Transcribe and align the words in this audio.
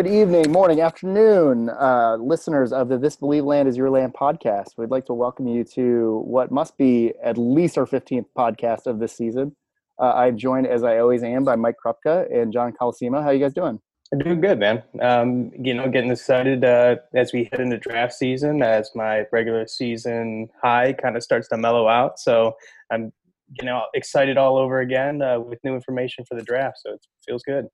Good 0.00 0.14
evening, 0.14 0.50
morning, 0.50 0.80
afternoon, 0.80 1.68
uh, 1.68 2.16
listeners 2.18 2.72
of 2.72 2.88
the 2.88 2.96
This 2.96 3.16
Believeland 3.16 3.66
is 3.66 3.76
Your 3.76 3.90
Land 3.90 4.14
podcast. 4.14 4.78
We'd 4.78 4.90
like 4.90 5.04
to 5.04 5.12
welcome 5.12 5.46
you 5.46 5.62
to 5.74 6.22
what 6.24 6.50
must 6.50 6.78
be 6.78 7.12
at 7.22 7.36
least 7.36 7.76
our 7.76 7.84
15th 7.84 8.24
podcast 8.34 8.86
of 8.86 8.98
this 8.98 9.14
season. 9.14 9.54
Uh, 10.00 10.14
I'm 10.14 10.38
joined, 10.38 10.66
as 10.68 10.84
I 10.84 11.00
always 11.00 11.22
am, 11.22 11.44
by 11.44 11.54
Mike 11.54 11.74
Krupka 11.84 12.34
and 12.34 12.50
John 12.50 12.72
Colosimo. 12.72 13.22
How 13.22 13.28
you 13.28 13.40
guys 13.40 13.52
doing? 13.52 13.78
I'm 14.10 14.20
doing 14.20 14.40
good, 14.40 14.58
man. 14.58 14.82
Um, 15.02 15.52
you 15.60 15.74
know, 15.74 15.86
getting 15.90 16.10
excited 16.10 16.64
uh, 16.64 16.96
as 17.14 17.34
we 17.34 17.50
head 17.52 17.60
into 17.60 17.76
draft 17.76 18.14
season, 18.14 18.62
as 18.62 18.90
my 18.94 19.26
regular 19.32 19.66
season 19.66 20.48
high 20.62 20.94
kind 20.94 21.14
of 21.14 21.22
starts 21.22 21.46
to 21.48 21.58
mellow 21.58 21.88
out. 21.88 22.18
So 22.18 22.54
I'm, 22.90 23.12
you 23.60 23.66
know, 23.66 23.82
excited 23.92 24.38
all 24.38 24.56
over 24.56 24.80
again 24.80 25.20
uh, 25.20 25.40
with 25.40 25.58
new 25.62 25.74
information 25.74 26.24
for 26.24 26.36
the 26.36 26.42
draft. 26.42 26.78
So 26.78 26.94
it 26.94 27.00
feels 27.28 27.42
good. 27.42 27.66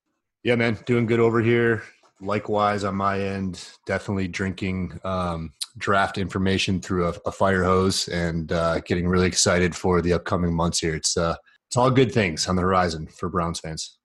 Yeah, 0.43 0.55
man, 0.55 0.77
doing 0.85 1.05
good 1.05 1.21
over 1.21 1.41
here 1.41 1.83
likewise 2.21 2.83
on 2.83 2.95
my 2.95 3.19
end 3.19 3.69
definitely 3.85 4.27
drinking 4.27 4.99
um, 5.03 5.53
draft 5.77 6.17
information 6.17 6.81
through 6.81 7.07
a, 7.07 7.13
a 7.25 7.31
fire 7.31 7.63
hose 7.63 8.07
and 8.07 8.51
uh, 8.51 8.79
getting 8.79 9.07
really 9.07 9.27
excited 9.27 9.75
for 9.75 10.01
the 10.01 10.13
upcoming 10.13 10.53
months 10.53 10.79
here. 10.79 10.95
It's 10.95 11.17
uh, 11.17 11.35
it's 11.67 11.77
all 11.77 11.91
good 11.91 12.11
things 12.11 12.47
on 12.47 12.55
the 12.55 12.61
horizon 12.61 13.07
for 13.07 13.29
browns 13.29 13.59
fans. 13.59 13.97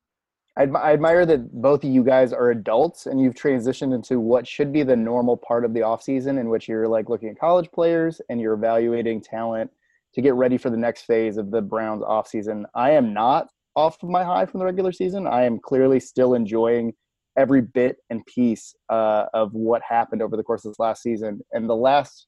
I, 0.57 0.65
admire 0.65 1.25
that 1.25 1.63
both 1.63 1.83
of 1.83 1.91
you 1.91 2.05
guys 2.05 2.33
are 2.33 2.51
adults 2.51 3.07
and 3.07 3.19
you've 3.19 3.35
transitioned 3.35 3.95
into 3.95 4.21
what 4.21 4.47
should 4.47 4.71
be 4.71 4.83
the 4.83 4.97
normal 4.97 5.37
part 5.37 5.65
of 5.65 5.73
the 5.73 5.81
offseason 5.81 6.39
in 6.39 6.51
which 6.51 6.69
you're 6.69 6.89
like 6.89 7.09
looking 7.09 7.31
at 7.31 7.39
college 7.39 7.71
players 7.73 8.21
and 8.29 8.39
you're 8.39 8.53
evaluating 8.53 9.23
talent 9.23 9.71
to 10.13 10.21
get 10.21 10.35
ready 10.35 10.59
for 10.59 10.69
the 10.69 10.77
next 10.77 11.03
phase 11.03 11.39
of 11.39 11.51
the 11.51 11.63
browns 11.63 12.03
offseason. 12.03 12.65
I 12.75 12.91
am 12.91 13.15
not 13.15 13.49
off 13.77 14.03
of 14.03 14.11
my 14.11 14.23
high 14.25 14.45
from 14.45 14.61
the 14.61 14.67
regular 14.67 14.93
season. 14.93 15.27
I 15.27 15.45
am 15.45 15.59
clearly 15.59 15.99
still 15.99 16.35
enjoying 16.35 16.93
every 17.37 17.63
bit 17.63 17.97
and 18.11 18.25
piece 18.27 18.75
uh, 18.91 19.27
of 19.35 19.53
what 19.53 19.83
happened 19.89 20.23
over 20.23 20.37
the 20.37 20.43
course 20.43 20.65
of 20.65 20.73
this 20.73 20.79
last 20.79 21.03
season. 21.03 21.41
And 21.53 21.69
the 21.69 21.77
last 21.77 22.27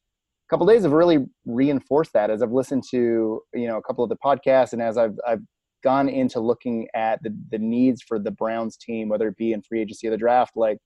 couple 0.50 0.66
days 0.66 0.82
have 0.82 0.92
really 0.92 1.26
reinforced 1.46 2.12
that 2.12 2.30
as 2.30 2.42
I've 2.42 2.52
listened 2.52 2.84
to 2.90 3.40
you 3.54 3.66
know 3.66 3.78
a 3.78 3.82
couple 3.82 4.04
of 4.04 4.10
the 4.10 4.16
podcasts 4.16 4.72
and 4.72 4.82
as 4.82 4.98
I've 4.98 5.16
I've 5.26 5.42
gone 5.82 6.08
into 6.08 6.40
looking 6.40 6.88
at 6.94 7.22
the 7.22 7.36
the 7.50 7.58
needs 7.58 8.02
for 8.02 8.18
the 8.18 8.30
Browns 8.30 8.76
team, 8.76 9.08
whether 9.08 9.28
it 9.28 9.36
be 9.36 9.52
in 9.52 9.62
free 9.62 9.80
agency 9.80 10.08
or 10.08 10.10
the 10.10 10.16
draft, 10.16 10.52
like 10.56 10.78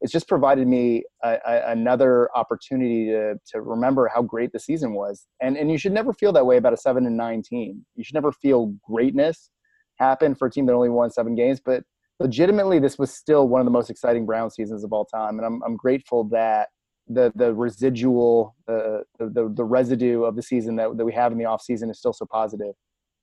it's 0.00 0.12
just 0.12 0.28
provided 0.28 0.68
me 0.68 1.02
a, 1.24 1.38
a, 1.44 1.72
another 1.72 2.28
opportunity 2.36 3.06
to 3.06 3.34
to 3.52 3.60
remember 3.60 4.10
how 4.12 4.22
great 4.22 4.52
the 4.52 4.60
season 4.60 4.94
was. 4.94 5.26
And 5.40 5.56
and 5.56 5.70
you 5.70 5.78
should 5.78 5.92
never 5.92 6.12
feel 6.12 6.32
that 6.32 6.46
way 6.46 6.56
about 6.56 6.72
a 6.72 6.78
seven 6.78 7.06
and 7.06 7.16
nine 7.16 7.42
team. 7.42 7.84
You 7.94 8.04
should 8.04 8.14
never 8.14 8.32
feel 8.32 8.74
greatness 8.86 9.50
happen 9.98 10.34
for 10.34 10.46
a 10.46 10.50
team 10.50 10.66
that 10.66 10.74
only 10.74 10.88
won 10.88 11.10
seven 11.10 11.34
games, 11.34 11.60
but 11.64 11.82
legitimately 12.20 12.78
this 12.78 12.98
was 12.98 13.12
still 13.12 13.48
one 13.48 13.60
of 13.60 13.64
the 13.64 13.70
most 13.70 13.90
exciting 13.90 14.26
Brown 14.26 14.50
seasons 14.50 14.84
of 14.84 14.92
all 14.92 15.04
time, 15.04 15.38
and 15.38 15.46
I'm 15.46 15.62
I'm 15.62 15.76
grateful 15.76 16.24
that 16.24 16.68
the 17.08 17.32
the 17.34 17.54
residual 17.54 18.56
uh, 18.68 19.02
the, 19.18 19.30
the, 19.30 19.52
the 19.54 19.64
residue 19.64 20.24
of 20.24 20.36
the 20.36 20.42
season 20.42 20.76
that 20.76 20.96
that 20.96 21.04
we 21.04 21.12
have 21.12 21.32
in 21.32 21.38
the 21.38 21.44
off 21.44 21.62
season 21.62 21.90
is 21.90 21.98
still 21.98 22.12
so 22.12 22.26
positive. 22.26 22.74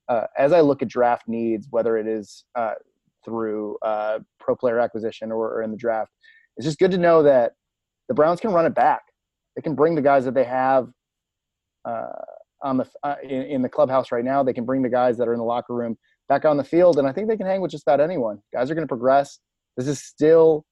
Uh, 0.07 0.27
as 0.37 0.53
I 0.53 0.61
look 0.61 0.81
at 0.81 0.87
draft 0.87 1.27
needs, 1.27 1.67
whether 1.71 1.97
it 1.97 2.07
is 2.07 2.45
uh, 2.55 2.73
through 3.23 3.77
uh, 3.81 4.19
pro 4.39 4.55
player 4.55 4.79
acquisition 4.79 5.31
or, 5.31 5.51
or 5.51 5.63
in 5.63 5.71
the 5.71 5.77
draft, 5.77 6.11
it's 6.57 6.65
just 6.65 6.77
good 6.77 6.91
to 6.91 6.97
know 6.97 7.23
that 7.23 7.53
the 8.07 8.13
Browns 8.13 8.39
can 8.39 8.51
run 8.51 8.65
it 8.65 8.75
back. 8.75 9.01
They 9.55 9.61
can 9.61 9.73
bring 9.73 9.95
the 9.95 10.01
guys 10.01 10.25
that 10.25 10.35
they 10.35 10.43
have 10.43 10.89
uh, 11.85 12.07
on 12.61 12.77
the 12.77 12.87
uh, 13.03 13.15
in, 13.23 13.41
in, 13.43 13.61
the 13.61 13.69
clubhouse 13.69 14.11
right 14.11 14.23
now. 14.23 14.43
They 14.43 14.53
can 14.53 14.65
bring 14.65 14.81
the 14.81 14.89
guys 14.89 15.17
that 15.17 15.27
are 15.27 15.33
in 15.33 15.39
the 15.39 15.45
locker 15.45 15.73
room 15.73 15.97
back 16.27 16.45
on 16.45 16.57
the 16.57 16.63
field, 16.63 16.97
and 16.97 17.07
I 17.07 17.11
think 17.11 17.27
they 17.27 17.37
can 17.37 17.45
hang 17.45 17.61
with 17.61 17.71
just 17.71 17.83
about 17.83 18.01
anyone. 18.01 18.39
Guys 18.53 18.69
are 18.71 18.75
going 18.75 18.87
to 18.87 18.91
progress. 18.91 19.39
This 19.77 19.87
is 19.87 20.01
still 20.01 20.65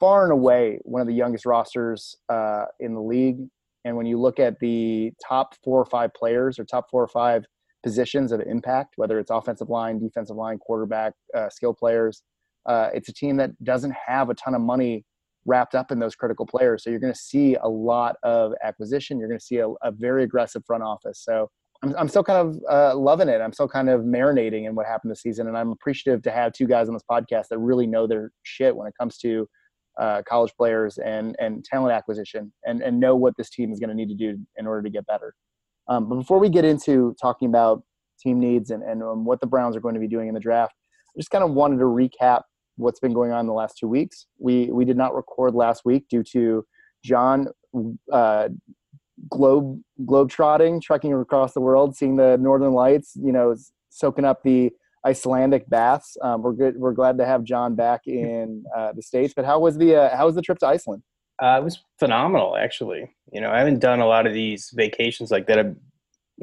far 0.00 0.24
and 0.24 0.32
away 0.32 0.80
one 0.82 1.00
of 1.00 1.06
the 1.06 1.14
youngest 1.14 1.46
rosters 1.46 2.16
uh, 2.28 2.64
in 2.80 2.94
the 2.94 3.00
league. 3.00 3.38
And 3.84 3.96
when 3.96 4.06
you 4.06 4.20
look 4.20 4.38
at 4.38 4.58
the 4.60 5.12
top 5.26 5.54
four 5.62 5.80
or 5.80 5.84
five 5.84 6.12
players 6.14 6.58
or 6.58 6.64
top 6.64 6.90
four 6.90 7.02
or 7.02 7.08
five 7.08 7.44
positions 7.82 8.32
of 8.32 8.40
impact, 8.40 8.94
whether 8.96 9.18
it's 9.18 9.30
offensive 9.30 9.68
line, 9.68 9.98
defensive 9.98 10.36
line, 10.36 10.58
quarterback, 10.58 11.14
uh, 11.36 11.48
skill 11.50 11.74
players, 11.74 12.22
uh, 12.66 12.90
it's 12.94 13.08
a 13.08 13.12
team 13.12 13.36
that 13.36 13.50
doesn't 13.64 13.94
have 14.06 14.30
a 14.30 14.34
ton 14.34 14.54
of 14.54 14.60
money 14.60 15.04
wrapped 15.46 15.74
up 15.74 15.90
in 15.90 15.98
those 15.98 16.14
critical 16.14 16.46
players. 16.46 16.84
So 16.84 16.90
you're 16.90 17.00
going 17.00 17.12
to 17.12 17.18
see 17.18 17.56
a 17.56 17.68
lot 17.68 18.16
of 18.22 18.52
acquisition. 18.62 19.18
You're 19.18 19.28
going 19.28 19.40
to 19.40 19.44
see 19.44 19.58
a, 19.58 19.68
a 19.82 19.90
very 19.90 20.22
aggressive 20.22 20.62
front 20.64 20.84
office. 20.84 21.20
So 21.24 21.50
I'm, 21.82 21.94
I'm 21.96 22.08
still 22.08 22.22
kind 22.22 22.38
of 22.38 22.58
uh, 22.70 22.96
loving 22.96 23.28
it. 23.28 23.40
I'm 23.40 23.52
still 23.52 23.68
kind 23.68 23.88
of 23.88 24.02
marinating 24.02 24.66
in 24.66 24.74
what 24.74 24.86
happened 24.86 25.10
this 25.10 25.22
season, 25.22 25.48
and 25.48 25.56
I'm 25.56 25.70
appreciative 25.70 26.22
to 26.22 26.30
have 26.30 26.52
two 26.52 26.66
guys 26.66 26.88
on 26.88 26.94
this 26.94 27.02
podcast 27.10 27.48
that 27.50 27.58
really 27.58 27.86
know 27.86 28.06
their 28.06 28.30
shit 28.42 28.74
when 28.74 28.86
it 28.86 28.94
comes 28.98 29.18
to 29.18 29.48
uh, 30.00 30.22
college 30.26 30.52
players 30.56 30.98
and 30.98 31.36
and 31.38 31.64
talent 31.64 31.92
acquisition, 31.92 32.52
and 32.64 32.82
and 32.82 32.98
know 32.98 33.16
what 33.16 33.34
this 33.36 33.50
team 33.50 33.72
is 33.72 33.78
going 33.78 33.90
to 33.90 33.96
need 33.96 34.08
to 34.08 34.14
do 34.14 34.38
in 34.56 34.66
order 34.66 34.82
to 34.82 34.90
get 34.90 35.06
better. 35.06 35.34
Um, 35.88 36.08
but 36.08 36.16
before 36.16 36.38
we 36.38 36.48
get 36.48 36.64
into 36.64 37.14
talking 37.20 37.48
about 37.48 37.82
team 38.20 38.38
needs 38.38 38.70
and 38.70 38.82
and 38.82 39.02
um, 39.02 39.24
what 39.24 39.40
the 39.40 39.46
Browns 39.46 39.76
are 39.76 39.80
going 39.80 39.94
to 39.94 40.00
be 40.00 40.08
doing 40.08 40.28
in 40.28 40.34
the 40.34 40.40
draft, 40.40 40.74
I 41.14 41.18
just 41.18 41.30
kind 41.30 41.44
of 41.44 41.50
wanted 41.50 41.78
to 41.78 41.84
recap 41.84 42.42
what's 42.76 43.00
been 43.00 43.12
going 43.12 43.32
on 43.32 43.40
in 43.40 43.46
the 43.46 43.52
last 43.52 43.76
two 43.78 43.88
weeks. 43.88 44.26
We 44.38 44.70
we 44.70 44.84
did 44.84 44.96
not 44.96 45.14
record 45.14 45.54
last 45.54 45.82
week 45.84 46.04
due 46.08 46.22
to 46.32 46.64
John 47.04 47.48
uh, 48.12 48.48
globe 49.30 49.80
globe 50.04 50.30
trotting, 50.30 50.80
trekking 50.80 51.12
across 51.12 51.52
the 51.52 51.60
world, 51.60 51.96
seeing 51.96 52.16
the 52.16 52.36
northern 52.38 52.72
lights. 52.72 53.12
You 53.16 53.32
know, 53.32 53.54
soaking 53.90 54.24
up 54.24 54.42
the 54.42 54.72
Icelandic 55.06 55.68
baths. 55.68 56.16
Um, 56.22 56.42
we're 56.42 56.52
good. 56.52 56.76
We're 56.76 56.92
glad 56.92 57.18
to 57.18 57.26
have 57.26 57.44
John 57.44 57.74
back 57.74 58.02
in 58.06 58.64
uh, 58.76 58.92
the 58.92 59.02
states. 59.02 59.34
But 59.34 59.44
how 59.44 59.60
was 59.60 59.76
the 59.78 59.96
uh, 59.96 60.16
how 60.16 60.26
was 60.26 60.34
the 60.34 60.42
trip 60.42 60.58
to 60.58 60.66
Iceland? 60.66 61.02
Uh, 61.42 61.58
it 61.60 61.64
was 61.64 61.82
phenomenal, 61.98 62.56
actually. 62.56 63.10
You 63.32 63.40
know, 63.40 63.50
I 63.50 63.58
haven't 63.58 63.80
done 63.80 64.00
a 64.00 64.06
lot 64.06 64.26
of 64.26 64.32
these 64.32 64.70
vacations 64.74 65.30
like 65.30 65.46
that. 65.48 65.74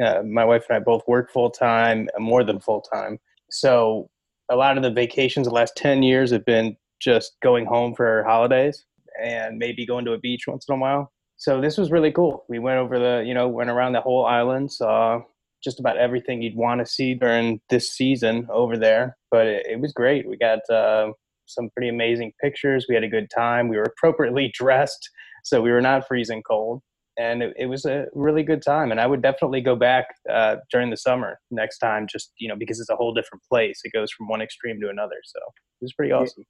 Uh, 0.04 0.24
my 0.24 0.44
wife 0.44 0.66
and 0.70 0.78
I 0.78 0.80
both 0.80 1.04
work 1.08 1.32
full 1.32 1.50
time, 1.50 2.10
more 2.18 2.44
than 2.44 2.60
full 2.60 2.82
time. 2.82 3.20
So 3.50 4.10
a 4.50 4.56
lot 4.56 4.78
of 4.78 4.84
the 4.84 4.92
vacations 4.92 5.48
the 5.48 5.54
last 5.54 5.76
ten 5.76 6.04
years 6.04 6.32
have 6.32 6.46
been 6.46 6.76
just 7.00 7.38
going 7.42 7.66
home 7.66 7.96
for 7.96 8.26
holidays 8.26 8.86
and 9.24 9.58
maybe 9.58 9.86
going 9.86 10.04
to 10.06 10.14
a 10.14 10.18
beach 10.18 10.48
once 10.48 10.66
in 10.68 10.76
a 10.76 10.78
while 10.78 11.12
so 11.40 11.62
this 11.62 11.78
was 11.78 11.90
really 11.90 12.12
cool. 12.12 12.44
We 12.50 12.60
went 12.60 12.80
over 12.80 13.00
the, 13.00 13.24
you 13.26 13.34
know, 13.34 13.48
went 13.48 13.70
around 13.70 13.94
the 13.94 14.02
whole 14.02 14.26
island, 14.26 14.72
saw 14.74 15.22
just 15.64 15.80
about 15.80 15.98
everything 15.98 16.42
you'd 16.42 16.56
want 16.56 16.80
to 16.80 16.86
see 16.86 17.14
during 17.14 17.62
this 17.70 17.92
season 17.92 18.46
over 18.52 18.78
there. 18.78 19.18
But 19.32 19.48
it, 19.48 19.66
it 19.72 19.80
was 19.80 19.94
great. 19.94 20.28
We 20.28 20.38
got 20.38 20.60
uh, 20.70 21.12
some 21.46 21.70
pretty 21.74 21.88
amazing 21.88 22.34
pictures. 22.42 22.88
We 22.90 22.96
had 22.96 23.06
a 23.06 23.10
good 23.10 23.30
time. 23.34 23.70
We 23.70 23.78
were 23.78 23.84
appropriately 23.98 24.52
dressed, 24.54 25.10
so 25.46 25.62
we 25.62 25.72
were 25.72 25.82
not 25.82 26.06
freezing 26.10 26.44
cold, 26.44 26.82
and 27.18 27.42
it, 27.42 27.54
it 27.58 27.66
was 27.68 27.86
a 27.86 28.08
really 28.14 28.44
good 28.44 28.62
time. 28.62 28.92
And 28.92 29.00
I 29.00 29.08
would 29.08 29.22
definitely 29.22 29.62
go 29.62 29.78
back 29.78 30.08
uh, 30.30 30.58
during 30.70 30.90
the 30.90 30.98
summer 30.98 31.40
next 31.52 31.78
time, 31.78 32.06
just 32.12 32.34
you 32.38 32.50
know, 32.50 32.56
because 32.58 32.82
it's 32.82 32.90
a 32.90 32.98
whole 32.98 33.14
different 33.14 33.44
place. 33.50 33.80
It 33.86 33.94
goes 33.94 34.12
from 34.12 34.28
one 34.28 34.42
extreme 34.42 34.82
to 34.82 34.90
another. 34.90 35.16
So 35.24 35.40
it 35.40 35.86
was 35.86 35.94
pretty 35.94 36.12
awesome. 36.12 36.44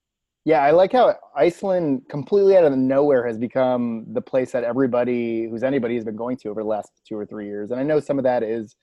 Yeah, 0.50 0.64
I 0.64 0.72
like 0.72 0.94
how 0.94 1.16
Iceland 1.36 2.10
completely 2.10 2.58
out 2.58 2.64
of 2.64 2.76
nowhere 2.76 3.24
has 3.28 3.38
become 3.38 4.08
the 4.14 4.22
place 4.22 4.52
that 4.54 4.64
everybody 4.64 5.48
who's 5.48 5.62
anybody 5.62 5.94
has 5.94 6.04
been 6.04 6.16
going 6.16 6.38
to 6.38 6.50
over 6.50 6.64
the 6.64 6.68
last 6.68 6.90
two 7.08 7.16
or 7.16 7.24
three 7.24 7.46
years. 7.46 7.70
And 7.70 7.80
I 7.80 7.84
know 7.84 8.00
some 8.00 8.18
of 8.18 8.24
that 8.24 8.42
is 8.42 8.76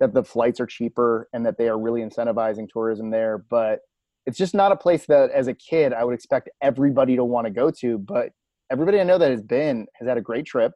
that 0.00 0.14
the 0.14 0.24
flights 0.24 0.58
are 0.58 0.66
cheaper 0.66 1.28
and 1.32 1.46
that 1.46 1.58
they 1.58 1.68
are 1.68 1.78
really 1.78 2.00
incentivizing 2.00 2.68
tourism 2.68 3.08
there, 3.08 3.38
but 3.38 3.82
it's 4.26 4.36
just 4.36 4.52
not 4.52 4.72
a 4.72 4.76
place 4.76 5.06
that 5.06 5.30
as 5.30 5.46
a 5.46 5.54
kid 5.54 5.92
I 5.92 6.02
would 6.02 6.12
expect 6.12 6.50
everybody 6.60 7.14
to 7.14 7.22
want 7.22 7.46
to 7.46 7.52
go 7.52 7.70
to. 7.70 7.98
But 7.98 8.30
everybody 8.72 8.98
I 8.98 9.04
know 9.04 9.18
that 9.18 9.30
has 9.30 9.42
been 9.42 9.86
has 10.00 10.08
had 10.08 10.18
a 10.18 10.20
great 10.22 10.44
trip. 10.44 10.72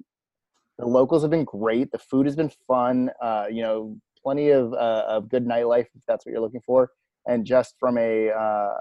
The 0.78 0.86
locals 0.86 1.22
have 1.22 1.30
been 1.32 1.42
great. 1.42 1.90
The 1.90 1.98
food 1.98 2.24
has 2.24 2.36
been 2.36 2.52
fun. 2.68 3.10
Uh, 3.20 3.46
you 3.50 3.64
know, 3.64 3.96
plenty 4.22 4.50
of 4.50 4.72
uh, 4.74 5.06
of 5.08 5.28
good 5.28 5.44
nightlife 5.44 5.86
if 5.96 6.02
that's 6.06 6.24
what 6.24 6.30
you're 6.30 6.40
looking 6.40 6.62
for. 6.64 6.92
And 7.26 7.44
just 7.44 7.74
from 7.80 7.98
a 7.98 8.30
uh, 8.30 8.74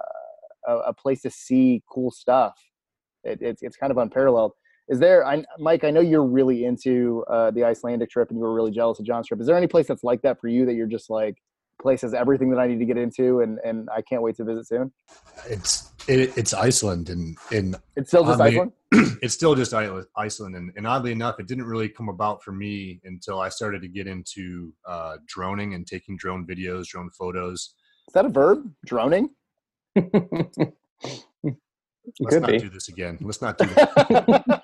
a, 0.68 0.78
a 0.78 0.94
place 0.94 1.22
to 1.22 1.30
see 1.30 1.84
cool 1.90 2.12
stuff. 2.12 2.56
It, 3.24 3.40
it's 3.42 3.62
it's 3.64 3.78
kind 3.78 3.92
of 3.92 3.98
unparalleled. 3.98 4.54
Is 4.88 5.00
there, 5.00 5.26
I, 5.26 5.44
Mike? 5.58 5.84
I 5.84 5.90
know 5.90 6.02
you're 6.02 6.26
really 6.26 6.66
into 6.66 7.26
uh, 7.28 7.50
the 7.50 7.64
Icelandic 7.64 8.10
trip, 8.10 8.30
and 8.30 8.38
you 8.38 8.44
were 8.44 8.54
really 8.54 8.72
jealous 8.72 9.00
of 9.00 9.06
John's 9.06 9.28
trip. 9.28 9.42
Is 9.42 9.48
there 9.48 9.58
any 9.58 9.68
place 9.68 9.88
that's 9.88 10.04
like 10.04 10.22
that 10.22 10.40
for 10.40 10.48
you 10.48 10.66
that 10.68 10.76
you're 10.76 10.86
just 10.86 11.10
like, 11.10 11.38
place 11.82 12.02
has 12.02 12.14
everything 12.14 12.52
that 12.52 12.60
I 12.60 12.68
need 12.68 12.80
to 12.80 12.86
get 12.86 12.98
into, 12.98 13.42
and 13.42 13.58
and 13.66 13.90
I 13.90 14.04
can't 14.04 14.22
wait 14.22 14.36
to 14.38 14.44
visit 14.44 14.68
soon? 14.68 14.92
It's 15.50 15.92
it, 16.08 16.38
it's 16.38 16.54
Iceland, 16.54 17.10
and 17.10 17.36
and 17.52 17.76
it's 17.96 18.10
still 18.10 18.26
just 18.26 18.40
Iceland. 18.40 18.74
it's 19.24 19.34
still 19.34 19.56
just 19.56 19.74
Iceland, 19.74 20.56
and, 20.56 20.72
and 20.76 20.86
oddly 20.86 21.12
enough, 21.12 21.40
it 21.40 21.48
didn't 21.48 21.66
really 21.66 21.90
come 21.90 22.10
about 22.10 22.44
for 22.44 22.52
me 22.52 23.02
until 23.06 23.40
I 23.40 23.50
started 23.50 23.82
to 23.82 23.88
get 23.88 24.06
into 24.06 24.72
uh, 24.88 25.18
droning 25.28 25.74
and 25.74 25.88
taking 25.88 26.16
drone 26.16 26.46
videos, 26.46 26.86
drone 26.86 27.10
photos. 27.10 27.74
Is 28.08 28.14
that 28.14 28.26
a 28.26 28.30
verb? 28.30 28.72
Droning? 28.86 29.32
Let's 32.20 32.36
Could 32.36 32.42
not 32.44 32.52
be. 32.52 32.60
do 32.60 32.70
this 32.70 32.88
again. 32.88 33.18
Let's 33.20 33.42
not 33.42 33.58
do 33.58 33.66
that. 33.66 34.62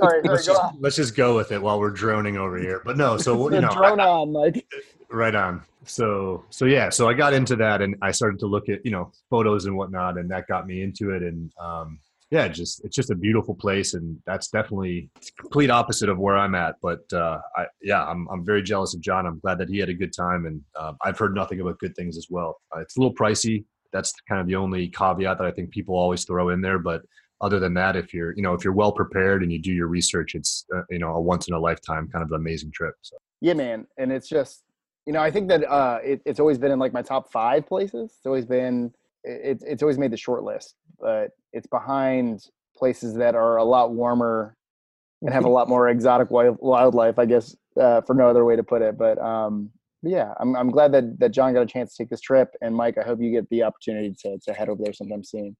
sorry, 0.00 0.22
let's, 0.24 0.46
just, 0.46 0.62
let's 0.80 0.96
just 0.96 1.14
go 1.14 1.36
with 1.36 1.52
it 1.52 1.60
while 1.60 1.78
we're 1.78 1.90
droning 1.90 2.38
over 2.38 2.56
here. 2.58 2.80
But 2.84 2.96
no, 2.96 3.18
so 3.18 3.50
you 3.50 3.60
know, 3.60 3.68
drone 3.68 4.00
I, 4.00 4.06
on, 4.06 4.32
like 4.32 4.66
right 5.10 5.34
on. 5.34 5.62
So 5.84 6.44
so 6.50 6.64
yeah, 6.64 6.88
so 6.88 7.08
I 7.08 7.14
got 7.14 7.34
into 7.34 7.54
that 7.56 7.82
and 7.82 7.96
I 8.02 8.10
started 8.12 8.40
to 8.40 8.46
look 8.46 8.68
at 8.68 8.84
you 8.84 8.90
know 8.90 9.12
photos 9.28 9.66
and 9.66 9.76
whatnot, 9.76 10.16
and 10.18 10.30
that 10.30 10.46
got 10.46 10.66
me 10.66 10.82
into 10.82 11.10
it. 11.10 11.22
And 11.22 11.52
um, 11.60 12.00
yeah, 12.30 12.48
just 12.48 12.84
it's 12.84 12.96
just 12.96 13.10
a 13.10 13.14
beautiful 13.14 13.54
place, 13.54 13.94
and 13.94 14.18
that's 14.26 14.48
definitely 14.48 15.10
complete 15.38 15.70
opposite 15.70 16.08
of 16.08 16.18
where 16.18 16.36
I'm 16.36 16.54
at. 16.54 16.76
But 16.82 17.04
uh, 17.12 17.40
I, 17.54 17.66
yeah, 17.82 18.04
I'm 18.04 18.26
I'm 18.30 18.44
very 18.44 18.62
jealous 18.62 18.94
of 18.94 19.00
John. 19.00 19.26
I'm 19.26 19.38
glad 19.38 19.58
that 19.58 19.68
he 19.68 19.78
had 19.78 19.90
a 19.90 19.94
good 19.94 20.12
time, 20.12 20.46
and 20.46 20.62
uh, 20.74 20.94
I've 21.02 21.18
heard 21.18 21.34
nothing 21.34 21.60
about 21.60 21.78
good 21.78 21.94
things 21.94 22.16
as 22.16 22.26
well. 22.30 22.60
Uh, 22.74 22.80
it's 22.80 22.96
a 22.96 23.00
little 23.00 23.14
pricey. 23.14 23.64
That's 23.92 24.12
kind 24.28 24.40
of 24.40 24.46
the 24.46 24.56
only 24.56 24.88
caveat 24.88 25.38
that 25.38 25.46
I 25.46 25.50
think 25.50 25.70
people 25.70 25.96
always 25.96 26.24
throw 26.24 26.50
in 26.50 26.60
there. 26.60 26.78
But 26.78 27.02
other 27.40 27.60
than 27.60 27.74
that, 27.74 27.96
if 27.96 28.14
you're 28.14 28.34
you 28.36 28.42
know 28.42 28.54
if 28.54 28.64
you're 28.64 28.72
well 28.72 28.92
prepared 28.92 29.42
and 29.42 29.52
you 29.52 29.60
do 29.60 29.72
your 29.72 29.88
research, 29.88 30.34
it's 30.34 30.64
uh, 30.74 30.82
you 30.90 30.98
know 30.98 31.14
a 31.14 31.20
once 31.20 31.48
in 31.48 31.54
a 31.54 31.58
lifetime 31.58 32.08
kind 32.12 32.24
of 32.24 32.32
amazing 32.32 32.72
trip. 32.72 32.94
So. 33.02 33.16
Yeah, 33.40 33.54
man, 33.54 33.86
and 33.98 34.10
it's 34.10 34.28
just 34.28 34.64
you 35.06 35.12
know 35.12 35.20
I 35.20 35.30
think 35.30 35.48
that 35.48 35.64
uh, 35.64 35.98
it, 36.02 36.22
it's 36.24 36.40
always 36.40 36.58
been 36.58 36.70
in 36.70 36.78
like 36.78 36.92
my 36.92 37.02
top 37.02 37.30
five 37.30 37.66
places. 37.66 38.12
It's 38.16 38.26
always 38.26 38.46
been 38.46 38.92
it, 39.24 39.62
it's 39.66 39.82
always 39.82 39.98
made 39.98 40.12
the 40.12 40.16
short 40.16 40.44
list, 40.44 40.76
but 40.98 41.30
it's 41.52 41.66
behind 41.66 42.46
places 42.76 43.14
that 43.14 43.34
are 43.34 43.56
a 43.56 43.64
lot 43.64 43.92
warmer 43.92 44.56
and 45.22 45.32
have 45.32 45.44
a 45.44 45.48
lot 45.48 45.68
more 45.68 45.88
exotic 45.88 46.28
wildlife, 46.30 47.18
I 47.18 47.24
guess, 47.24 47.56
uh, 47.80 48.02
for 48.02 48.14
no 48.14 48.28
other 48.28 48.44
way 48.44 48.56
to 48.56 48.62
put 48.62 48.82
it. 48.82 48.98
But 48.98 49.18
um, 49.18 49.70
yeah, 50.06 50.32
I'm, 50.40 50.56
I'm 50.56 50.70
glad 50.70 50.92
that, 50.92 51.18
that 51.18 51.30
John 51.30 51.52
got 51.52 51.62
a 51.62 51.66
chance 51.66 51.94
to 51.94 52.02
take 52.02 52.10
this 52.10 52.20
trip. 52.20 52.48
And 52.60 52.74
Mike, 52.74 52.98
I 52.98 53.04
hope 53.04 53.20
you 53.20 53.30
get 53.30 53.48
the 53.50 53.62
opportunity 53.62 54.14
to, 54.22 54.38
to 54.38 54.52
head 54.52 54.68
over 54.68 54.82
there 54.82 54.92
sometime 54.92 55.24
soon. 55.24 55.56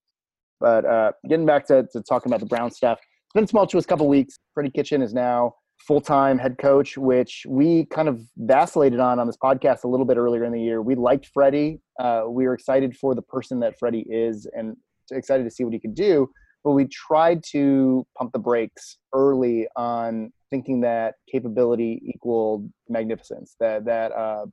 But 0.61 0.85
uh, 0.85 1.13
getting 1.29 1.47
back 1.47 1.67
to, 1.67 1.87
to 1.93 2.03
talking 2.03 2.31
about 2.31 2.41
the 2.41 2.47
Brown 2.47 2.71
stuff, 2.71 2.99
it's 3.01 3.33
been 3.35 3.45
a 3.45 3.47
tumultuous 3.47 3.87
couple 3.87 4.09
weeks. 4.09 4.37
Freddie 4.55 4.71
Kitchen 4.71 5.03
is 5.03 5.13
now 5.13 5.55
full 5.87 6.01
time 6.01 6.39
head 6.39 6.57
coach, 6.59 6.97
which 6.97 7.45
we 7.49 7.85
kind 7.87 8.09
of 8.09 8.23
vacillated 8.39 9.01
on 9.01 9.19
on 9.19 9.27
this 9.27 9.37
podcast 9.37 9.85
a 9.85 9.89
little 9.89 10.07
bit 10.07 10.17
earlier 10.17 10.45
in 10.45 10.53
the 10.53 10.61
year. 10.61 10.81
We 10.83 10.95
liked 10.95 11.27
Freddie. 11.33 11.81
Uh, 12.01 12.25
we 12.29 12.47
were 12.47 12.55
excited 12.55 12.97
for 12.97 13.15
the 13.15 13.23
person 13.23 13.61
that 13.61 13.79
Freddie 13.79 14.07
is 14.09 14.47
and 14.55 14.77
excited 15.11 15.45
to 15.45 15.51
see 15.51 15.65
what 15.65 15.73
he 15.73 15.79
could 15.79 15.95
do. 15.95 16.29
But 16.65 16.73
we 16.73 16.87
tried 16.87 17.43
to 17.53 18.07
pump 18.19 18.33
the 18.33 18.39
brakes 18.39 18.99
early 19.13 19.69
on 19.77 20.33
thinking 20.51 20.81
that 20.83 21.15
capability 21.31 22.01
equaled 22.05 22.71
magnificence, 22.89 23.57
that, 23.61 23.85
that 23.85 24.13
uh, 24.13 24.47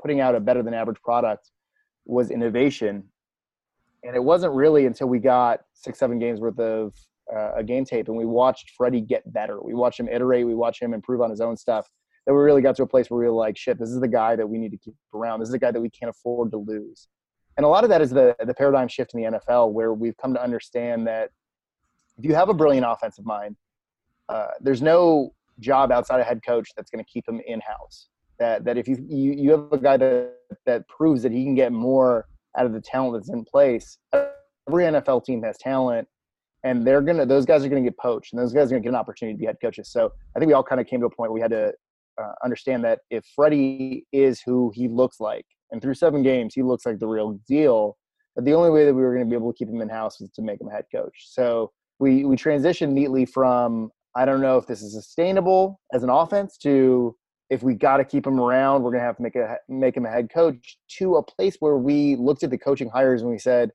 putting 0.00 0.20
out 0.20 0.34
a 0.34 0.40
better 0.40 0.62
than 0.62 0.74
average 0.74 1.00
product 1.02 1.50
was 2.04 2.30
innovation. 2.30 3.04
And 4.04 4.16
it 4.16 4.22
wasn't 4.22 4.52
really 4.54 4.86
until 4.86 5.08
we 5.08 5.20
got 5.20 5.60
six, 5.74 5.98
seven 5.98 6.18
games 6.18 6.40
worth 6.40 6.58
of 6.58 6.94
uh, 7.34 7.54
a 7.56 7.62
game 7.62 7.84
tape 7.84 8.08
and 8.08 8.16
we 8.16 8.24
watched 8.24 8.72
Freddie 8.76 9.00
get 9.00 9.30
better. 9.32 9.62
We 9.62 9.74
watched 9.74 10.00
him 10.00 10.08
iterate. 10.08 10.46
We 10.46 10.54
watched 10.54 10.82
him 10.82 10.92
improve 10.92 11.20
on 11.20 11.30
his 11.30 11.40
own 11.40 11.56
stuff. 11.56 11.88
That 12.26 12.34
we 12.34 12.40
really 12.40 12.62
got 12.62 12.76
to 12.76 12.82
a 12.84 12.86
place 12.86 13.10
where 13.10 13.18
we 13.18 13.26
were 13.26 13.32
like, 13.32 13.56
shit, 13.56 13.78
this 13.78 13.90
is 13.90 14.00
the 14.00 14.08
guy 14.08 14.36
that 14.36 14.46
we 14.46 14.58
need 14.58 14.70
to 14.70 14.76
keep 14.76 14.94
around. 15.14 15.40
This 15.40 15.48
is 15.48 15.52
the 15.52 15.58
guy 15.58 15.72
that 15.72 15.80
we 15.80 15.90
can't 15.90 16.10
afford 16.10 16.52
to 16.52 16.58
lose. 16.58 17.08
And 17.56 17.66
a 17.66 17.68
lot 17.68 17.84
of 17.84 17.90
that 17.90 18.00
is 18.00 18.10
the 18.10 18.34
the 18.44 18.54
paradigm 18.54 18.88
shift 18.88 19.12
in 19.14 19.22
the 19.22 19.38
NFL, 19.38 19.72
where 19.72 19.92
we've 19.92 20.16
come 20.16 20.32
to 20.34 20.42
understand 20.42 21.06
that 21.06 21.30
if 22.16 22.24
you 22.24 22.34
have 22.34 22.48
a 22.48 22.54
brilliant 22.54 22.86
offensive 22.88 23.26
mind, 23.26 23.56
uh, 24.32 24.48
there's 24.60 24.82
no 24.82 25.32
job 25.60 25.92
outside 25.92 26.20
of 26.20 26.26
head 26.26 26.40
coach 26.46 26.70
that's 26.76 26.90
going 26.90 27.04
to 27.04 27.10
keep 27.10 27.28
him 27.28 27.40
in 27.46 27.60
house. 27.60 28.08
That 28.38 28.64
that 28.64 28.78
if 28.78 28.88
you, 28.88 28.96
you 29.08 29.32
you 29.32 29.50
have 29.50 29.72
a 29.72 29.78
guy 29.78 29.96
that 29.98 30.32
that 30.66 30.88
proves 30.88 31.22
that 31.22 31.32
he 31.32 31.44
can 31.44 31.54
get 31.54 31.72
more 31.72 32.26
out 32.58 32.66
of 32.66 32.72
the 32.72 32.80
talent 32.80 33.14
that's 33.14 33.30
in 33.30 33.44
place. 33.44 33.98
Every 34.12 34.84
NFL 34.84 35.24
team 35.24 35.42
has 35.42 35.56
talent 35.58 36.08
and 36.64 36.86
they're 36.86 37.02
gonna 37.02 37.26
those 37.26 37.44
guys 37.44 37.64
are 37.64 37.68
gonna 37.68 37.82
get 37.82 37.98
poached, 37.98 38.32
and 38.32 38.40
those 38.40 38.52
guys 38.52 38.70
are 38.70 38.76
gonna 38.76 38.82
get 38.82 38.90
an 38.90 38.94
opportunity 38.94 39.36
to 39.36 39.38
be 39.38 39.46
head 39.46 39.58
coaches. 39.60 39.90
So 39.90 40.12
I 40.34 40.38
think 40.38 40.48
we 40.48 40.54
all 40.54 40.62
kind 40.62 40.80
of 40.80 40.86
came 40.86 41.00
to 41.00 41.06
a 41.06 41.10
point 41.10 41.30
where 41.30 41.32
we 41.32 41.40
had 41.40 41.50
to 41.50 41.72
uh, 42.20 42.32
understand 42.44 42.84
that 42.84 43.00
if 43.10 43.24
Freddie 43.34 44.06
is 44.12 44.40
who 44.44 44.72
he 44.74 44.88
looks 44.88 45.20
like, 45.20 45.46
and 45.70 45.82
through 45.82 45.94
seven 45.94 46.22
games 46.22 46.54
he 46.54 46.62
looks 46.62 46.86
like 46.86 46.98
the 46.98 47.06
real 47.06 47.38
deal, 47.48 47.96
that 48.36 48.44
the 48.44 48.54
only 48.54 48.70
way 48.70 48.84
that 48.84 48.94
we 48.94 49.02
were 49.02 49.12
going 49.12 49.24
to 49.24 49.30
be 49.30 49.36
able 49.36 49.52
to 49.52 49.56
keep 49.56 49.68
him 49.68 49.80
in 49.80 49.88
house 49.88 50.20
was 50.20 50.30
to 50.30 50.42
make 50.42 50.60
him 50.60 50.68
a 50.68 50.72
head 50.72 50.84
coach. 50.94 51.26
So 51.28 51.70
we 51.98 52.24
we 52.24 52.36
transitioned 52.36 52.92
neatly 52.92 53.26
from 53.26 53.90
I 54.14 54.24
don't 54.24 54.40
know 54.40 54.58
if 54.58 54.66
this 54.66 54.82
is 54.82 54.94
sustainable 54.94 55.80
as 55.92 56.02
an 56.02 56.10
offense 56.10 56.56
to 56.58 57.16
if 57.50 57.62
we 57.62 57.74
got 57.74 57.98
to 57.98 58.04
keep 58.04 58.26
him 58.26 58.40
around, 58.40 58.82
we're 58.82 58.90
going 58.90 59.00
to 59.02 59.06
have 59.06 59.16
to 59.16 59.22
make 59.22 59.36
a 59.36 59.56
make 59.68 59.96
him 59.96 60.06
a 60.06 60.10
head 60.10 60.30
coach 60.32 60.78
to 60.98 61.16
a 61.16 61.22
place 61.22 61.56
where 61.60 61.76
we 61.76 62.16
looked 62.16 62.42
at 62.42 62.50
the 62.50 62.58
coaching 62.58 62.88
hires 62.88 63.22
and 63.22 63.30
we 63.30 63.38
said, 63.38 63.70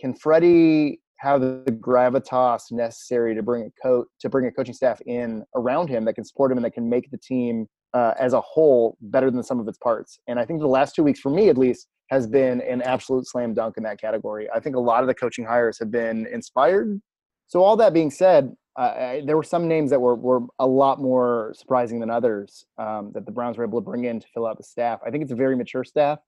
can 0.00 0.14
Freddie 0.14 1.00
have 1.18 1.40
the 1.40 1.64
gravitas 1.80 2.70
necessary 2.70 3.34
to 3.34 3.42
bring 3.42 3.64
a 3.64 3.82
coach 3.82 4.06
to 4.20 4.28
bring 4.28 4.46
a 4.46 4.52
coaching 4.52 4.74
staff 4.74 5.00
in 5.06 5.44
around 5.54 5.88
him 5.88 6.04
that 6.04 6.14
can 6.14 6.24
support 6.24 6.50
him 6.50 6.58
and 6.58 6.64
that 6.64 6.72
can 6.72 6.88
make 6.88 7.10
the 7.10 7.18
team 7.18 7.66
uh, 7.94 8.12
as 8.18 8.32
a 8.34 8.40
whole 8.40 8.96
better 9.00 9.30
than 9.30 9.42
some 9.42 9.58
of 9.58 9.66
its 9.68 9.78
parts. 9.78 10.18
And 10.26 10.38
I 10.38 10.44
think 10.44 10.60
the 10.60 10.66
last 10.66 10.94
two 10.94 11.02
weeks, 11.02 11.20
for 11.20 11.30
me 11.30 11.48
at 11.48 11.56
least, 11.56 11.88
has 12.10 12.26
been 12.26 12.60
an 12.62 12.82
absolute 12.82 13.26
slam 13.26 13.54
dunk 13.54 13.76
in 13.76 13.82
that 13.84 14.00
category. 14.00 14.48
I 14.54 14.60
think 14.60 14.76
a 14.76 14.80
lot 14.80 15.02
of 15.02 15.06
the 15.06 15.14
coaching 15.14 15.44
hires 15.44 15.78
have 15.78 15.90
been 15.90 16.26
inspired. 16.26 17.00
So 17.48 17.62
all 17.62 17.76
that 17.76 17.92
being 17.92 18.10
said, 18.10 18.56
uh, 18.76 19.20
there 19.24 19.36
were 19.36 19.42
some 19.42 19.68
names 19.68 19.90
that 19.90 20.00
were, 20.00 20.14
were 20.14 20.40
a 20.58 20.66
lot 20.66 21.00
more 21.00 21.54
surprising 21.56 22.00
than 22.00 22.10
others 22.10 22.66
um, 22.76 23.12
that 23.14 23.24
the 23.24 23.32
Browns 23.32 23.56
were 23.56 23.64
able 23.64 23.80
to 23.80 23.84
bring 23.84 24.04
in 24.04 24.20
to 24.20 24.26
fill 24.34 24.46
out 24.46 24.58
the 24.58 24.64
staff. 24.64 25.00
I 25.06 25.10
think 25.10 25.22
it's 25.22 25.32
a 25.32 25.36
very 25.36 25.56
mature 25.56 25.84
staff 25.84 26.18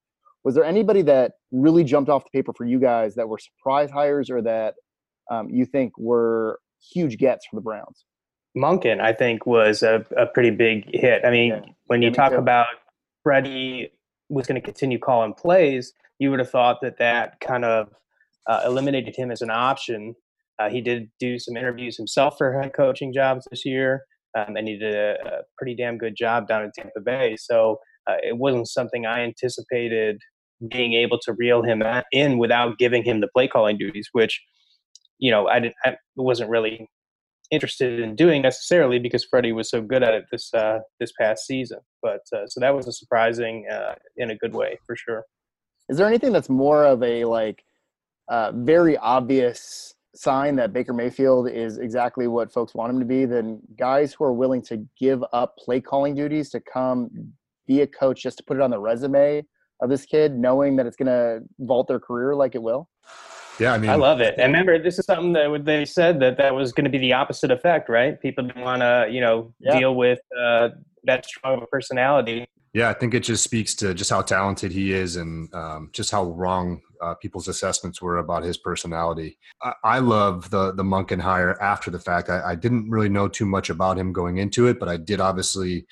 was 0.44 0.55
there 0.55 0.65
anybody 0.65 1.03
that 1.03 1.32
really 1.50 1.85
jumped 1.85 2.11
off 2.11 2.25
the 2.25 2.31
paper 2.31 2.53
for 2.56 2.65
you 2.65 2.79
guys 2.79 3.15
that 3.17 3.29
were 3.29 3.38
surprise 3.38 3.91
hires 3.91 4.31
or 4.31 4.43
that 4.43 4.75
um, 5.31 5.50
you 5.50 5.67
think 5.67 5.93
were 5.99 6.61
huge 6.93 7.19
gets 7.19 7.47
for 7.47 7.56
the 7.56 7.62
Browns? 7.62 8.05
Monken, 8.56 9.00
I 9.00 9.12
think, 9.12 9.47
was 9.47 9.82
a, 9.82 10.06
a 10.17 10.26
pretty 10.26 10.50
big 10.50 10.85
hit. 10.94 11.23
I 11.25 11.31
mean, 11.31 11.50
yeah. 11.50 11.61
when 11.87 12.03
you 12.03 12.09
yeah, 12.09 12.15
talk 12.15 12.32
about 12.32 12.67
Freddie 13.23 13.91
was 14.29 14.47
going 14.47 14.61
to 14.61 14.65
continue 14.65 14.99
calling 14.99 15.35
plays, 15.35 15.93
you 16.19 16.31
would 16.31 16.38
have 16.38 16.50
thought 16.50 16.81
that 16.81 16.99
that 16.99 17.41
kind 17.41 17.65
of 17.65 17.93
uh, 18.47 18.62
eliminated 18.65 19.15
him 19.15 19.31
as 19.31 19.43
an 19.43 19.50
option. 19.50 20.15
Uh, 20.58 20.69
he 20.69 20.81
did 20.81 21.08
do 21.20 21.38
some 21.38 21.56
interviews 21.56 21.96
himself 21.96 22.37
for 22.37 22.60
head 22.60 22.72
coaching 22.75 23.12
jobs 23.12 23.46
this 23.50 23.64
year, 23.64 24.02
um, 24.37 24.56
and 24.56 24.66
he 24.66 24.76
did 24.76 24.94
a, 24.94 25.16
a, 25.25 25.31
pretty 25.56 25.75
damn 25.75 25.96
good 25.96 26.16
job 26.16 26.49
down 26.49 26.64
in 26.64 26.72
Tampa 26.76 27.00
Bay. 27.00 27.37
So 27.38 27.78
uh, 28.08 28.16
it 28.22 28.37
wasn't 28.37 28.69
something 28.69 29.06
I 29.06 29.20
anticipated 29.20 30.19
being 30.69 30.94
able 30.94 31.19
to 31.20 31.32
reel 31.34 31.62
him 31.62 31.82
in 32.10 32.38
without 32.38 32.79
giving 32.79 33.05
him 33.05 33.20
the 33.20 33.29
play 33.29 33.46
calling 33.46 33.79
duties, 33.79 34.08
which 34.12 34.41
you 35.19 35.31
know 35.31 35.46
I, 35.46 35.60
didn't, 35.60 35.77
I 35.84 35.96
wasn't 36.17 36.50
really 36.50 36.88
interested 37.50 38.00
in 38.00 38.15
doing 38.15 38.43
necessarily 38.43 38.98
because 38.98 39.24
Freddie 39.24 39.53
was 39.53 39.70
so 39.70 39.81
good 39.81 40.03
at 40.03 40.15
it 40.15 40.24
this 40.31 40.53
uh, 40.55 40.81
this 41.00 41.12
past 41.20 41.46
season. 41.46 41.79
But 42.03 42.20
uh, 42.34 42.46
so 42.46 42.60
that 42.60 42.74
was 42.74 42.88
a 42.88 42.93
surprising 42.93 43.67
uh, 43.70 43.94
in 44.17 44.31
a 44.31 44.36
good 44.36 44.55
way 44.55 44.79
for 44.86 44.96
sure. 44.96 45.24
Is 45.88 45.96
there 45.96 46.06
anything 46.06 46.32
that's 46.32 46.50
more 46.50 46.84
of 46.84 47.03
a 47.03 47.24
like 47.24 47.62
uh, 48.29 48.53
very 48.55 48.96
obvious 48.96 49.94
sign 50.15 50.56
that 50.56 50.72
Baker 50.72 50.93
Mayfield 50.93 51.48
is 51.48 51.79
exactly 51.79 52.27
what 52.27 52.53
folks 52.53 52.74
want 52.74 52.93
him 52.93 52.98
to 52.98 53.06
be 53.06 53.24
than 53.24 53.60
guys 53.77 54.12
who 54.12 54.24
are 54.24 54.32
willing 54.32 54.62
to 54.62 54.86
give 54.98 55.22
up 55.32 55.56
play 55.58 55.81
calling 55.81 56.15
duties 56.15 56.50
to 56.50 56.60
come 56.60 57.32
be 57.67 57.82
a 57.82 57.86
coach 57.86 58.22
just 58.22 58.38
to 58.38 58.44
put 58.44 58.56
it 58.56 58.62
on 58.62 58.70
the 58.70 58.79
resume 58.79 59.44
of 59.81 59.91
this 59.91 60.05
kid, 60.05 60.36
knowing 60.36 60.77
that 60.77 60.86
it's 60.86 60.96
going 60.96 61.06
to 61.06 61.41
vault 61.60 61.86
their 61.86 62.00
career 62.00 62.34
like 62.34 62.55
it 62.55 62.62
will? 62.62 62.88
Yeah, 63.60 63.72
I 63.72 63.79
mean, 63.79 63.91
I 63.91 63.96
love 63.96 64.20
it. 64.20 64.34
And 64.38 64.53
remember, 64.53 64.81
this 64.81 64.98
is 64.98 65.05
something 65.06 65.32
that 65.32 65.65
they 65.65 65.84
said 65.84 66.20
that 66.20 66.36
that 66.38 66.55
was 66.55 66.72
going 66.72 66.84
to 66.84 66.91
be 66.91 66.98
the 66.98 67.12
opposite 67.12 67.50
effect, 67.50 67.88
right? 67.88 68.20
People 68.20 68.46
didn't 68.46 68.62
want 68.62 68.82
to, 68.82 69.08
you 69.10 69.20
know, 69.20 69.53
yeah. 69.58 69.79
deal 69.79 69.94
with 69.96 70.20
uh, 70.41 70.70
that 71.05 71.27
strong 71.27 71.56
of 71.56 71.62
a 71.62 71.67
personality. 71.67 72.46
Yeah, 72.72 72.88
I 72.88 72.93
think 72.93 73.15
it 73.15 73.20
just 73.20 73.43
speaks 73.43 73.74
to 73.77 73.94
just 73.94 74.10
how 74.10 74.22
talented 74.22 74.70
he 74.70 74.93
is 74.93 75.17
and 75.17 75.53
um, 75.55 75.91
just 75.93 76.10
how 76.10 76.24
wrong 76.24 76.81
uh, 77.02 77.14
people's 77.14 77.48
assessments 77.48 78.00
were 78.02 78.19
about 78.19 78.43
his 78.43 78.56
personality. 78.56 79.38
I, 79.62 79.72
I, 79.84 79.98
love 79.98 80.50
the 80.50 80.72
the 80.72 80.82
Monken 80.82 81.20
hire 81.20 81.60
after 81.62 81.90
the 81.90 81.98
fact. 81.98 82.28
I, 82.28 82.43
I 82.50 82.55
didn't 82.55 82.90
really 82.90 83.08
know 83.08 83.28
too 83.28 83.46
much 83.46 83.70
about 83.70 83.98
him 83.98 84.12
going 84.12 84.38
into 84.38 84.67
it, 84.67 84.78
but 84.78 84.88
I 84.88 84.96
did 84.96 85.20
obviously, 85.20 85.86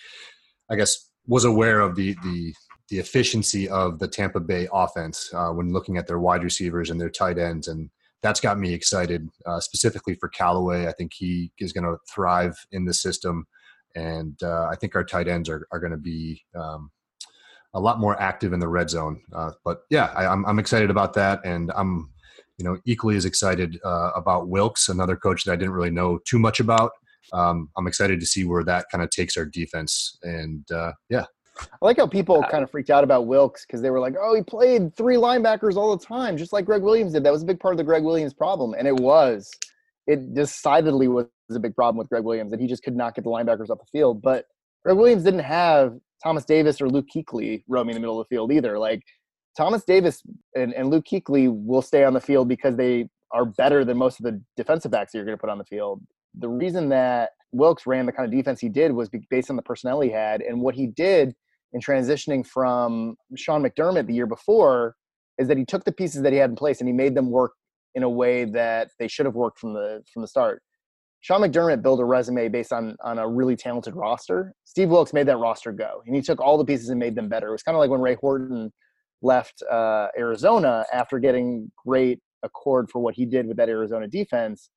I 0.71 0.77
guess, 0.77 1.11
was 1.27 1.45
aware 1.45 1.81
of 1.81 1.97
the 1.97 2.17
the 2.23 2.55
the 2.89 2.99
efficiency 2.99 3.69
of 3.69 3.99
the 3.99 4.09
Tampa 4.09 4.41
Bay 4.41 4.69
offense 4.73 5.31
uh, 5.35 5.49
when 5.51 5.73
looking 5.73 5.97
at 5.97 6.07
their 6.07 6.21
wide 6.21 6.45
receivers 6.45 6.91
and 6.91 7.01
their 7.01 7.11
tight 7.11 7.39
ends, 7.39 7.69
and 7.69 7.91
that's 8.23 8.41
got 8.41 8.59
me 8.59 8.73
excited 8.73 9.29
uh, 9.47 9.61
specifically 9.61 10.15
for 10.15 10.29
Callaway. 10.29 10.87
I 10.87 10.93
think 10.93 11.13
he 11.15 11.53
is 11.59 11.73
going 11.73 11.85
to 11.85 11.97
thrive 12.13 12.57
in 12.73 12.85
the 12.85 12.95
system, 12.95 13.47
and 13.95 14.39
uh, 14.43 14.67
I 14.67 14.77
think 14.77 14.95
our 14.95 15.05
tight 15.05 15.29
ends 15.29 15.49
are 15.49 15.67
are 15.73 15.81
going 15.81 15.93
to 15.93 15.99
be. 15.99 16.43
Um, 16.55 16.91
a 17.77 17.81
lot 17.81 18.01
more 18.01 18.21
active 18.21 18.53
in 18.53 18.59
the 18.59 18.69
red 18.69 18.89
zone, 18.89 19.21
uh, 19.35 19.51
but 19.65 19.83
yeah, 19.91 20.07
I, 20.17 20.27
I'm 20.27 20.45
I'm 20.47 20.59
excited 20.59 20.91
about 20.91 21.13
that, 21.15 21.41
and 21.45 21.71
I'm 21.77 22.11
you 22.59 22.65
know 22.65 22.79
equally 22.87 23.17
as 23.17 23.27
excited 23.27 23.79
uh, 23.85 24.11
about 24.17 24.49
Wilks, 24.49 24.89
another 24.89 25.15
coach 25.15 25.45
that 25.45 25.53
I 25.53 25.57
didn't 25.57 25.75
really 25.75 25.91
know 25.91 26.19
too 26.25 26.39
much 26.39 26.59
about. 26.59 26.91
Um, 27.33 27.69
I'm 27.77 27.87
excited 27.87 28.19
to 28.21 28.27
see 28.27 28.45
where 28.45 28.65
that 28.65 28.87
kind 28.91 29.05
of 29.05 29.11
takes 29.11 29.37
our 29.37 29.45
defense, 29.45 30.19
and 30.23 30.69
uh, 30.73 30.93
yeah, 31.11 31.27
I 31.61 31.85
like 31.85 31.99
how 31.99 32.07
people 32.07 32.43
kind 32.51 32.65
of 32.65 32.71
freaked 32.71 32.91
out 32.91 33.05
about 33.05 33.27
Wilks 33.27 33.67
because 33.67 33.83
they 33.83 33.91
were 33.91 34.01
like, 34.01 34.15
"Oh, 34.21 34.35
he 34.35 34.43
played 34.43 34.95
three 34.97 35.17
linebackers 35.17 35.77
all 35.77 35.95
the 35.97 36.05
time, 36.05 36.39
just 36.39 36.55
like 36.55 36.65
Gregg 36.65 36.83
Williams 36.83 37.13
did." 37.13 37.25
That 37.25 37.33
was 37.33 37.43
a 37.43 37.47
big 37.47 37.61
part 37.61 37.75
of 37.75 37.79
the 37.79 37.85
Gregg 37.85 38.03
Williams 38.05 38.33
problem, 38.33 38.75
and 38.75 38.89
it 38.89 38.97
was. 38.97 39.51
It 40.07 40.35
decidedly 40.35 41.09
was 41.09 41.27
a 41.51 41.59
big 41.59 41.75
problem 41.75 41.99
with 41.99 42.09
Gregg 42.09 42.23
Williams, 42.23 42.53
that 42.53 42.61
he 42.61 42.69
just 42.69 42.85
could 42.85 42.95
not 42.97 43.15
get 43.17 43.25
the 43.25 43.31
linebackers 43.31 43.71
off 43.71 43.79
the 43.79 43.91
field. 43.91 44.23
But 44.23 44.47
Gregg 44.85 44.97
Williams 44.97 45.25
didn't 45.25 45.41
have 45.41 45.99
Thomas 46.27 46.45
Davis 46.45 46.81
or 46.81 46.89
Luke 46.89 47.07
Kuechly 47.15 47.63
roaming 47.69 47.95
the 47.95 48.01
middle 48.01 48.21
of 48.21 48.27
the 48.27 48.35
field 48.35 48.51
either. 48.51 48.81
Like 48.81 49.01
Thomas 49.57 49.85
Davis 49.85 50.25
and, 50.57 50.75
and 50.75 50.91
Luke 50.91 51.05
Kuechly 51.09 51.49
will 51.49 51.83
stay 51.83 52.03
on 52.03 52.15
the 52.15 52.21
field 52.21 52.49
because 52.49 52.75
they 52.75 53.09
are 53.31 53.45
better 53.45 53.85
than 53.85 53.97
most 53.97 54.19
of 54.19 54.25
the 54.25 54.43
defensive 54.57 54.91
backs 54.91 55.13
that 55.13 55.19
you're 55.19 55.25
going 55.25 55.39
to 55.39 55.41
put 55.41 55.51
on 55.51 55.59
the 55.59 55.65
field. 55.65 56.03
The 56.37 56.49
reason 56.49 56.89
that 56.89 57.31
Wilks 57.53 57.87
ran 57.87 58.07
the 58.07 58.13
kind 58.13 58.27
of 58.27 58.37
defense 58.37 58.59
he 58.59 58.69
did 58.69 58.91
was 58.91 59.09
based 59.31 59.51
on 59.51 59.57
the 59.57 59.63
personnel 59.63 60.01
he 60.01 60.11
had 60.11 60.41
and 60.41 60.61
what 60.61 60.75
he 60.75 60.89
did 60.89 61.33
in 61.73 61.81
transitioning 61.81 62.45
from 62.45 63.15
Sean 63.37 63.63
McDermott 63.63 64.09
the 64.09 64.15
year 64.15 64.27
before 64.27 64.97
is 65.39 65.47
that 65.47 65.57
he 65.57 65.65
took 65.65 65.85
the 65.85 65.93
pieces 65.93 66.23
that 66.23 66.33
he 66.33 66.41
had 66.41 66.51
in 66.51 66.57
place 66.57 66.81
and 66.81 66.89
he 66.89 66.93
made 66.93 67.15
them 67.15 67.31
work 67.31 67.53
in 67.95 68.03
a 68.03 68.11
way 68.11 68.45
that 68.47 68.89
they 68.99 69.07
should 69.07 69.27
have 69.27 69.37
worked 69.37 69.61
from 69.61 69.75
the 69.75 70.03
from 70.13 70.23
the 70.23 70.29
start. 70.29 70.61
Sean 71.21 71.41
McDermott 71.41 71.83
built 71.83 72.01
a 72.01 72.05
resume 72.05 72.49
based 72.49 72.73
on 72.73 72.97
on 73.03 73.19
a 73.19 73.29
really 73.29 73.57
talented 73.57 73.97
roster. 73.97 74.53
Steve 74.65 74.91
Wilks 74.91 75.13
made 75.13 75.27
that 75.29 75.39
roster 75.39 75.73
go, 75.73 76.03
and 76.07 76.15
he 76.15 76.23
took 76.23 76.41
all 76.41 76.57
the 76.59 76.65
pieces 76.65 76.89
and 76.89 77.01
made 77.01 77.15
them 77.15 77.29
better. 77.29 77.49
It 77.49 77.53
was 77.53 77.63
kind 77.63 77.75
of 77.75 77.81
like 77.81 77.91
when 77.91 78.01
Ray 78.01 78.15
Horton 78.15 78.73
left 79.23 79.63
uh, 79.71 80.09
Arizona 80.17 80.85
after 80.93 81.19
getting 81.19 81.71
great 81.85 82.21
accord 82.43 82.91
for 82.91 83.01
what 83.01 83.15
he 83.15 83.27
did 83.27 83.47
with 83.47 83.57
that 83.57 83.69
Arizona 83.69 84.07
defense. 84.07 84.71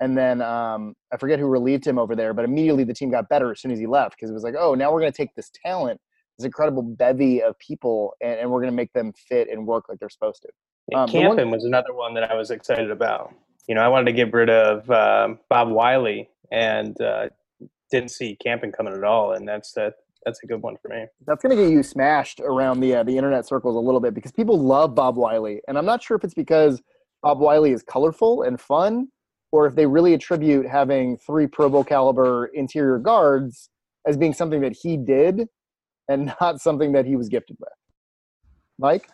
And 0.00 0.18
then 0.18 0.42
um, 0.42 0.94
I 1.12 1.16
forget 1.16 1.38
who 1.38 1.46
relieved 1.46 1.86
him 1.86 1.98
over 1.98 2.16
there, 2.16 2.34
but 2.34 2.44
immediately 2.44 2.84
the 2.84 2.94
team 2.94 3.10
got 3.10 3.28
better 3.28 3.52
as 3.52 3.60
soon 3.60 3.70
as 3.70 3.78
he 3.78 3.86
left 3.86 4.16
because 4.16 4.30
it 4.30 4.34
was 4.34 4.42
like, 4.42 4.54
oh, 4.58 4.74
now 4.74 4.92
we're 4.92 5.00
going 5.00 5.12
to 5.12 5.16
take 5.16 5.34
this 5.36 5.50
talent, 5.64 6.00
this 6.38 6.44
incredible 6.44 6.82
bevy 6.82 7.42
of 7.42 7.56
people, 7.58 8.14
and, 8.20 8.40
and 8.40 8.50
we're 8.50 8.60
going 8.60 8.72
to 8.72 8.76
make 8.76 8.92
them 8.92 9.12
fit 9.28 9.48
and 9.48 9.66
work 9.66 9.84
like 9.88 9.98
they're 10.00 10.10
supposed 10.10 10.42
to. 10.42 10.98
Um, 10.98 11.08
Campen 11.08 11.36
one, 11.36 11.50
was 11.50 11.64
another 11.64 11.94
one 11.94 12.12
that 12.14 12.30
I 12.30 12.34
was 12.34 12.50
excited 12.50 12.90
about 12.90 13.32
you 13.68 13.74
know, 13.74 13.80
I 13.80 13.88
wanted 13.88 14.06
to 14.06 14.12
get 14.12 14.32
rid 14.32 14.50
of 14.50 14.88
um, 14.90 15.38
Bob 15.48 15.68
Wylie 15.68 16.28
and 16.52 17.00
uh, 17.00 17.28
didn't 17.90 18.10
see 18.10 18.36
Campen 18.36 18.72
coming 18.72 18.94
at 18.94 19.04
all, 19.04 19.32
and 19.32 19.46
that's 19.46 19.72
that. 19.72 19.94
That's 20.24 20.42
a 20.42 20.46
good 20.46 20.62
one 20.62 20.76
for 20.80 20.88
me. 20.88 21.04
That's 21.26 21.42
going 21.42 21.54
to 21.54 21.62
get 21.62 21.70
you 21.70 21.82
smashed 21.82 22.40
around 22.40 22.80
the 22.80 22.96
uh, 22.96 23.02
the 23.02 23.16
internet 23.16 23.46
circles 23.46 23.76
a 23.76 23.78
little 23.78 24.00
bit 24.00 24.14
because 24.14 24.32
people 24.32 24.58
love 24.58 24.94
Bob 24.94 25.16
Wylie, 25.16 25.60
and 25.68 25.76
I'm 25.76 25.84
not 25.84 26.02
sure 26.02 26.16
if 26.16 26.24
it's 26.24 26.34
because 26.34 26.80
Bob 27.22 27.40
Wylie 27.40 27.72
is 27.72 27.82
colorful 27.82 28.42
and 28.42 28.58
fun, 28.58 29.08
or 29.52 29.66
if 29.66 29.74
they 29.74 29.86
really 29.86 30.14
attribute 30.14 30.66
having 30.66 31.18
three 31.18 31.46
Pro 31.46 31.68
Bowl 31.68 31.84
caliber 31.84 32.46
interior 32.54 32.98
guards 32.98 33.68
as 34.06 34.16
being 34.16 34.32
something 34.32 34.62
that 34.62 34.72
he 34.72 34.96
did, 34.96 35.46
and 36.08 36.34
not 36.40 36.60
something 36.60 36.92
that 36.92 37.04
he 37.04 37.16
was 37.16 37.28
gifted 37.28 37.56
with. 37.60 37.68
Mike. 38.78 39.08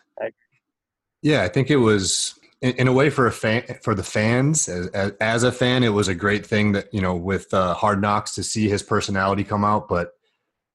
Yeah, 1.23 1.42
I 1.42 1.49
think 1.49 1.71
it 1.71 1.76
was 1.76 2.39
in, 2.62 2.72
in, 2.72 2.88
a 2.88 2.92
way 2.92 3.10
for 3.10 3.26
a 3.26 3.32
fan 3.32 3.62
for 3.82 3.94
the 3.94 4.02
fans 4.02 4.68
as, 4.68 4.88
as, 5.20 5.42
a 5.42 5.52
fan 5.52 5.82
it 5.82 5.88
was 5.88 6.08
a 6.08 6.14
great 6.14 6.44
thing 6.44 6.72
that 6.72 6.92
you 6.92 7.00
know 7.00 7.16
with 7.16 7.52
uh, 7.54 7.74
hard 7.74 8.00
knocks 8.00 8.34
to 8.34 8.42
see 8.42 8.68
his 8.68 8.82
personality 8.82 9.44
come 9.44 9.64
out. 9.64 9.88
But 9.88 10.12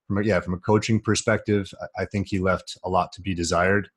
from 0.08 0.18
a, 0.20 0.24
yeah 0.24 0.40
from 0.40 0.54
a 0.54 0.60
coaching 0.60 1.00
perspective 1.00 1.72
I 1.98 2.06
think 2.06 2.28
he 2.30 2.40
left 2.40 2.78
a 2.84 2.90
lot 2.90 3.12
to 3.14 3.22
be 3.22 3.34
desired. 3.34 3.90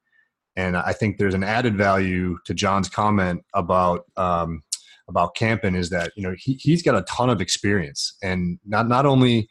And 0.56 0.76
i 0.76 0.92
think 0.92 1.18
there's 1.18 1.34
an 1.34 1.44
added 1.44 1.76
value 1.76 2.38
to 2.44 2.54
john's 2.54 2.88
comment 2.88 3.42
about 3.54 4.04
um, 4.16 4.62
about 5.08 5.34
Campen 5.34 5.74
is 5.74 5.90
that 5.90 6.12
you 6.16 6.22
know 6.22 6.34
he, 6.38 6.54
he's 6.54 6.82
got 6.82 6.94
a 6.94 7.02
ton 7.02 7.30
of 7.30 7.40
experience. 7.40 8.16
And 8.22 8.58
not 8.66 8.88
not 8.88 9.06
only 9.06 9.48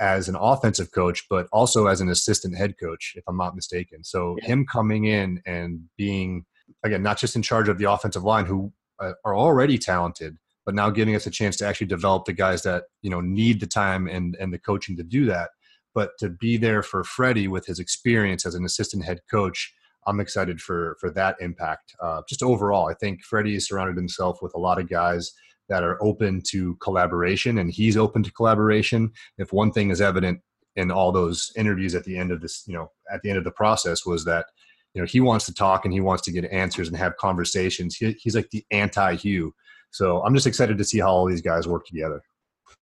as 0.00 0.28
an 0.28 0.36
offensive 0.36 0.90
coach 0.90 1.24
but 1.28 1.46
also 1.52 1.86
as 1.86 2.00
an 2.00 2.08
assistant 2.08 2.56
head 2.56 2.74
coach 2.82 3.12
if 3.16 3.24
i'm 3.28 3.36
not 3.36 3.54
mistaken. 3.54 4.04
So 4.04 4.36
yeah. 4.40 4.48
him 4.48 4.66
coming 4.66 5.04
in 5.06 5.40
and 5.46 5.80
being 5.96 6.44
again, 6.84 7.02
not 7.02 7.18
just 7.18 7.36
in 7.36 7.42
charge 7.42 7.68
of 7.68 7.78
the 7.78 7.90
offensive 7.90 8.24
line 8.24 8.46
who 8.46 8.72
uh, 9.00 9.12
are 9.24 9.36
already 9.36 9.78
talented, 9.78 10.36
but 10.64 10.74
now 10.74 10.90
giving 10.90 11.14
us 11.14 11.26
a 11.26 11.30
chance 11.30 11.56
to 11.56 11.66
actually 11.66 11.86
develop 11.86 12.24
the 12.24 12.32
guys 12.32 12.62
that 12.62 12.84
you 13.02 13.10
know 13.10 13.20
need 13.20 13.60
the 13.60 13.66
time 13.66 14.06
and 14.06 14.36
and 14.40 14.52
the 14.52 14.58
coaching 14.58 14.96
to 14.96 15.02
do 15.02 15.24
that. 15.26 15.50
But 15.94 16.12
to 16.20 16.30
be 16.30 16.56
there 16.56 16.82
for 16.82 17.04
Freddie 17.04 17.48
with 17.48 17.66
his 17.66 17.78
experience 17.78 18.46
as 18.46 18.54
an 18.54 18.64
assistant 18.64 19.04
head 19.04 19.20
coach, 19.30 19.74
I'm 20.06 20.20
excited 20.20 20.60
for 20.60 20.96
for 21.00 21.10
that 21.10 21.36
impact. 21.40 21.94
Uh, 22.00 22.22
just 22.28 22.42
overall, 22.42 22.88
I 22.88 22.94
think 22.94 23.22
Freddie 23.22 23.54
has 23.54 23.68
surrounded 23.68 23.96
himself 23.96 24.40
with 24.42 24.54
a 24.54 24.58
lot 24.58 24.80
of 24.80 24.88
guys 24.88 25.32
that 25.68 25.84
are 25.84 26.02
open 26.02 26.42
to 26.48 26.76
collaboration, 26.76 27.58
and 27.58 27.70
he's 27.70 27.96
open 27.96 28.22
to 28.22 28.32
collaboration. 28.32 29.10
If 29.38 29.52
one 29.52 29.72
thing 29.72 29.90
is 29.90 30.00
evident 30.00 30.40
in 30.74 30.90
all 30.90 31.12
those 31.12 31.52
interviews 31.56 31.94
at 31.94 32.04
the 32.04 32.16
end 32.16 32.32
of 32.32 32.40
this, 32.40 32.64
you 32.66 32.74
know, 32.74 32.90
at 33.12 33.22
the 33.22 33.28
end 33.28 33.38
of 33.38 33.44
the 33.44 33.50
process, 33.50 34.06
was 34.06 34.24
that 34.24 34.46
you 34.94 35.00
know 35.00 35.06
he 35.06 35.20
wants 35.20 35.46
to 35.46 35.54
talk 35.54 35.84
and 35.84 35.92
he 35.92 36.00
wants 36.00 36.22
to 36.24 36.32
get 36.32 36.44
answers 36.50 36.88
and 36.88 36.96
have 36.96 37.16
conversations. 37.16 37.96
He, 37.96 38.12
he's 38.12 38.34
like 38.34 38.50
the 38.50 38.64
anti-Hue. 38.70 39.54
So 39.90 40.22
i'm 40.24 40.34
just 40.34 40.46
excited 40.46 40.78
to 40.78 40.84
see 40.84 41.00
how 41.00 41.08
all 41.08 41.26
these 41.26 41.42
guys 41.42 41.68
work 41.68 41.86
together. 41.86 42.22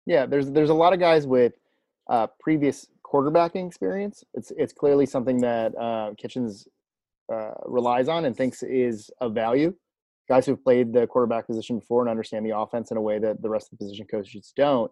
Yeah 0.07 0.27
there's 0.27 0.51
there's 0.51 0.71
a 0.71 0.75
lot 0.75 0.93
of 0.93 1.01
guys 1.01 1.27
with 1.27 1.55
uh, 2.09 2.27
previous 2.41 2.89
quarterbacking 3.11 3.67
experience. 3.67 4.25
It's 4.35 4.53
it's 4.57 4.73
clearly 4.73 5.07
something 5.07 5.41
that 5.41 5.77
uh, 5.79 6.13
kitchens 6.19 6.67
uh, 7.33 7.53
relies 7.67 8.09
on 8.09 8.25
and 8.25 8.37
thinks 8.37 8.63
is 8.63 9.11
of 9.21 9.35
value. 9.35 9.75
Guys 10.29 10.47
who've 10.47 10.63
played 10.63 10.93
the 10.93 11.07
quarterback 11.07 11.47
position 11.47 11.79
before 11.79 12.03
and 12.03 12.11
understand 12.11 12.47
the 12.47 12.57
offense 12.57 12.91
in 12.91 12.97
a 12.97 13.01
way 13.01 13.19
that 13.19 13.43
the 13.43 13.49
rest 13.49 13.73
of 13.73 13.79
the 13.79 13.85
position 13.85 14.07
coaches 14.11 14.53
don't. 14.57 14.91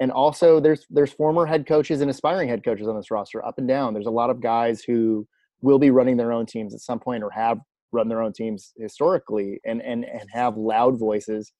And 0.00 0.10
also 0.10 0.58
there's 0.58 0.86
there's 0.90 1.12
former 1.12 1.46
head 1.46 1.66
coaches 1.66 2.00
and 2.00 2.10
aspiring 2.10 2.48
head 2.48 2.64
coaches 2.64 2.88
on 2.88 2.96
this 2.96 3.10
roster 3.10 3.44
up 3.44 3.58
and 3.58 3.68
down. 3.68 3.94
There's 3.94 4.06
a 4.06 4.10
lot 4.10 4.30
of 4.30 4.40
guys 4.40 4.82
who 4.82 5.26
will 5.62 5.78
be 5.78 5.90
running 5.90 6.16
their 6.16 6.32
own 6.32 6.44
teams 6.44 6.74
at 6.74 6.80
some 6.80 6.98
point 6.98 7.22
or 7.22 7.30
have 7.30 7.58
run 7.92 8.08
their 8.08 8.22
own 8.22 8.32
teams 8.32 8.72
historically 8.76 9.60
and 9.64 9.80
and 9.82 10.04
and 10.04 10.28
have 10.32 10.56
loud 10.56 10.98
voices 10.98 11.52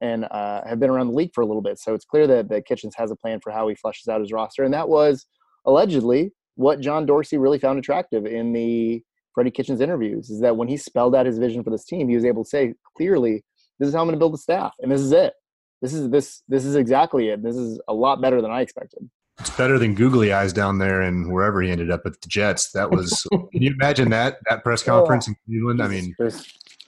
and 0.00 0.26
uh, 0.30 0.60
have 0.66 0.78
been 0.78 0.90
around 0.90 1.08
the 1.08 1.12
league 1.14 1.32
for 1.34 1.40
a 1.40 1.46
little 1.46 1.62
bit. 1.62 1.78
So 1.78 1.94
it's 1.94 2.04
clear 2.04 2.26
that 2.28 2.48
that 2.50 2.66
Kitchens 2.66 2.94
has 2.96 3.10
a 3.10 3.16
plan 3.16 3.40
for 3.40 3.50
how 3.50 3.68
he 3.68 3.74
flushes 3.74 4.08
out 4.08 4.20
his 4.20 4.32
roster, 4.32 4.62
and 4.62 4.72
that 4.72 4.88
was 4.88 5.26
allegedly 5.66 6.32
what 6.54 6.80
John 6.80 7.06
Dorsey 7.06 7.36
really 7.36 7.58
found 7.58 7.78
attractive 7.78 8.26
in 8.26 8.52
the 8.52 9.02
Freddie 9.34 9.50
Kitchens 9.50 9.80
interviews. 9.80 10.30
Is 10.30 10.40
that 10.40 10.56
when 10.56 10.68
he 10.68 10.76
spelled 10.76 11.14
out 11.14 11.26
his 11.26 11.38
vision 11.38 11.64
for 11.64 11.70
this 11.70 11.84
team, 11.84 12.08
he 12.08 12.14
was 12.14 12.24
able 12.24 12.44
to 12.44 12.48
say 12.48 12.74
clearly, 12.96 13.44
"This 13.78 13.88
is 13.88 13.94
how 13.94 14.00
I'm 14.00 14.06
going 14.06 14.14
to 14.14 14.18
build 14.18 14.34
the 14.34 14.38
staff, 14.38 14.74
and 14.80 14.90
this 14.90 15.00
is 15.00 15.12
it. 15.12 15.34
This 15.82 15.92
is 15.92 16.10
this 16.10 16.42
this 16.48 16.64
is 16.64 16.76
exactly 16.76 17.28
it. 17.28 17.42
This 17.42 17.56
is 17.56 17.80
a 17.88 17.94
lot 17.94 18.20
better 18.20 18.40
than 18.40 18.50
I 18.50 18.60
expected." 18.60 19.08
It's 19.38 19.50
better 19.50 19.78
than 19.78 19.94
googly 19.94 20.32
eyes 20.32 20.52
down 20.52 20.78
there 20.78 21.02
and 21.02 21.30
wherever 21.30 21.62
he 21.62 21.70
ended 21.70 21.90
up 21.90 22.02
at 22.06 22.20
the 22.20 22.28
Jets. 22.28 22.72
That 22.72 22.90
was. 22.90 23.24
can 23.30 23.48
you 23.52 23.72
imagine 23.72 24.10
that 24.10 24.38
that 24.48 24.64
press 24.64 24.82
conference 24.82 25.28
in 25.28 25.36
Cleveland? 25.46 25.80
I 25.80 25.88
mean, 25.88 26.14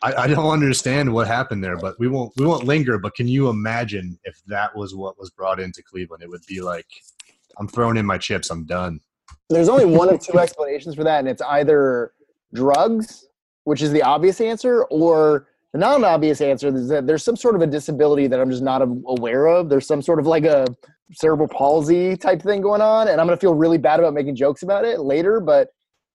I, 0.02 0.14
I, 0.14 0.26
don't 0.26 0.50
understand 0.50 1.12
what 1.12 1.28
happened 1.28 1.62
there, 1.62 1.76
but 1.76 1.98
we 2.00 2.08
won't 2.08 2.32
we 2.36 2.44
won't 2.44 2.64
linger. 2.64 2.98
But 2.98 3.14
can 3.14 3.28
you 3.28 3.48
imagine 3.48 4.18
if 4.24 4.40
that 4.46 4.74
was 4.74 4.94
what 4.96 5.18
was 5.18 5.30
brought 5.30 5.60
into 5.60 5.82
Cleveland? 5.82 6.24
It 6.24 6.28
would 6.28 6.44
be 6.48 6.60
like, 6.60 6.86
I'm 7.58 7.68
throwing 7.68 7.96
in 7.96 8.06
my 8.06 8.18
chips. 8.18 8.50
I'm 8.50 8.64
done. 8.64 9.00
There's 9.48 9.68
only 9.68 9.84
one 9.84 10.08
of 10.08 10.20
two 10.20 10.38
explanations 10.40 10.96
for 10.96 11.04
that, 11.04 11.20
and 11.20 11.28
it's 11.28 11.42
either 11.42 12.12
drugs, 12.52 13.26
which 13.62 13.80
is 13.80 13.92
the 13.92 14.02
obvious 14.02 14.40
answer, 14.40 14.84
or 14.84 15.46
the 15.72 15.78
non-obvious 15.78 16.40
answer 16.40 16.68
is 16.68 16.88
that 16.88 17.06
there's 17.06 17.22
some 17.22 17.36
sort 17.36 17.54
of 17.54 17.62
a 17.62 17.66
disability 17.66 18.26
that 18.26 18.40
I'm 18.40 18.50
just 18.50 18.62
not 18.62 18.82
aware 18.82 19.46
of. 19.46 19.68
There's 19.68 19.86
some 19.86 20.02
sort 20.02 20.18
of 20.18 20.26
like 20.26 20.44
a 20.44 20.66
cerebral 21.12 21.48
palsy 21.48 22.16
type 22.16 22.42
thing 22.42 22.60
going 22.60 22.80
on, 22.80 23.08
and 23.08 23.20
I'm 23.20 23.26
gonna 23.26 23.36
feel 23.36 23.54
really 23.54 23.78
bad 23.78 24.00
about 24.00 24.14
making 24.14 24.34
jokes 24.34 24.62
about 24.62 24.84
it 24.84 25.00
later. 25.00 25.38
But 25.40 25.68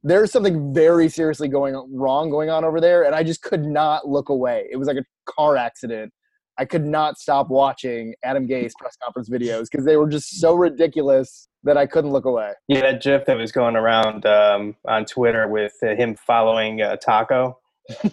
there's 0.04 0.32
something 0.32 0.74
very 0.74 1.08
seriously 1.10 1.48
going 1.48 1.76
wrong 1.92 2.30
going 2.30 2.50
on 2.50 2.66
over 2.66 2.82
there, 2.82 3.04
and 3.04 3.16
I 3.16 3.24
just 3.24 3.42
could 3.42 3.66
not 3.66 4.08
look 4.08 4.30
away. 4.30 4.68
It 4.70 4.78
was 4.78 4.88
like 4.88 4.98
a 4.98 5.06
car 5.26 5.56
accident. 5.56 6.12
I 6.58 6.66
could 6.66 6.86
not 6.86 7.18
stop 7.18 7.50
watching 7.50 8.14
Adam 8.24 8.48
Gase 8.48 8.72
press 8.78 8.96
conference 9.02 9.30
videos 9.30 9.68
because 9.70 9.86
they 9.86 9.98
were 9.98 10.08
just 10.08 10.40
so 10.40 10.54
ridiculous 10.54 11.50
that 11.64 11.78
I 11.78 11.86
couldn't 11.86 12.12
look 12.12 12.26
away. 12.26 12.54
Yeah, 12.68 12.82
that 12.82 13.02
GIF 13.02 13.26
that 13.26 13.38
was 13.38 13.52
going 13.52 13.76
around 13.76 14.26
um, 14.26 14.76
on 14.88 15.06
Twitter 15.06 15.48
with 15.48 15.74
uh, 15.84 15.96
him 15.96 16.16
following 16.16 16.82
uh, 16.82 16.96
Taco 16.98 17.58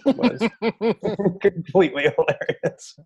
was 0.04 0.48
completely 1.40 2.04
hilarious. 2.04 2.98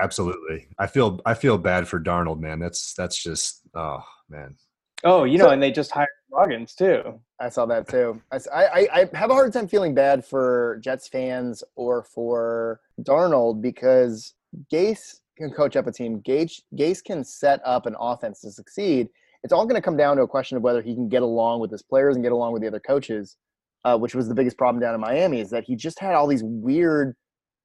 Absolutely. 0.00 0.68
I 0.78 0.86
feel 0.86 1.20
I 1.24 1.34
feel 1.34 1.58
bad 1.58 1.88
for 1.88 2.00
Darnold, 2.00 2.40
man. 2.40 2.58
That's 2.58 2.94
that's 2.94 3.22
just 3.22 3.62
oh 3.74 4.02
man. 4.28 4.56
Oh, 5.04 5.24
you 5.24 5.36
know, 5.36 5.46
so, 5.46 5.50
and 5.50 5.62
they 5.62 5.72
just 5.72 5.90
hired 5.90 6.08
Roggins 6.30 6.74
too. 6.74 7.20
I 7.40 7.48
saw 7.48 7.66
that 7.66 7.88
too. 7.88 8.22
I, 8.30 8.38
I, 8.54 8.88
I 8.92 9.16
have 9.16 9.30
a 9.30 9.34
hard 9.34 9.52
time 9.52 9.66
feeling 9.66 9.94
bad 9.94 10.24
for 10.24 10.78
Jets 10.80 11.08
fans 11.08 11.64
or 11.74 12.04
for 12.04 12.80
Darnold 13.00 13.60
because 13.60 14.34
Gase 14.72 15.16
can 15.36 15.50
coach 15.50 15.74
up 15.74 15.88
a 15.88 15.92
team. 15.92 16.20
Gage 16.20 16.62
Gase 16.76 17.02
can 17.02 17.24
set 17.24 17.60
up 17.64 17.86
an 17.86 17.96
offense 17.98 18.40
to 18.42 18.52
succeed. 18.52 19.08
It's 19.42 19.52
all 19.52 19.66
going 19.66 19.74
to 19.74 19.84
come 19.84 19.96
down 19.96 20.16
to 20.18 20.22
a 20.22 20.28
question 20.28 20.56
of 20.56 20.62
whether 20.62 20.80
he 20.80 20.94
can 20.94 21.08
get 21.08 21.22
along 21.22 21.60
with 21.60 21.72
his 21.72 21.82
players 21.82 22.14
and 22.14 22.24
get 22.24 22.30
along 22.30 22.52
with 22.52 22.62
the 22.62 22.68
other 22.68 22.78
coaches 22.80 23.36
uh, 23.84 23.98
which 23.98 24.14
was 24.14 24.28
the 24.28 24.34
biggest 24.34 24.56
problem 24.56 24.80
down 24.80 24.94
in 24.94 25.00
Miami, 25.00 25.40
is 25.40 25.50
that 25.50 25.64
he 25.64 25.76
just 25.76 25.98
had 25.98 26.14
all 26.14 26.26
these 26.26 26.42
weird 26.44 27.14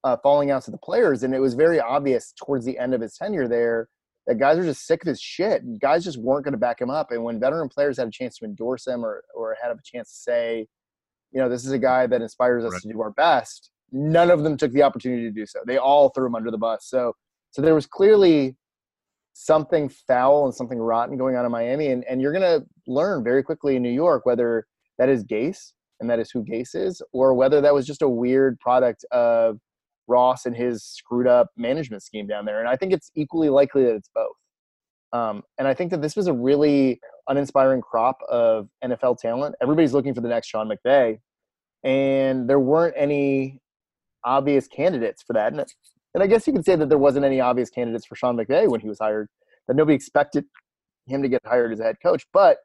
uh, 0.03 0.17
falling 0.23 0.51
outs 0.51 0.67
of 0.67 0.71
the 0.71 0.79
players, 0.79 1.23
and 1.23 1.33
it 1.33 1.39
was 1.39 1.53
very 1.53 1.79
obvious 1.79 2.33
towards 2.43 2.65
the 2.65 2.77
end 2.77 2.93
of 2.93 3.01
his 3.01 3.15
tenure 3.15 3.47
there 3.47 3.87
that 4.27 4.39
guys 4.39 4.57
were 4.57 4.63
just 4.63 4.85
sick 4.85 5.01
of 5.01 5.07
his 5.07 5.21
shit. 5.21 5.63
And 5.63 5.79
guys 5.79 6.03
just 6.03 6.19
weren't 6.19 6.43
going 6.43 6.51
to 6.51 6.59
back 6.59 6.81
him 6.81 6.89
up. 6.89 7.11
And 7.11 7.23
when 7.23 7.39
veteran 7.39 7.69
players 7.69 7.97
had 7.97 8.09
a 8.09 8.11
chance 8.11 8.37
to 8.37 8.45
endorse 8.45 8.85
him 8.85 9.03
or 9.03 9.23
or 9.33 9.55
had 9.61 9.71
a 9.71 9.77
chance 9.83 10.09
to 10.11 10.17
say, 10.17 10.67
you 11.31 11.41
know, 11.41 11.49
this 11.49 11.65
is 11.65 11.71
a 11.71 11.79
guy 11.79 12.07
that 12.07 12.21
inspires 12.21 12.63
us 12.65 12.73
right. 12.73 12.81
to 12.81 12.91
do 12.91 13.01
our 13.01 13.11
best, 13.11 13.71
none 13.91 14.29
of 14.29 14.43
them 14.43 14.57
took 14.57 14.71
the 14.73 14.83
opportunity 14.83 15.23
to 15.23 15.31
do 15.31 15.45
so. 15.45 15.59
They 15.65 15.77
all 15.77 16.09
threw 16.09 16.27
him 16.27 16.35
under 16.35 16.51
the 16.51 16.57
bus. 16.57 16.85
So 16.87 17.13
so 17.51 17.61
there 17.61 17.75
was 17.75 17.87
clearly 17.87 18.55
something 19.33 19.87
foul 19.89 20.45
and 20.45 20.53
something 20.53 20.79
rotten 20.79 21.17
going 21.17 21.35
on 21.35 21.45
in 21.45 21.51
Miami, 21.51 21.87
and 21.87 22.03
and 22.05 22.21
you're 22.21 22.33
going 22.33 22.61
to 22.61 22.65
learn 22.85 23.23
very 23.23 23.43
quickly 23.43 23.77
in 23.77 23.81
New 23.81 23.91
York 23.91 24.25
whether 24.25 24.67
that 24.99 25.09
is 25.09 25.23
Gase 25.23 25.71
and 25.99 26.09
that 26.09 26.19
is 26.19 26.31
who 26.31 26.43
Gase 26.43 26.75
is, 26.75 27.01
or 27.11 27.33
whether 27.33 27.61
that 27.61 27.73
was 27.73 27.85
just 27.85 28.01
a 28.01 28.09
weird 28.09 28.59
product 28.59 29.05
of 29.11 29.59
Ross 30.07 30.45
and 30.45 30.55
his 30.55 30.83
screwed 30.83 31.27
up 31.27 31.49
management 31.57 32.03
scheme 32.03 32.27
down 32.27 32.45
there. 32.45 32.59
And 32.59 32.69
I 32.69 32.75
think 32.75 32.93
it's 32.93 33.11
equally 33.15 33.49
likely 33.49 33.83
that 33.83 33.95
it's 33.95 34.09
both. 34.13 34.35
Um, 35.13 35.43
and 35.57 35.67
I 35.67 35.73
think 35.73 35.91
that 35.91 36.01
this 36.01 36.15
was 36.15 36.27
a 36.27 36.33
really 36.33 36.99
uninspiring 37.27 37.81
crop 37.81 38.17
of 38.29 38.69
NFL 38.83 39.19
talent. 39.19 39.55
Everybody's 39.61 39.93
looking 39.93 40.13
for 40.13 40.21
the 40.21 40.27
next 40.27 40.47
Sean 40.47 40.69
McVay, 40.69 41.19
and 41.83 42.49
there 42.49 42.59
weren't 42.59 42.95
any 42.97 43.59
obvious 44.23 44.67
candidates 44.67 45.23
for 45.23 45.33
that. 45.33 45.53
And, 45.53 45.65
and 46.13 46.23
I 46.23 46.27
guess 46.27 46.47
you 46.47 46.53
could 46.53 46.65
say 46.65 46.75
that 46.75 46.89
there 46.89 46.97
wasn't 46.97 47.25
any 47.25 47.39
obvious 47.39 47.69
candidates 47.69 48.05
for 48.05 48.15
Sean 48.15 48.37
McVay 48.37 48.69
when 48.69 48.81
he 48.81 48.87
was 48.87 48.99
hired. 48.99 49.29
That 49.67 49.75
nobody 49.75 49.95
expected 49.95 50.45
him 51.07 51.21
to 51.21 51.29
get 51.29 51.41
hired 51.45 51.73
as 51.73 51.79
a 51.79 51.83
head 51.83 51.97
coach, 52.01 52.25
but 52.33 52.57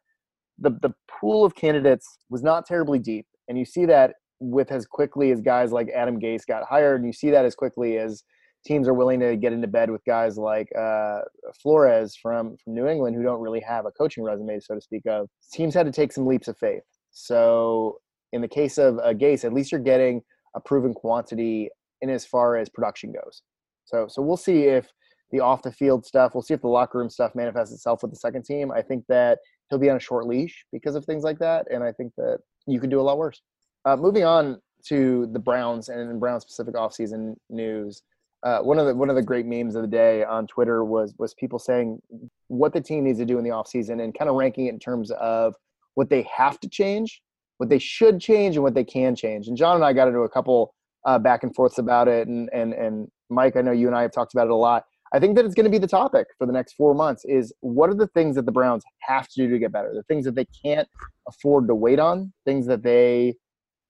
the 0.59 0.71
the 0.83 0.93
pool 1.09 1.45
of 1.45 1.55
candidates 1.55 2.19
was 2.31 2.43
not 2.43 2.67
terribly 2.67 2.99
deep, 2.99 3.27
and 3.49 3.59
you 3.59 3.65
see 3.65 3.87
that 3.87 4.15
with 4.41 4.73
as 4.73 4.87
quickly 4.87 5.31
as 5.31 5.41
guys 5.41 5.73
like 5.73 5.89
Adam 5.95 6.21
Gase 6.21 6.47
got 6.47 6.65
hired, 6.65 7.01
and 7.01 7.07
you 7.07 7.13
see 7.13 7.31
that 7.31 7.45
as 7.45 7.55
quickly 7.55 7.99
as 7.99 8.25
teams 8.65 8.87
are 8.87 8.95
willing 8.95 9.21
to 9.21 9.37
get 9.37 9.53
into 9.53 9.67
bed 9.67 9.91
with 9.91 10.05
guys 10.05 10.37
like 10.37 10.69
uh, 10.79 11.21
Flores 11.63 12.17
from 12.21 12.57
from 12.63 12.75
New 12.75 12.87
England, 12.87 13.17
who 13.17 13.23
don't 13.23 13.41
really 13.41 13.61
have 13.61 13.87
a 13.87 13.91
coaching 13.93 14.25
resume, 14.25 14.59
so 14.61 14.75
to 14.75 14.81
speak. 14.81 15.03
Of 15.07 15.29
teams 15.53 15.75
had 15.75 15.87
to 15.87 15.93
take 15.93 16.13
some 16.13 16.27
leaps 16.27 16.49
of 16.49 16.57
faith. 16.59 16.83
So 17.11 17.99
in 18.33 18.41
the 18.41 18.49
case 18.49 18.79
of 18.79 18.99
uh, 18.99 19.13
Gase, 19.13 19.45
at 19.45 19.53
least 19.53 19.73
you're 19.73 19.81
getting 19.81 20.23
a 20.55 20.61
proven 20.61 20.95
quantity 20.95 21.71
in 22.01 22.11
as 22.11 22.25
far 22.25 22.57
as 22.57 22.69
production 22.69 23.13
goes. 23.13 23.43
So 23.85 24.07
so 24.09 24.23
we'll 24.23 24.37
see 24.37 24.65
if 24.65 24.89
the 25.31 25.41
off 25.41 25.63
the 25.63 25.73
field 25.73 26.05
stuff, 26.05 26.35
we'll 26.35 26.43
see 26.43 26.55
if 26.55 26.61
the 26.61 26.69
locker 26.69 26.99
room 26.99 27.11
stuff 27.11 27.35
manifests 27.35 27.75
itself 27.75 28.03
with 28.03 28.13
the 28.13 28.19
second 28.19 28.45
team. 28.45 28.71
I 28.71 28.83
think 28.83 29.05
that 29.09 29.39
he'll 29.73 29.79
be 29.79 29.89
on 29.89 29.97
a 29.97 30.01
short 30.01 30.27
leash 30.27 30.67
because 30.71 30.95
of 30.95 31.07
things 31.07 31.25
like 31.25 31.39
that, 31.39 31.67
and 31.73 31.83
I 31.83 31.93
think 31.93 32.13
that 32.19 32.41
you 32.67 32.79
could 32.79 32.91
do 32.91 33.01
a 33.01 33.03
lot 33.03 33.17
worse. 33.17 33.41
Uh, 33.87 33.97
moving 33.97 34.23
on 34.23 34.61
to 34.85 35.27
the 35.33 35.39
Browns 35.39 35.89
and 35.89 36.21
Browns 36.21 36.43
specific 36.43 36.75
offseason 36.75 37.37
news. 37.49 38.03
Uh, 38.43 38.59
one 38.59 38.79
of 38.79 38.87
the 38.87 38.95
one 38.95 39.09
of 39.09 39.17
the 39.17 39.23
great 39.23 39.47
memes 39.47 39.75
of 39.75 39.81
the 39.81 39.89
day 39.89 40.25
on 40.25 40.47
Twitter 40.47 40.85
was 40.85 41.15
was 41.19 41.33
people 41.35 41.59
saying 41.59 42.03
what 42.49 42.75
the 42.75 42.83
team 42.83 43.05
needs 43.05 43.19
to 43.19 43.25
do 43.25 43.39
in 43.39 43.45
the 43.45 43.51
offseason 43.51 44.03
and 44.03 44.17
kind 44.17 44.29
of 44.29 44.37
ranking 44.37 44.67
it 44.67 44.75
in 44.75 44.79
terms 44.79 45.11
of 45.13 45.55
what 45.95 46.11
they 46.11 46.27
have 46.37 46.61
to 46.61 46.69
change, 46.69 47.23
what 47.57 47.71
they 47.71 47.79
should 47.79 48.21
change, 48.21 48.57
and 48.57 48.63
what 48.63 48.75
they 48.75 48.85
can 48.85 49.17
change. 49.17 49.49
And 49.49 49.57
John 49.57 49.77
and 49.77 49.85
I 49.85 49.95
got 49.95 50.07
into 50.07 50.21
a 50.21 50.29
couple 50.29 50.75
uh, 51.07 51.19
back 51.19 51.45
and 51.45 51.55
forths 51.55 51.79
about 51.79 52.09
it, 52.09 52.29
and 52.29 52.51
and 52.53 52.75
and 52.75 53.09
Mike, 53.31 53.57
I 53.57 53.63
know 53.63 53.73
you 53.73 53.87
and 53.87 53.97
I 53.97 54.03
have 54.03 54.13
talked 54.13 54.35
about 54.35 54.49
it 54.49 54.53
a 54.53 54.57
lot. 54.57 54.85
I 55.15 55.21
think 55.21 55.37
that 55.37 55.45
it's 55.45 55.55
going 55.55 55.65
to 55.65 55.71
be 55.71 55.79
the 55.79 55.87
topic 55.87 56.27
for 56.39 56.47
the 56.47 56.53
next 56.53 56.73
four 56.73 56.95
months. 56.95 57.25
Is 57.27 57.53
what 57.61 57.91
are 57.91 57.95
the 57.95 58.07
things 58.09 58.37
that 58.37 58.47
the 58.47 58.53
Browns 58.53 58.83
have 59.01 59.29
to 59.29 59.43
do 59.43 59.51
to 59.51 59.59
get 59.59 59.73
better? 59.73 59.93
The 59.95 60.05
things 60.05 60.25
that 60.25 60.35
they 60.35 60.47
can't 60.65 60.89
afford 61.29 61.69
to 61.69 61.75
wait 61.75 61.99
on, 61.99 62.33
things 62.47 62.67
that 62.67 62.83
they 62.83 63.35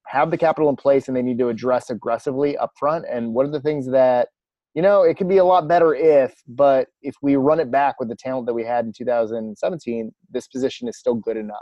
have 0.07 0.31
the 0.31 0.38
capital 0.38 0.69
in 0.69 0.76
place 0.76 1.09
and 1.09 1.17
they 1.17 1.23
need 1.23 1.38
to 1.38 1.49
address 1.49 1.91
aggressively 1.91 2.57
up 2.57 2.71
front 2.79 3.05
and 3.11 3.33
what 3.35 3.47
are 3.47 3.50
the 3.50 3.61
things 3.61 3.91
that 3.91 4.29
you 4.75 4.83
know 4.83 5.02
it 5.02 5.17
could 5.17 5.29
be 5.29 5.38
a 5.38 5.45
lot 5.45 5.69
better 5.69 5.95
if 5.95 6.35
but 6.49 6.88
if 7.02 7.14
we 7.23 7.37
run 7.37 7.61
it 7.61 7.71
back 7.71 7.99
with 7.99 8.09
the 8.09 8.17
talent 8.17 8.47
that 8.47 8.55
we 8.55 8.64
had 8.64 8.85
in 8.85 8.93
2017 8.93 10.11
this 10.31 10.49
position 10.49 10.88
is 10.88 10.99
still 10.99 11.14
good 11.14 11.37
enough 11.37 11.57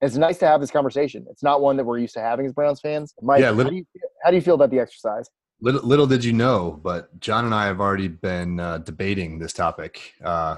it's 0.00 0.16
nice 0.16 0.38
to 0.38 0.46
have 0.46 0.60
this 0.60 0.70
conversation 0.70 1.24
it's 1.30 1.42
not 1.42 1.60
one 1.60 1.76
that 1.76 1.84
we're 1.84 1.98
used 1.98 2.14
to 2.14 2.20
having 2.20 2.46
as 2.46 2.52
browns 2.52 2.80
fans 2.80 3.12
Mike, 3.22 3.40
yeah, 3.40 3.54
how, 3.54 3.62
do 3.62 3.74
you, 3.74 3.84
how 4.22 4.30
do 4.30 4.36
you 4.36 4.42
feel 4.42 4.54
about 4.54 4.70
the 4.70 4.78
exercise 4.78 5.28
little, 5.64 5.82
little 5.82 6.06
did 6.06 6.24
you 6.24 6.32
know 6.32 6.80
but 6.82 7.18
john 7.20 7.44
and 7.44 7.54
i 7.54 7.66
have 7.66 7.80
already 7.80 8.08
been 8.08 8.60
uh, 8.60 8.78
debating 8.78 9.38
this 9.38 9.52
topic 9.52 10.12
uh, 10.24 10.56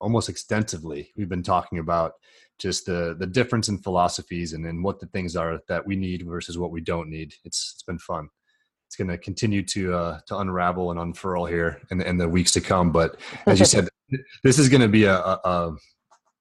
almost 0.00 0.28
extensively 0.28 1.12
we've 1.16 1.28
been 1.28 1.42
talking 1.42 1.78
about 1.78 2.14
just 2.62 2.86
the 2.86 3.16
the 3.18 3.26
difference 3.26 3.68
in 3.68 3.76
philosophies 3.76 4.52
and 4.52 4.64
then 4.64 4.82
what 4.82 5.00
the 5.00 5.06
things 5.06 5.34
are 5.34 5.60
that 5.66 5.84
we 5.84 5.96
need 5.96 6.24
versus 6.24 6.56
what 6.56 6.70
we 6.70 6.80
don't 6.80 7.10
need. 7.10 7.34
It's 7.44 7.72
it's 7.74 7.82
been 7.82 7.98
fun. 7.98 8.28
It's 8.86 8.94
going 8.94 9.08
to 9.08 9.18
continue 9.18 9.62
to 9.64 9.94
uh, 9.94 10.20
to 10.28 10.38
unravel 10.38 10.92
and 10.92 11.00
unfurl 11.00 11.44
here 11.44 11.80
in, 11.90 12.00
in 12.00 12.18
the 12.18 12.28
weeks 12.28 12.52
to 12.52 12.60
come. 12.60 12.92
But 12.92 13.16
as 13.46 13.58
you 13.58 13.66
said, 13.66 13.88
this 14.44 14.60
is 14.60 14.68
going 14.68 14.80
to 14.80 14.88
be 14.88 15.04
a, 15.04 15.16
a, 15.16 15.40
a 15.44 15.76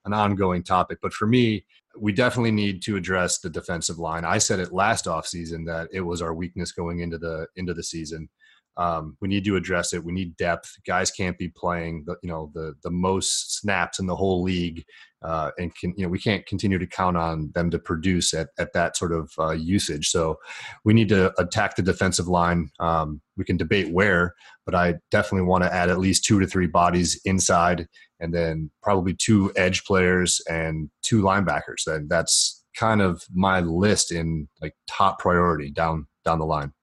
an 0.05 0.13
ongoing 0.13 0.61
topic. 0.61 0.99
But 1.01 1.11
for 1.11 1.25
me, 1.25 1.65
we 1.99 2.11
definitely 2.11 2.51
need 2.51 2.81
to 2.83 2.95
address 2.95 3.39
the 3.39 3.49
defensive 3.49 3.99
line. 3.99 4.25
I 4.25 4.37
said 4.37 4.59
it 4.59 4.71
last 4.71 5.05
offseason 5.05 5.65
that 5.67 5.89
it 5.91 6.01
was 6.01 6.21
our 6.21 6.33
weakness 6.33 6.71
going 6.71 6.99
into 6.99 7.17
the 7.17 7.47
into 7.55 7.73
the 7.73 7.83
season. 7.83 8.29
Um, 8.77 9.17
we 9.19 9.27
need 9.27 9.43
to 9.45 9.57
address 9.57 9.93
it. 9.93 10.03
We 10.03 10.13
need 10.13 10.37
depth. 10.37 10.73
Guys 10.87 11.11
can't 11.11 11.37
be 11.37 11.49
playing 11.49 12.03
the 12.05 12.15
you 12.21 12.29
know 12.29 12.51
the 12.53 12.75
the 12.83 12.91
most 12.91 13.59
snaps 13.59 13.99
in 13.99 14.05
the 14.05 14.15
whole 14.15 14.41
league, 14.41 14.83
uh, 15.23 15.51
and 15.57 15.73
can 15.75 15.93
you 15.95 16.03
know 16.03 16.09
we 16.09 16.19
can't 16.19 16.45
continue 16.45 16.79
to 16.79 16.87
count 16.87 17.17
on 17.17 17.51
them 17.53 17.69
to 17.69 17.79
produce 17.79 18.33
at 18.33 18.49
at 18.57 18.73
that 18.73 18.97
sort 18.97 19.11
of 19.11 19.31
uh, 19.37 19.51
usage. 19.51 20.09
So 20.09 20.37
we 20.83 20.93
need 20.93 21.09
to 21.09 21.31
attack 21.39 21.75
the 21.75 21.81
defensive 21.81 22.27
line. 22.27 22.69
Um, 22.79 23.21
we 23.37 23.45
can 23.45 23.57
debate 23.57 23.91
where, 23.91 24.33
but 24.65 24.75
I 24.75 24.95
definitely 25.11 25.47
want 25.47 25.63
to 25.63 25.73
add 25.73 25.89
at 25.89 25.99
least 25.99 26.25
two 26.25 26.39
to 26.39 26.47
three 26.47 26.67
bodies 26.67 27.19
inside, 27.25 27.87
and 28.19 28.33
then 28.33 28.71
probably 28.81 29.13
two 29.13 29.51
edge 29.55 29.83
players 29.83 30.41
and 30.49 30.89
two 31.03 31.21
linebackers. 31.21 31.83
Then 31.85 32.07
that's 32.09 32.63
kind 32.75 33.01
of 33.01 33.23
my 33.33 33.59
list 33.59 34.11
in 34.11 34.47
like 34.61 34.73
top 34.87 35.19
priority 35.19 35.71
down 35.71 36.07
down 36.25 36.39
the 36.39 36.45
line. 36.45 36.73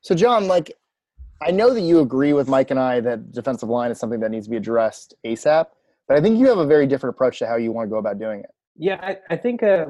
So 0.00 0.14
John, 0.14 0.48
like 0.48 0.72
I 1.42 1.50
know 1.50 1.72
that 1.72 1.80
you 1.80 2.00
agree 2.00 2.32
with 2.32 2.48
Mike 2.48 2.70
and 2.70 2.80
I 2.80 3.00
that 3.00 3.32
defensive 3.32 3.68
line 3.68 3.90
is 3.90 3.98
something 3.98 4.20
that 4.20 4.30
needs 4.30 4.46
to 4.46 4.50
be 4.50 4.56
addressed 4.56 5.14
ASAP, 5.24 5.66
but 6.10 6.18
I 6.18 6.20
think 6.22 6.40
you 6.40 6.48
have 6.48 6.58
a 6.58 6.66
very 6.66 6.88
different 6.88 7.14
approach 7.14 7.38
to 7.38 7.46
how 7.46 7.54
you 7.54 7.70
want 7.70 7.86
to 7.86 7.90
go 7.90 7.98
about 7.98 8.18
doing 8.18 8.40
it. 8.40 8.50
Yeah, 8.74 8.98
I, 9.00 9.18
I 9.32 9.36
think 9.36 9.62
uh, 9.62 9.86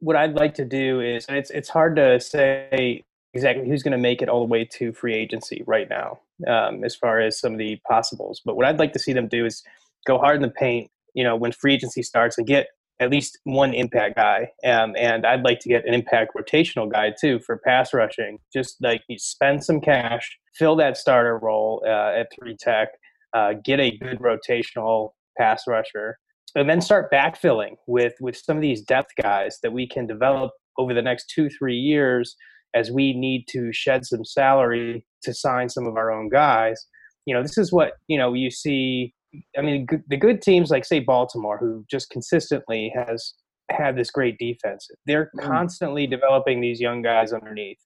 what 0.00 0.14
I'd 0.14 0.34
like 0.34 0.52
to 0.56 0.66
do 0.66 1.00
is, 1.00 1.24
it's 1.30 1.48
it's 1.48 1.70
hard 1.70 1.96
to 1.96 2.20
say 2.20 3.02
exactly 3.32 3.66
who's 3.66 3.82
going 3.82 3.92
to 3.92 3.98
make 3.98 4.20
it 4.20 4.28
all 4.28 4.40
the 4.40 4.52
way 4.52 4.66
to 4.72 4.92
free 4.92 5.14
agency 5.14 5.64
right 5.66 5.88
now, 5.88 6.18
um, 6.46 6.84
as 6.84 6.94
far 6.94 7.20
as 7.20 7.40
some 7.40 7.54
of 7.54 7.58
the 7.58 7.80
possibles. 7.88 8.42
But 8.44 8.54
what 8.56 8.66
I'd 8.66 8.78
like 8.78 8.92
to 8.92 8.98
see 8.98 9.14
them 9.14 9.28
do 9.28 9.46
is 9.46 9.62
go 10.06 10.18
hard 10.18 10.36
in 10.36 10.42
the 10.42 10.50
paint. 10.50 10.90
You 11.14 11.24
know, 11.24 11.36
when 11.36 11.52
free 11.52 11.72
agency 11.72 12.02
starts, 12.02 12.36
and 12.36 12.46
get 12.46 12.66
at 13.00 13.10
least 13.10 13.38
one 13.44 13.72
impact 13.72 14.16
guy. 14.16 14.50
Um, 14.62 14.94
and 14.98 15.24
I'd 15.24 15.42
like 15.42 15.60
to 15.60 15.70
get 15.70 15.86
an 15.86 15.94
impact 15.94 16.32
rotational 16.36 16.92
guy 16.92 17.14
too 17.18 17.38
for 17.38 17.56
pass 17.56 17.94
rushing. 17.94 18.40
Just 18.52 18.76
like 18.82 19.04
you 19.08 19.18
spend 19.18 19.64
some 19.64 19.80
cash, 19.80 20.38
fill 20.54 20.76
that 20.76 20.98
starter 20.98 21.38
role 21.38 21.82
uh, 21.86 22.12
at 22.20 22.28
three 22.38 22.58
tech, 22.58 22.88
uh, 23.32 23.54
get 23.64 23.80
a 23.80 23.96
good 23.96 24.18
rotational 24.18 25.12
pass 25.38 25.64
rusher, 25.66 26.18
and 26.54 26.68
then 26.68 26.80
start 26.80 27.12
backfilling 27.12 27.76
with 27.86 28.14
with 28.20 28.36
some 28.36 28.56
of 28.56 28.62
these 28.62 28.82
depth 28.82 29.10
guys 29.20 29.58
that 29.62 29.72
we 29.72 29.88
can 29.88 30.06
develop 30.06 30.52
over 30.78 30.94
the 30.94 31.02
next 31.02 31.32
two 31.34 31.48
three 31.50 31.76
years 31.76 32.36
as 32.74 32.90
we 32.90 33.14
need 33.14 33.46
to 33.48 33.72
shed 33.72 34.04
some 34.04 34.24
salary 34.24 35.04
to 35.22 35.32
sign 35.32 35.68
some 35.68 35.86
of 35.86 35.96
our 35.96 36.12
own 36.12 36.28
guys. 36.28 36.86
You 37.24 37.34
know, 37.34 37.42
this 37.42 37.58
is 37.58 37.72
what 37.72 37.92
you 38.08 38.18
know 38.18 38.34
you 38.34 38.50
see 38.50 39.14
I 39.58 39.62
mean, 39.62 39.86
the 40.08 40.16
good 40.16 40.42
teams 40.42 40.70
like 40.70 40.84
say 40.84 41.00
Baltimore, 41.00 41.58
who 41.58 41.84
just 41.90 42.10
consistently 42.10 42.92
has 42.94 43.34
had 43.70 43.96
this 43.96 44.10
great 44.10 44.38
defense, 44.38 44.88
they're 45.06 45.30
mm. 45.36 45.42
constantly 45.42 46.06
developing 46.06 46.60
these 46.60 46.80
young 46.80 47.02
guys 47.02 47.32
underneath. 47.32 47.78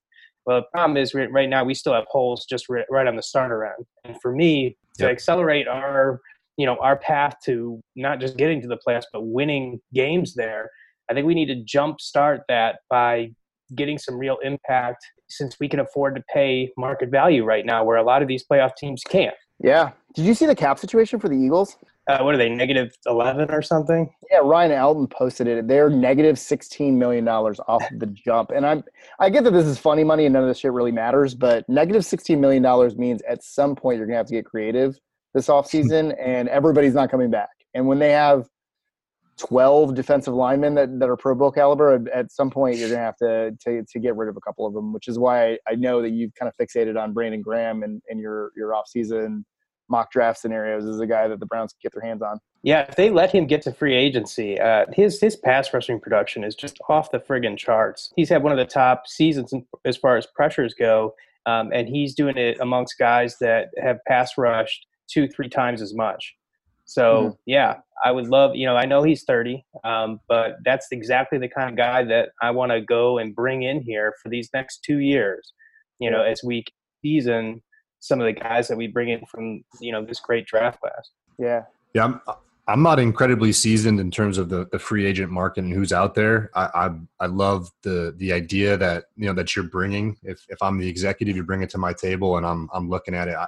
Well, 0.45 0.61
the 0.61 0.67
problem 0.71 0.97
is 0.97 1.13
right 1.13 1.49
now 1.49 1.63
we 1.63 1.75
still 1.75 1.93
have 1.93 2.05
holes 2.09 2.45
just 2.49 2.65
right 2.67 3.07
on 3.07 3.15
the 3.15 3.21
starter 3.21 3.63
end. 3.65 3.85
And 4.03 4.15
for 4.21 4.33
me, 4.33 4.75
to 4.97 5.03
yep. 5.03 5.11
accelerate 5.11 5.67
our, 5.67 6.19
you 6.57 6.65
know, 6.65 6.77
our 6.77 6.97
path 6.97 7.35
to 7.45 7.81
not 7.95 8.19
just 8.19 8.37
getting 8.37 8.61
to 8.61 8.67
the 8.67 8.77
playoffs 8.77 9.05
but 9.11 9.21
winning 9.21 9.79
games 9.93 10.33
there, 10.33 10.69
I 11.09 11.13
think 11.13 11.25
we 11.25 11.33
need 11.33 11.47
to 11.47 11.63
jump 11.63 11.99
start 11.99 12.41
that 12.47 12.79
by 12.89 13.31
getting 13.75 13.97
some 13.97 14.17
real 14.17 14.37
impact 14.43 15.05
since 15.29 15.57
we 15.59 15.69
can 15.69 15.79
afford 15.79 16.15
to 16.15 16.23
pay 16.33 16.71
market 16.77 17.09
value 17.09 17.43
right 17.43 17.65
now 17.65 17.83
where 17.83 17.97
a 17.97 18.03
lot 18.03 18.21
of 18.21 18.27
these 18.27 18.45
playoff 18.45 18.75
teams 18.77 19.01
can't. 19.03 19.35
Yeah. 19.59 19.91
Did 20.15 20.25
you 20.25 20.33
see 20.33 20.45
the 20.45 20.55
cap 20.55 20.79
situation 20.79 21.19
for 21.19 21.29
the 21.29 21.35
Eagles? 21.35 21.77
Uh, 22.07 22.19
what 22.23 22.33
are 22.33 22.37
they, 22.37 22.49
negative 22.49 22.93
11 23.05 23.51
or 23.51 23.61
something? 23.61 24.11
Yeah, 24.29 24.39
Ryan 24.39 24.77
Alton 24.77 25.07
posted 25.07 25.47
it. 25.47 25.67
They're 25.67 25.89
$16 26.35 26.93
million 26.93 27.27
off 27.27 27.83
the 27.97 28.07
jump. 28.25 28.51
And 28.51 28.65
I'm, 28.65 28.83
I 29.19 29.29
get 29.29 29.43
that 29.43 29.51
this 29.51 29.65
is 29.65 29.77
funny 29.77 30.03
money 30.03 30.25
and 30.25 30.33
none 30.33 30.43
of 30.43 30.49
this 30.49 30.57
shit 30.57 30.71
really 30.71 30.91
matters, 30.91 31.35
but 31.35 31.65
$16 32.11 32.39
million 32.39 32.97
means 32.97 33.21
at 33.21 33.43
some 33.43 33.75
point 33.75 33.97
you're 33.97 34.07
going 34.07 34.15
to 34.15 34.17
have 34.17 34.27
to 34.27 34.33
get 34.33 34.45
creative 34.45 34.99
this 35.33 35.47
offseason 35.47 36.15
and 36.19 36.49
everybody's 36.49 36.93
not 36.93 37.09
coming 37.09 37.29
back. 37.29 37.49
And 37.73 37.87
when 37.87 37.99
they 37.99 38.11
have 38.11 38.47
12 39.37 39.95
defensive 39.95 40.33
linemen 40.33 40.75
that, 40.75 40.99
that 40.99 41.09
are 41.09 41.17
Pro 41.17 41.33
Bowl 41.35 41.51
caliber, 41.51 42.03
at 42.13 42.31
some 42.31 42.49
point 42.49 42.77
you're 42.77 42.89
going 42.89 42.99
to 42.99 43.05
have 43.05 43.17
to, 43.17 43.57
to, 43.61 43.83
to 43.91 43.99
get 43.99 44.15
rid 44.15 44.29
of 44.29 44.37
a 44.37 44.41
couple 44.41 44.65
of 44.65 44.73
them, 44.73 44.93
which 44.93 45.07
is 45.07 45.17
why 45.17 45.51
I, 45.51 45.57
I 45.69 45.75
know 45.75 46.01
that 46.01 46.11
you've 46.11 46.33
kind 46.35 46.51
of 46.51 46.55
fixated 46.57 47.01
on 47.01 47.13
Brandon 47.13 47.41
Graham 47.41 47.83
and, 47.83 48.01
and 48.09 48.19
your, 48.19 48.51
your 48.55 48.73
offseason 48.73 49.43
mock 49.91 50.11
draft 50.11 50.39
scenarios 50.39 50.85
is 50.85 50.99
a 50.99 51.05
guy 51.05 51.27
that 51.27 51.39
the 51.39 51.45
Browns 51.45 51.73
can 51.73 51.79
get 51.83 51.93
their 51.93 52.07
hands 52.07 52.23
on. 52.23 52.39
Yeah, 52.63 52.85
if 52.87 52.95
they 52.95 53.09
let 53.09 53.31
him 53.31 53.45
get 53.45 53.61
to 53.63 53.71
free 53.71 53.93
agency, 53.93 54.59
uh, 54.59 54.85
his 54.93 55.19
his 55.19 55.35
pass 55.35 55.71
rushing 55.73 55.99
production 55.99 56.43
is 56.43 56.55
just 56.55 56.79
off 56.89 57.11
the 57.11 57.19
friggin' 57.19 57.57
charts. 57.57 58.11
He's 58.15 58.29
had 58.29 58.41
one 58.41 58.51
of 58.51 58.57
the 58.57 58.65
top 58.65 59.07
seasons 59.07 59.53
as 59.83 59.97
far 59.97 60.15
as 60.15 60.25
pressures 60.27 60.73
go, 60.73 61.13
um, 61.45 61.71
and 61.73 61.87
he's 61.89 62.15
doing 62.15 62.37
it 62.37 62.57
amongst 62.61 62.97
guys 62.97 63.37
that 63.39 63.69
have 63.81 63.99
pass 64.07 64.37
rushed 64.37 64.87
two, 65.11 65.27
three 65.27 65.49
times 65.49 65.81
as 65.81 65.93
much. 65.93 66.35
So 66.85 67.03
mm-hmm. 67.03 67.35
yeah, 67.45 67.77
I 68.03 68.11
would 68.11 68.27
love. 68.27 68.55
You 68.55 68.65
know, 68.65 68.75
I 68.75 68.85
know 68.85 69.03
he's 69.03 69.23
thirty, 69.23 69.65
um, 69.83 70.19
but 70.27 70.57
that's 70.65 70.87
exactly 70.91 71.37
the 71.37 71.47
kind 71.47 71.69
of 71.69 71.77
guy 71.77 72.03
that 72.03 72.29
I 72.41 72.51
want 72.51 72.71
to 72.71 72.81
go 72.81 73.17
and 73.17 73.35
bring 73.35 73.63
in 73.63 73.81
here 73.81 74.13
for 74.21 74.29
these 74.29 74.49
next 74.53 74.83
two 74.83 74.97
years. 74.97 75.53
You 75.99 76.11
know, 76.11 76.23
as 76.23 76.41
we 76.43 76.65
season 77.01 77.61
some 77.99 78.19
of 78.19 78.25
the 78.25 78.33
guys 78.33 78.67
that 78.67 78.77
we 78.77 78.87
bring 78.87 79.09
in 79.09 79.23
from 79.25 79.63
you 79.79 79.91
know 79.91 80.03
this 80.03 80.19
great 80.19 80.45
draft 80.45 80.81
class. 80.81 81.09
Yeah, 81.37 81.63
yeah. 81.93 82.05
I'm, 82.05 82.21
I'm 82.67 82.83
not 82.83 82.99
incredibly 82.99 83.51
seasoned 83.51 83.99
in 83.99 84.11
terms 84.11 84.37
of 84.37 84.49
the, 84.49 84.67
the 84.71 84.79
free 84.79 85.05
agent 85.05 85.31
market 85.31 85.63
and 85.63 85.73
who's 85.73 85.91
out 85.91 86.15
there. 86.15 86.51
I, 86.55 86.69
I, 86.73 86.89
I 87.21 87.25
love 87.27 87.69
the 87.83 88.13
the 88.17 88.33
idea 88.33 88.77
that 88.77 89.05
you 89.15 89.27
know 89.27 89.33
that 89.33 89.55
you're 89.55 89.65
bringing. 89.65 90.17
If 90.23 90.45
if 90.49 90.61
I'm 90.61 90.77
the 90.77 90.87
executive, 90.87 91.35
you 91.35 91.43
bring 91.43 91.63
it 91.63 91.69
to 91.71 91.77
my 91.77 91.93
table, 91.93 92.37
and 92.37 92.45
I'm 92.45 92.69
I'm 92.73 92.89
looking 92.89 93.15
at 93.15 93.27
it. 93.27 93.35
I, 93.35 93.47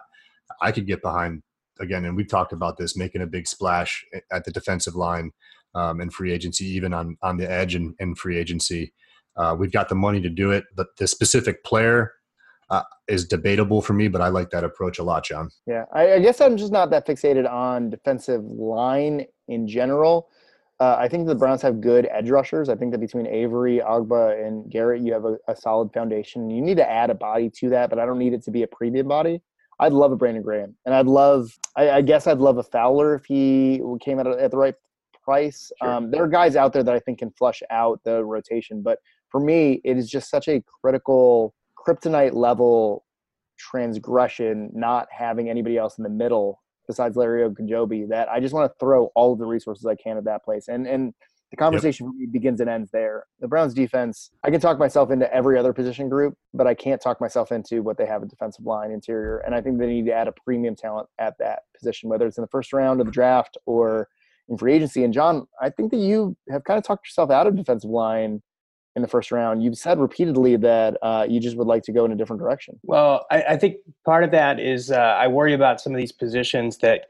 I 0.61 0.71
could 0.71 0.87
get 0.87 1.01
behind 1.01 1.43
again, 1.79 2.05
and 2.05 2.15
we've 2.15 2.29
talked 2.29 2.53
about 2.53 2.77
this, 2.77 2.95
making 2.97 3.21
a 3.21 3.27
big 3.27 3.47
splash 3.47 4.05
at 4.31 4.45
the 4.45 4.51
defensive 4.51 4.95
line 4.95 5.31
um, 5.75 6.01
and 6.01 6.13
free 6.13 6.31
agency, 6.31 6.65
even 6.65 6.93
on 6.93 7.17
on 7.21 7.37
the 7.37 7.49
edge 7.49 7.75
and, 7.75 7.95
and 7.99 8.17
free 8.17 8.37
agency. 8.37 8.93
Uh, 9.35 9.55
we've 9.57 9.71
got 9.71 9.89
the 9.89 9.95
money 9.95 10.21
to 10.21 10.29
do 10.29 10.51
it, 10.51 10.65
but 10.75 10.87
the 10.97 11.07
specific 11.07 11.63
player 11.63 12.13
uh, 12.69 12.83
is 13.07 13.25
debatable 13.25 13.81
for 13.81 13.93
me. 13.93 14.07
But 14.07 14.21
I 14.21 14.29
like 14.29 14.49
that 14.51 14.63
approach 14.63 14.99
a 14.99 15.03
lot, 15.03 15.25
John. 15.25 15.49
Yeah, 15.65 15.85
I, 15.93 16.13
I 16.13 16.19
guess 16.19 16.41
I'm 16.41 16.57
just 16.57 16.71
not 16.71 16.89
that 16.91 17.07
fixated 17.07 17.49
on 17.49 17.89
defensive 17.89 18.43
line 18.43 19.25
in 19.47 19.67
general. 19.67 20.29
Uh, 20.79 20.97
I 20.99 21.07
think 21.07 21.27
the 21.27 21.35
Browns 21.35 21.61
have 21.61 21.81
good 21.81 22.07
edge 22.11 22.29
rushers. 22.29 22.67
I 22.67 22.75
think 22.75 22.91
that 22.91 22.97
between 22.97 23.27
Avery, 23.27 23.79
Ogbah, 23.79 24.45
and 24.45 24.69
Garrett, 24.71 25.01
you 25.01 25.13
have 25.13 25.23
a, 25.23 25.37
a, 25.47 25.55
solid 25.55 25.93
foundation. 25.93 26.49
You 26.49 26.61
need 26.61 26.77
to 26.77 26.89
add 26.89 27.09
a 27.09 27.15
body 27.15 27.49
to 27.59 27.69
that, 27.69 27.89
but 27.89 27.99
I 27.99 28.05
don't 28.05 28.17
need 28.17 28.33
it 28.33 28.43
to 28.43 28.51
be 28.51 28.63
a 28.63 28.67
premium 28.67 29.07
body. 29.07 29.41
I'd 29.79 29.93
love 29.93 30.11
a 30.11 30.15
Brandon 30.15 30.43
Graham, 30.43 30.75
and 30.85 30.93
I'd 30.93 31.07
love, 31.07 31.57
I, 31.75 31.89
I 31.91 32.01
guess, 32.01 32.27
I'd 32.27 32.39
love 32.39 32.57
a 32.57 32.63
Fowler 32.63 33.15
if 33.15 33.25
he 33.25 33.81
came 34.01 34.19
at, 34.19 34.27
at 34.27 34.51
the 34.51 34.57
right 34.57 34.75
price. 35.23 35.71
Sure. 35.81 35.91
Um, 35.91 36.11
there 36.11 36.23
are 36.23 36.27
guys 36.27 36.55
out 36.55 36.73
there 36.73 36.83
that 36.83 36.93
I 36.93 36.99
think 36.99 37.19
can 37.19 37.31
flush 37.31 37.61
out 37.69 37.99
the 38.03 38.23
rotation, 38.23 38.81
but 38.81 38.99
for 39.29 39.39
me, 39.39 39.81
it 39.83 39.97
is 39.97 40.09
just 40.09 40.29
such 40.29 40.47
a 40.47 40.63
critical 40.81 41.53
kryptonite 41.77 42.33
level 42.33 43.03
transgression 43.57 44.69
not 44.73 45.07
having 45.11 45.49
anybody 45.49 45.77
else 45.77 45.97
in 45.97 46.03
the 46.03 46.09
middle 46.09 46.61
besides 46.87 47.15
Larry 47.15 47.47
Ogunjobi 47.47 48.09
that 48.09 48.29
I 48.29 48.39
just 48.39 48.53
want 48.53 48.69
to 48.69 48.75
throw 48.79 49.05
all 49.15 49.33
of 49.33 49.39
the 49.39 49.45
resources 49.45 49.85
I 49.85 49.95
can 49.95 50.17
at 50.17 50.25
that 50.25 50.43
place. 50.43 50.67
And 50.67 50.85
and 50.85 51.13
the 51.53 51.57
conversation 51.57 52.11
yep. 52.17 52.31
begins 52.31 52.61
and 52.61 52.69
ends 52.69 52.89
there. 52.89 53.25
The 53.39 53.47
Browns 53.47 53.75
defense, 53.75 54.31
I 54.43 54.49
can 54.49 54.59
talk 54.59 54.79
myself 54.79 55.11
into 55.11 55.31
every 55.31 55.55
other 55.55 55.71
position 55.71 56.09
group, 56.09 56.35
but 56.51 56.65
I 56.65 56.73
can't 56.73 56.99
talk 56.99 57.21
myself 57.21 57.51
into 57.51 57.83
what 57.83 57.95
they 57.95 58.07
have 58.07 58.23
a 58.23 58.25
defensive 58.25 58.65
line 58.65 58.89
interior. 58.89 59.37
And 59.37 59.53
I 59.53 59.61
think 59.61 59.77
they 59.77 59.85
need 59.85 60.07
to 60.07 60.13
add 60.13 60.27
a 60.27 60.31
premium 60.31 60.75
talent 60.75 61.09
at 61.19 61.37
that 61.37 61.59
position, 61.77 62.09
whether 62.09 62.25
it's 62.25 62.39
in 62.39 62.41
the 62.41 62.47
first 62.47 62.73
round 62.73 63.01
of 63.01 63.05
the 63.05 63.11
draft 63.11 63.55
or 63.67 64.07
in 64.49 64.57
free 64.57 64.73
agency. 64.73 65.03
And 65.03 65.13
John, 65.13 65.45
I 65.61 65.69
think 65.69 65.91
that 65.91 65.97
you 65.97 66.35
have 66.49 66.63
kind 66.63 66.79
of 66.79 66.83
talked 66.83 67.05
yourself 67.05 67.29
out 67.29 67.45
of 67.45 67.55
defensive 67.55 67.91
line 67.91 68.41
in 68.95 69.03
the 69.03 69.07
first 69.07 69.31
round. 69.31 69.63
You've 69.63 69.77
said 69.77 69.99
repeatedly 69.99 70.55
that 70.55 70.97
uh, 71.03 71.27
you 71.29 71.39
just 71.39 71.55
would 71.55 71.67
like 71.67 71.83
to 71.83 71.91
go 71.91 72.03
in 72.03 72.11
a 72.11 72.15
different 72.15 72.41
direction. 72.41 72.79
Well, 72.81 73.27
I, 73.29 73.43
I 73.49 73.57
think 73.57 73.75
part 74.05 74.23
of 74.23 74.31
that 74.31 74.59
is 74.59 74.89
uh, 74.89 74.95
I 74.95 75.27
worry 75.27 75.53
about 75.53 75.81
some 75.81 75.93
of 75.93 75.99
these 75.99 76.11
positions 76.11 76.79
that 76.79 77.09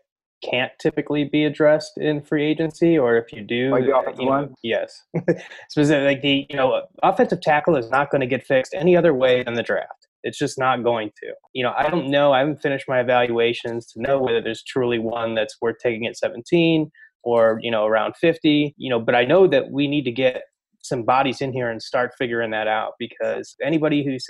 can't 0.50 0.72
typically 0.80 1.24
be 1.26 1.46
addressed 1.46 1.98
in 1.98 2.22
free 2.22 2.46
agency, 2.46 2.98
or 2.98 3.18
if 3.18 3.32
you 3.32 3.42
do, 3.42 3.72
like 3.72 3.86
the 3.86 3.96
offensive 3.96 4.20
you 4.20 4.26
know, 4.26 4.32
line. 4.32 4.56
Yes, 4.64 5.04
specifically, 5.70 6.06
like 6.06 6.22
the 6.22 6.46
you 6.50 6.56
know 6.56 6.84
offensive 7.02 7.42
tackle 7.42 7.76
is 7.76 7.90
not 7.90 8.12
going 8.12 8.22
to 8.22 8.28
get 8.28 8.46
fixed 8.46 8.74
any 8.74 8.96
other 8.96 9.14
way 9.14 9.44
than 9.44 9.54
the 9.54 9.64
draft. 9.64 10.08
It's 10.24 10.38
just 10.38 10.58
not 10.58 10.84
going 10.84 11.12
to. 11.22 11.34
You 11.54 11.64
know, 11.64 11.74
I 11.78 11.90
don't 11.90 12.10
know. 12.10 12.34
I 12.34 12.40
haven't 12.40 12.62
finished 12.62 12.86
my 12.88 13.00
evaluations 13.00 13.88
to 13.88 14.02
know 14.02 14.20
whether 14.22 14.42
there's 14.42 14.64
truly 14.64 15.00
one 15.00 15.36
that's 15.36 15.58
worth 15.62 15.78
taking 15.82 16.08
at 16.08 16.18
17 16.18 16.90
or 17.24 17.60
you 17.62 17.72
know 17.72 17.86
around 17.86 18.16
50. 18.18 18.74
You 18.78 18.90
know, 18.90 19.00
but 19.00 19.16
I 19.16 19.26
know 19.26 19.48
that 19.48 19.72
we 19.72 19.88
need 19.88 20.04
to 20.06 20.12
get 20.12 20.44
some 20.82 21.04
bodies 21.04 21.40
in 21.40 21.54
here 21.54 21.70
and 21.70 21.82
start 21.82 22.12
figuring 22.18 22.52
that 22.52 22.68
out 22.68 22.94
because 23.00 23.56
anybody 23.64 24.04
who's 24.04 24.28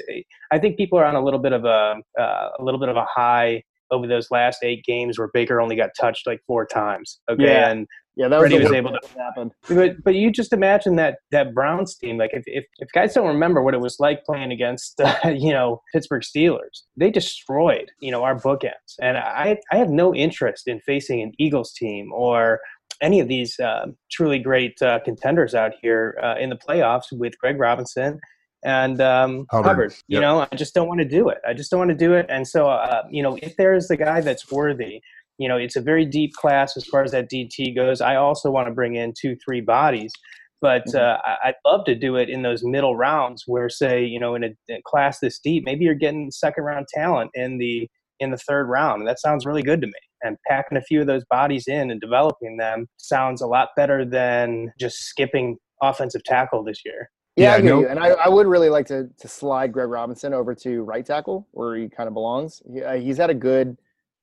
I 0.51 0.59
think 0.59 0.77
people 0.77 0.99
are 0.99 1.05
on 1.05 1.15
a 1.15 1.23
little 1.23 1.39
bit 1.39 1.51
of 1.51 1.65
a 1.65 1.95
uh, 2.19 2.49
a 2.59 2.63
little 2.63 2.79
bit 2.79 2.89
of 2.89 2.95
a 2.95 3.05
high 3.05 3.63
over 3.93 4.07
those 4.07 4.31
last 4.31 4.63
eight 4.63 4.83
games 4.83 5.19
where 5.19 5.29
Baker 5.33 5.61
only 5.61 5.75
got 5.75 5.91
touched 5.99 6.27
like 6.27 6.41
four 6.47 6.65
times. 6.65 7.19
Okay, 7.29 7.45
yeah. 7.45 7.69
and 7.69 7.87
yeah, 8.15 8.27
that 8.27 8.39
was, 8.39 8.51
was 8.51 8.71
able 8.71 8.91
to 8.91 8.99
happen. 9.17 9.51
But 9.67 10.03
but 10.03 10.15
you 10.15 10.31
just 10.31 10.53
imagine 10.53 10.95
that 10.97 11.17
that 11.31 11.53
Browns 11.53 11.95
team. 11.95 12.17
Like 12.17 12.31
if 12.33 12.43
if, 12.45 12.65
if 12.77 12.89
guys 12.93 13.13
don't 13.13 13.27
remember 13.27 13.61
what 13.61 13.73
it 13.73 13.79
was 13.79 13.97
like 13.99 14.23
playing 14.23 14.51
against 14.51 15.01
uh, 15.01 15.15
you 15.35 15.51
know 15.51 15.81
Pittsburgh 15.93 16.23
Steelers, 16.23 16.83
they 16.97 17.09
destroyed 17.09 17.91
you 18.01 18.11
know 18.11 18.23
our 18.23 18.35
bookends, 18.35 18.95
and 19.01 19.17
I 19.17 19.57
I 19.71 19.77
have 19.77 19.89
no 19.89 20.13
interest 20.13 20.67
in 20.67 20.79
facing 20.81 21.21
an 21.21 21.31
Eagles 21.39 21.73
team 21.73 22.11
or 22.13 22.59
any 23.01 23.19
of 23.19 23.27
these 23.27 23.59
uh, 23.59 23.87
truly 24.11 24.39
great 24.39 24.81
uh, 24.81 24.99
contenders 25.03 25.55
out 25.55 25.73
here 25.81 26.17
uh, 26.23 26.35
in 26.39 26.49
the 26.49 26.55
playoffs 26.55 27.11
with 27.11 27.37
Greg 27.39 27.59
Robinson 27.59 28.19
and 28.63 29.01
um, 29.01 29.45
Hubbard. 29.51 29.67
Hubbard. 29.67 29.91
You 30.07 30.19
yep. 30.19 30.21
know, 30.21 30.47
I 30.51 30.55
just 30.55 30.73
don't 30.73 30.87
want 30.87 30.99
to 30.99 31.07
do 31.07 31.29
it. 31.29 31.39
I 31.47 31.53
just 31.53 31.71
don't 31.71 31.79
want 31.79 31.91
to 31.91 31.97
do 31.97 32.13
it. 32.13 32.25
And 32.29 32.47
so, 32.47 32.67
uh, 32.67 33.03
you 33.09 33.21
know, 33.21 33.37
if 33.41 33.55
there 33.57 33.73
is 33.75 33.87
the 33.87 33.97
guy 33.97 34.21
that's 34.21 34.51
worthy, 34.51 35.01
you 35.37 35.47
know, 35.47 35.57
it's 35.57 35.75
a 35.75 35.81
very 35.81 36.05
deep 36.05 36.33
class 36.33 36.77
as 36.77 36.85
far 36.85 37.03
as 37.03 37.11
that 37.11 37.29
DT 37.29 37.75
goes. 37.75 38.01
I 38.01 38.15
also 38.15 38.51
want 38.51 38.67
to 38.67 38.73
bring 38.73 38.95
in 38.95 39.13
two, 39.19 39.35
three 39.43 39.61
bodies. 39.61 40.11
But 40.61 40.85
mm-hmm. 40.87 40.97
uh, 40.97 41.35
I'd 41.43 41.55
love 41.65 41.83
to 41.85 41.95
do 41.95 42.15
it 42.15 42.29
in 42.29 42.41
those 42.41 42.63
middle 42.63 42.95
rounds 42.95 43.43
where, 43.47 43.69
say, 43.69 44.05
you 44.05 44.19
know, 44.19 44.35
in 44.35 44.45
a, 44.45 44.55
a 44.71 44.81
class 44.85 45.19
this 45.19 45.39
deep, 45.39 45.65
maybe 45.65 45.83
you're 45.83 45.93
getting 45.93 46.31
second 46.31 46.63
round 46.63 46.87
talent 46.93 47.31
in 47.33 47.57
the 47.57 47.89
in 48.19 48.31
the 48.31 48.37
third 48.37 48.69
round. 48.69 49.01
And 49.01 49.07
that 49.09 49.19
sounds 49.19 49.45
really 49.45 49.63
good 49.63 49.81
to 49.81 49.87
me 49.87 49.93
and 50.23 50.37
packing 50.47 50.77
a 50.77 50.81
few 50.81 51.01
of 51.01 51.07
those 51.07 51.25
bodies 51.29 51.65
in 51.67 51.91
and 51.91 51.99
developing 51.99 52.57
them 52.57 52.87
sounds 52.97 53.41
a 53.41 53.47
lot 53.47 53.69
better 53.75 54.05
than 54.05 54.71
just 54.79 54.99
skipping 54.99 55.57
offensive 55.81 56.23
tackle 56.23 56.63
this 56.63 56.81
year. 56.85 57.09
Yeah, 57.35 57.57
yeah 57.57 57.73
I. 57.73 57.79
And 57.89 57.99
I, 57.99 58.09
I, 58.09 58.29
would 58.29 58.45
really 58.45 58.69
like 58.69 58.85
to, 58.87 59.09
to 59.17 59.27
slide 59.27 59.71
Greg 59.71 59.89
Robinson 59.89 60.33
over 60.33 60.53
to 60.55 60.83
right 60.83 61.05
tackle 61.05 61.47
where 61.51 61.75
he 61.75 61.89
kind 61.89 62.07
of 62.07 62.13
belongs. 62.13 62.61
He, 62.71 62.83
uh, 62.83 62.93
he's 62.93 63.17
had 63.17 63.29
a 63.31 63.35
good 63.35 63.77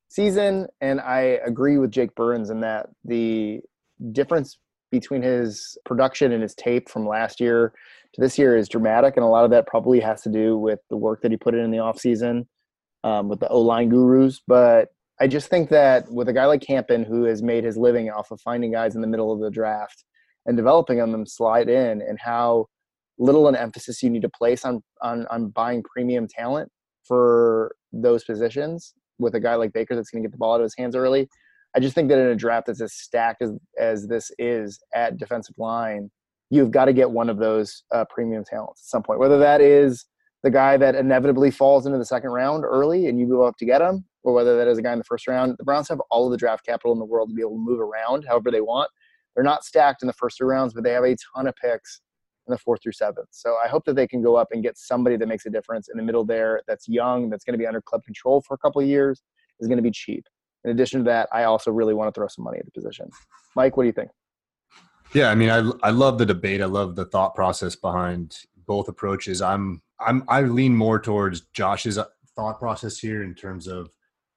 season, 0.09 0.69
and 0.81 1.01
I 1.01 1.41
agree 1.45 1.79
with 1.79 1.91
Jake 1.91 2.15
Burns 2.15 2.51
in 2.51 2.61
that 2.61 2.91
the 3.05 3.61
difference 4.13 4.59
between 4.91 5.23
his 5.23 5.79
production 5.85 6.33
and 6.33 6.43
his 6.43 6.55
tape 6.55 6.89
from 6.89 7.07
last 7.07 7.41
year 7.41 7.73
to 8.13 8.21
this 8.21 8.39
year 8.39 8.57
is 8.57 8.69
dramatic, 8.69 9.17
and 9.17 9.25
a 9.25 9.29
lot 9.29 9.45
of 9.45 9.51
that 9.51 9.67
probably 9.67 10.01
has 10.01 10.23
to 10.23 10.29
do 10.29 10.57
with 10.57 10.81
the 10.89 10.97
work 10.97 11.23
that 11.23 11.31
he 11.31 11.37
put 11.37 11.55
in 11.55 11.61
in 11.61 11.71
the 11.71 11.79
offseason 11.79 12.47
um, 13.05 13.29
with 13.29 13.41
the 13.41 13.49
O 13.49 13.61
line 13.61 13.89
gurus. 13.89 14.41
But 14.47 14.89
I 15.21 15.27
just 15.27 15.49
think 15.49 15.69
that 15.71 16.11
with 16.11 16.29
a 16.29 16.33
guy 16.33 16.47
like 16.47 16.63
Campen, 16.63 17.05
who 17.05 17.25
has 17.25 17.43
made 17.43 17.65
his 17.65 17.77
living 17.77 18.11
off 18.11 18.31
of 18.31 18.41
finding 18.41 18.73
guys 18.73 18.95
in 18.95 19.01
the 19.01 19.07
middle 19.07 19.33
of 19.33 19.41
the 19.41 19.51
draft 19.51 20.05
and 20.47 20.57
developing 20.57 20.99
them 20.99 21.27
slide 21.27 21.69
in, 21.69 22.03
and 22.03 22.19
how 22.21 22.67
little 23.21 23.47
an 23.49 23.55
emphasis 23.55 24.03
you 24.03 24.11
need 24.11 24.23
to 24.23 24.29
place 24.29 24.65
on 24.65 24.83
on, 25.03 25.27
on 25.31 25.49
buying 25.51 25.83
premium 25.83 26.27
talent 26.27 26.71
for 27.07 27.75
those 27.93 28.25
positions 28.25 28.95
with 29.19 29.35
a 29.35 29.41
guy 29.41 29.55
like 29.55 29.73
Baker 29.73 29.95
that's 29.95 30.11
going 30.11 30.23
to 30.23 30.29
get 30.29 30.33
the 30.33 30.39
ball 30.39 30.55
out 30.55 30.61
of 30.61 30.65
his 30.65 30.75
hands 30.77 30.97
early. 30.97 31.29
I 31.77 31.81
just 31.81 31.95
think 31.95 32.09
that 32.09 32.19
in 32.19 32.27
a 32.27 32.35
draft 32.35 32.67
that's 32.67 32.81
as 32.81 32.95
stacked 32.95 33.43
as, 33.43 33.53
as 33.79 34.09
this 34.09 34.31
is 34.39 34.81
at 34.95 35.19
defensive 35.19 35.55
line, 35.59 36.11
you've 36.49 36.71
got 36.73 36.87
to 36.87 36.93
get 36.93 37.11
one 37.11 37.29
of 37.29 37.39
those 37.39 37.85
uh, 37.95 38.05
premium 38.11 38.45
talents 38.45 38.83
at 38.83 38.91
some 38.91 39.03
point. 39.03 39.21
Whether 39.21 39.39
that 39.39 39.61
is 39.61 40.07
the 40.43 40.51
guy 40.51 40.77
that 40.79 40.95
inevitably 40.95 41.51
falls 41.51 41.87
into 41.87 41.99
the 41.99 42.05
second 42.05 42.31
round 42.31 42.65
early 42.65 43.07
and 43.07 43.21
you 43.21 43.29
go 43.29 43.43
up 43.43 43.57
to 43.59 43.67
get 43.67 43.83
him, 43.83 44.05
or 44.23 44.33
whether 44.33 44.57
that 44.57 44.69
is 44.69 44.79
a 44.79 44.83
guy 44.83 44.93
in 44.93 44.99
the 44.99 45.05
first 45.05 45.27
round. 45.29 45.55
The 45.59 45.65
Browns 45.65 45.89
have 45.89 46.01
all 46.11 46.27
of 46.27 46.31
the 46.31 46.37
draft 46.37 46.65
capital 46.65 46.93
in 46.93 46.99
the 46.99 47.05
world 47.05 47.29
to 47.29 47.35
be 47.35 47.43
able 47.43 47.53
to 47.53 47.59
move 47.59 47.81
around 47.81 48.25
however 48.27 48.51
they 48.51 48.61
want. 48.61 48.91
They're 49.35 49.45
not 49.45 49.65
stacked 49.65 50.03
in 50.03 50.07
the 50.07 50.13
first 50.13 50.39
two 50.39 50.45
rounds, 50.45 50.75
but 50.75 50.83
they 50.83 50.93
have 50.93 51.05
a 51.05 51.17
ton 51.35 51.47
of 51.47 51.55
picks 51.57 52.01
the 52.51 52.59
fourth 52.59 52.83
through 52.83 52.93
seventh. 52.93 53.29
So 53.31 53.57
I 53.65 53.69
hope 53.69 53.85
that 53.87 53.95
they 53.97 54.07
can 54.07 54.23
go 54.23 54.37
up 54.37 54.49
and 54.53 54.63
get 54.63 54.77
somebody 54.77 55.17
that 55.17 55.27
makes 55.27 55.47
a 55.47 55.51
difference 55.51 55.89
in 55.89 55.97
the 55.97 56.03
middle 56.03 56.25
there 56.25 56.63
that's 56.67 56.89
young, 56.89 57.31
that's 57.31 57.45
going 57.45 57.55
to 57.55 57.59
be 57.59 57.67
under 57.67 57.81
club 57.81 58.05
control 58.05 58.41
for 58.41 58.55
a 58.55 58.59
couple 58.59 58.81
of 58.81 58.89
years, 58.89 59.23
is 59.61 59.69
going 59.69 59.79
to 59.79 59.83
be 59.83 59.91
cheap. 59.91 60.25
In 60.65 60.71
addition 60.71 61.01
to 61.01 61.05
that, 61.05 61.29
I 61.33 61.45
also 61.45 61.71
really 61.71 61.95
want 61.95 62.13
to 62.13 62.19
throw 62.19 62.29
some 62.29 62.45
money 62.45 62.59
at 62.59 62.67
the 62.67 62.71
position. 62.71 63.09
Mike, 63.57 63.77
what 63.77 63.85
do 63.85 63.87
you 63.87 63.93
think? 63.93 64.11
Yeah, 65.13 65.31
I 65.31 65.35
mean, 65.35 65.51
I 65.51 65.71
I 65.83 65.91
love 65.91 66.19
the 66.19 66.27
debate. 66.27 66.63
I 66.63 66.67
love 66.67 66.95
the 66.95 67.05
thought 67.05 67.35
process 67.35 67.75
behind 67.75 68.39
both 68.67 68.89
approaches. 68.89 69.43
I'm 69.43 69.83
I'm 69.99 70.25
I 70.29 70.43
lean 70.43 70.77
more 70.77 71.01
towards 71.01 71.43
Josh's 71.53 71.99
uh, 71.99 72.05
thought 72.37 72.59
process 72.59 72.99
here 72.99 73.23
in 73.23 73.35
terms 73.35 73.67
of 73.67 73.91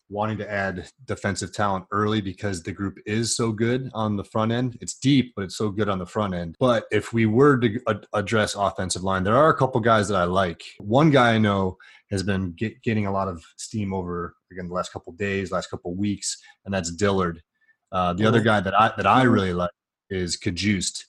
wanting 0.09 0.37
to 0.37 0.51
add 0.51 0.87
defensive 1.05 1.53
talent 1.53 1.85
early 1.91 2.21
because 2.21 2.61
the 2.61 2.71
group 2.71 2.97
is 3.05 3.35
so 3.35 3.51
good 3.51 3.89
on 3.93 4.15
the 4.15 4.23
front 4.23 4.51
end. 4.51 4.77
It's 4.81 4.95
deep, 4.95 5.33
but 5.35 5.43
it's 5.43 5.57
so 5.57 5.69
good 5.69 5.89
on 5.89 5.99
the 5.99 6.05
front 6.05 6.33
end. 6.33 6.55
But 6.59 6.85
if 6.91 7.13
we 7.13 7.25
were 7.25 7.57
to 7.57 7.79
ad- 7.87 8.05
address 8.13 8.55
offensive 8.55 9.03
line, 9.03 9.23
there 9.23 9.37
are 9.37 9.49
a 9.49 9.57
couple 9.57 9.81
guys 9.81 10.07
that 10.09 10.17
I 10.17 10.25
like. 10.25 10.63
One 10.79 11.09
guy 11.09 11.33
I 11.33 11.37
know 11.37 11.77
has 12.11 12.23
been 12.23 12.51
get, 12.51 12.81
getting 12.83 13.07
a 13.07 13.11
lot 13.11 13.27
of 13.27 13.43
steam 13.57 13.93
over 13.93 14.35
again 14.51 14.67
the 14.67 14.73
last 14.73 14.93
couple 14.93 15.13
days, 15.13 15.51
last 15.51 15.69
couple 15.69 15.95
weeks, 15.95 16.37
and 16.65 16.73
that's 16.73 16.91
Dillard. 16.91 17.41
Uh, 17.91 18.13
the 18.13 18.25
other 18.25 18.41
guy 18.41 18.59
that 18.59 18.79
I 18.79 18.91
that 18.97 19.07
I 19.07 19.23
really 19.23 19.53
like 19.53 19.71
is 20.09 20.37
Cajuste. 20.37 21.05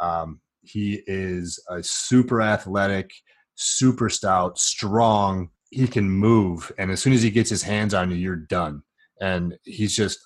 Um, 0.00 0.40
he 0.62 1.02
is 1.06 1.58
a 1.68 1.82
super 1.82 2.42
athletic, 2.42 3.10
super 3.54 4.08
stout, 4.08 4.58
strong, 4.58 5.50
he 5.70 5.86
can 5.86 6.08
move, 6.08 6.72
and 6.78 6.90
as 6.90 7.02
soon 7.02 7.12
as 7.12 7.22
he 7.22 7.30
gets 7.30 7.50
his 7.50 7.62
hands 7.62 7.94
on 7.94 8.10
you, 8.10 8.16
you're 8.16 8.36
done. 8.36 8.82
And 9.20 9.58
he's 9.64 9.94
just, 9.94 10.20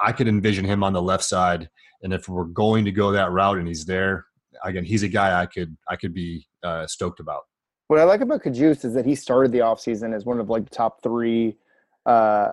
I 0.00 0.12
could 0.12 0.28
envision 0.28 0.64
him 0.64 0.84
on 0.84 0.92
the 0.92 1.02
left 1.02 1.24
side, 1.24 1.68
and 2.02 2.12
if 2.12 2.28
we're 2.28 2.44
going 2.44 2.84
to 2.84 2.92
go 2.92 3.12
that 3.12 3.32
route, 3.32 3.58
and 3.58 3.66
he's 3.66 3.86
there 3.86 4.26
again, 4.64 4.84
he's 4.84 5.02
a 5.02 5.08
guy 5.08 5.40
I 5.40 5.46
could 5.46 5.76
I 5.88 5.96
could 5.96 6.14
be 6.14 6.46
uh, 6.62 6.86
stoked 6.86 7.20
about. 7.20 7.42
What 7.88 8.00
I 8.00 8.04
like 8.04 8.20
about 8.20 8.42
Cajuste 8.42 8.84
is 8.84 8.94
that 8.94 9.06
he 9.06 9.14
started 9.14 9.52
the 9.52 9.60
offseason 9.60 10.14
as 10.14 10.24
one 10.24 10.40
of 10.40 10.48
like 10.50 10.64
the 10.64 10.74
top 10.74 11.02
three 11.02 11.56
uh, 12.04 12.48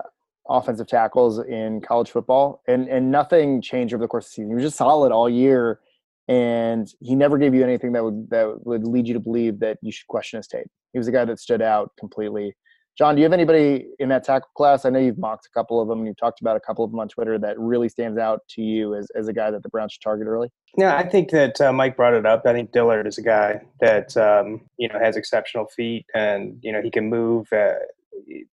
offensive 0.48 0.86
tackles 0.86 1.40
in 1.40 1.80
college 1.80 2.10
football, 2.10 2.62
and 2.68 2.88
and 2.88 3.10
nothing 3.10 3.60
changed 3.60 3.94
over 3.94 4.04
the 4.04 4.08
course 4.08 4.26
of 4.26 4.30
the 4.30 4.34
season. 4.34 4.48
He 4.50 4.54
was 4.54 4.64
just 4.64 4.76
solid 4.76 5.12
all 5.12 5.28
year, 5.28 5.80
and 6.28 6.88
he 7.00 7.14
never 7.14 7.38
gave 7.38 7.54
you 7.54 7.64
anything 7.64 7.92
that 7.92 8.04
would 8.04 8.30
that 8.30 8.64
would 8.64 8.86
lead 8.86 9.08
you 9.08 9.14
to 9.14 9.20
believe 9.20 9.60
that 9.60 9.78
you 9.82 9.92
should 9.92 10.06
question 10.06 10.38
his 10.38 10.46
tape. 10.46 10.70
He 10.94 10.98
was 10.98 11.08
a 11.08 11.12
guy 11.12 11.26
that 11.26 11.38
stood 11.38 11.60
out 11.60 11.92
completely. 11.98 12.56
John, 12.96 13.16
do 13.16 13.20
you 13.20 13.24
have 13.24 13.32
anybody 13.32 13.88
in 13.98 14.08
that 14.10 14.22
tackle 14.22 14.50
class? 14.56 14.84
I 14.84 14.90
know 14.90 15.00
you've 15.00 15.18
mocked 15.18 15.46
a 15.46 15.50
couple 15.50 15.82
of 15.82 15.88
them 15.88 15.98
and 15.98 16.06
you've 16.06 16.16
talked 16.16 16.40
about 16.40 16.56
a 16.56 16.60
couple 16.60 16.84
of 16.84 16.92
them 16.92 17.00
on 17.00 17.08
Twitter 17.08 17.36
that 17.40 17.58
really 17.58 17.88
stands 17.88 18.18
out 18.18 18.42
to 18.50 18.62
you 18.62 18.94
as, 18.94 19.08
as 19.16 19.26
a 19.26 19.32
guy 19.32 19.50
that 19.50 19.64
the 19.64 19.68
Browns 19.68 19.94
should 19.94 20.02
target 20.02 20.28
early. 20.28 20.48
Yeah, 20.78 20.96
I 20.96 21.02
think 21.02 21.30
that 21.30 21.60
uh, 21.60 21.72
Mike 21.72 21.96
brought 21.96 22.14
it 22.14 22.24
up. 22.24 22.42
I 22.46 22.52
think 22.52 22.70
Dillard 22.70 23.08
is 23.08 23.18
a 23.18 23.22
guy 23.22 23.62
that 23.80 24.16
um, 24.16 24.60
you 24.78 24.88
know 24.88 24.98
has 25.00 25.16
exceptional 25.16 25.66
feet 25.66 26.06
and 26.14 26.56
you 26.62 26.70
know 26.70 26.80
he 26.80 26.90
can 26.90 27.10
move. 27.10 27.48
Uh, 27.52 27.72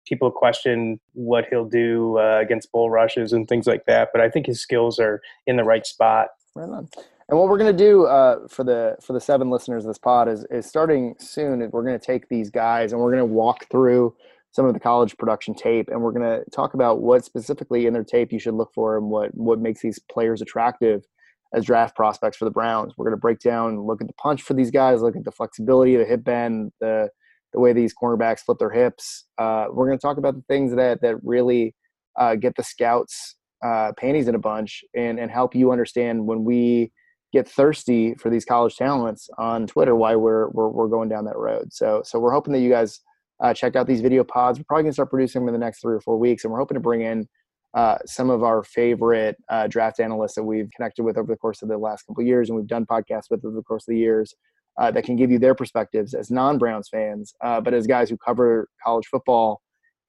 people 0.08 0.32
question 0.32 1.00
what 1.14 1.46
he'll 1.52 1.70
do 1.70 2.18
uh, 2.18 2.40
against 2.42 2.72
bull 2.72 2.90
rushes 2.90 3.34
and 3.34 3.48
things 3.48 3.68
like 3.68 3.86
that, 3.86 4.10
but 4.12 4.22
I 4.22 4.30
think 4.30 4.48
his 4.48 4.60
skills 4.60 4.98
are 4.98 5.22
in 5.46 5.56
the 5.56 5.64
right 5.64 5.86
spot. 5.86 6.30
Right 6.56 6.68
on. 6.68 6.90
And 7.32 7.40
what 7.40 7.48
we're 7.48 7.58
going 7.58 7.76
to 7.76 7.84
do 7.84 8.08
uh, 8.08 8.46
for 8.50 8.66
the 8.66 8.98
for 9.02 9.14
the 9.14 9.22
seven 9.22 9.50
listeners 9.50 9.86
of 9.86 9.90
this 9.90 9.98
pod 9.98 10.28
is 10.28 10.46
is 10.52 10.66
starting 10.66 11.16
soon. 11.18 11.60
We're 11.72 11.84
going 11.84 11.98
to 11.98 12.06
take 12.06 12.28
these 12.28 12.50
guys 12.50 12.92
and 12.92 13.02
we're 13.02 13.10
going 13.10 13.26
to 13.26 13.34
walk 13.34 13.68
through 13.72 14.14
some 14.52 14.66
of 14.66 14.74
the 14.74 14.82
college 14.82 15.16
production 15.18 15.56
tape, 15.56 15.88
and 15.88 16.02
we're 16.02 16.12
going 16.12 16.30
to 16.30 16.44
talk 16.52 16.74
about 16.74 17.00
what 17.00 17.24
specifically 17.24 17.86
in 17.86 17.94
their 17.94 18.04
tape 18.04 18.34
you 18.34 18.40
should 18.40 18.56
look 18.56 18.74
for 18.76 18.98
and 18.98 19.10
what 19.10 19.34
what 19.34 19.62
makes 19.62 19.80
these 19.80 19.98
players 20.12 20.42
attractive 20.42 21.06
as 21.54 21.64
draft 21.64 21.96
prospects 21.96 22.36
for 22.36 22.44
the 22.44 22.52
Browns. 22.52 22.96
We're 22.98 23.06
going 23.06 23.16
to 23.16 23.22
break 23.22 23.40
down, 23.40 23.80
look 23.80 24.02
at 24.02 24.08
the 24.08 24.14
punch 24.16 24.42
for 24.42 24.54
these 24.54 24.70
guys, 24.70 25.02
look 25.02 25.16
at 25.16 25.24
the 25.24 25.32
flexibility, 25.32 25.96
the 25.96 26.04
hip 26.04 26.26
bend, 26.26 26.74
the 26.82 27.10
the 27.54 27.62
way 27.62 27.72
these 27.72 27.94
cornerbacks 27.96 28.42
flip 28.42 28.58
their 28.60 28.72
hips. 28.72 29.26
Uh, 29.38 29.68
we're 29.72 29.88
going 29.88 29.98
to 29.98 30.02
talk 30.02 30.18
about 30.18 30.36
the 30.36 30.44
things 30.50 30.76
that 30.76 31.02
that 31.02 31.16
really 31.24 31.76
uh, 32.20 32.36
get 32.36 32.58
the 32.58 32.64
scouts 32.64 33.38
uh, 33.64 33.94
panties 33.98 34.28
in 34.28 34.36
a 34.36 34.40
bunch 34.40 34.84
and 34.94 35.18
and 35.18 35.32
help 35.32 35.56
you 35.56 35.72
understand 35.72 36.28
when 36.28 36.44
we 36.44 36.92
get 37.32 37.48
thirsty 37.48 38.16
for 38.16 38.30
these 38.30 38.46
college 38.46 38.76
talents 38.76 39.30
on 39.38 39.68
Twitter 39.68 39.96
why 39.96 40.16
we're 40.16 40.50
we're, 40.50 40.70
we're 40.70 40.88
going 40.88 41.10
down 41.10 41.26
that 41.26 41.38
road. 41.38 41.72
So 41.72 42.02
so 42.06 42.20
we're 42.20 42.34
hoping 42.34 42.54
that 42.54 42.60
you 42.60 42.70
guys 42.70 43.02
uh, 43.42 43.54
check 43.54 43.76
out 43.76 43.88
these 43.88 44.02
video 44.02 44.24
pods. 44.24 44.60
We're 44.60 44.66
probably 44.66 44.86
to 44.86 44.94
start 44.94 45.10
producing 45.10 45.42
them 45.42 45.50
in 45.50 45.60
the 45.60 45.66
next 45.66 45.82
three 45.82 45.96
or 45.96 46.02
four 46.02 46.18
weeks, 46.18 46.44
and 46.44 46.54
we're 46.54 46.60
hoping 46.60 46.76
to 46.76 46.82
bring 46.82 47.02
in 47.02 47.28
uh, 47.74 47.98
some 48.06 48.30
of 48.30 48.44
our 48.44 48.64
favorite 48.64 49.38
uh, 49.50 49.68
draft 49.68 50.00
analysts 50.00 50.36
that 50.36 50.44
we've 50.44 50.70
connected 50.76 51.04
with 51.04 51.18
over 51.18 51.32
the 51.32 51.38
course 51.38 51.62
of 51.62 51.70
the 51.70 51.78
last 51.78 52.04
couple 52.04 52.22
of 52.22 52.28
years, 52.28 52.50
and 52.50 52.58
we've 52.58 52.68
done 52.68 52.86
podcasts 52.86 53.30
with 53.32 53.44
over 53.46 53.56
the 53.56 53.64
course 53.64 53.84
of 53.84 53.94
the 53.94 53.98
years 53.98 54.36
uh, 54.80 54.92
that 54.92 55.04
can 55.04 55.16
give 55.16 55.32
you 55.32 55.40
their 55.40 55.56
perspectives 55.56 56.14
as 56.14 56.30
non-Browns 56.30 56.90
fans, 56.90 57.34
uh, 57.42 57.60
but 57.60 57.74
as 57.74 57.88
guys 57.88 58.10
who 58.10 58.18
cover 58.18 58.68
college 58.84 59.08
football 59.08 59.62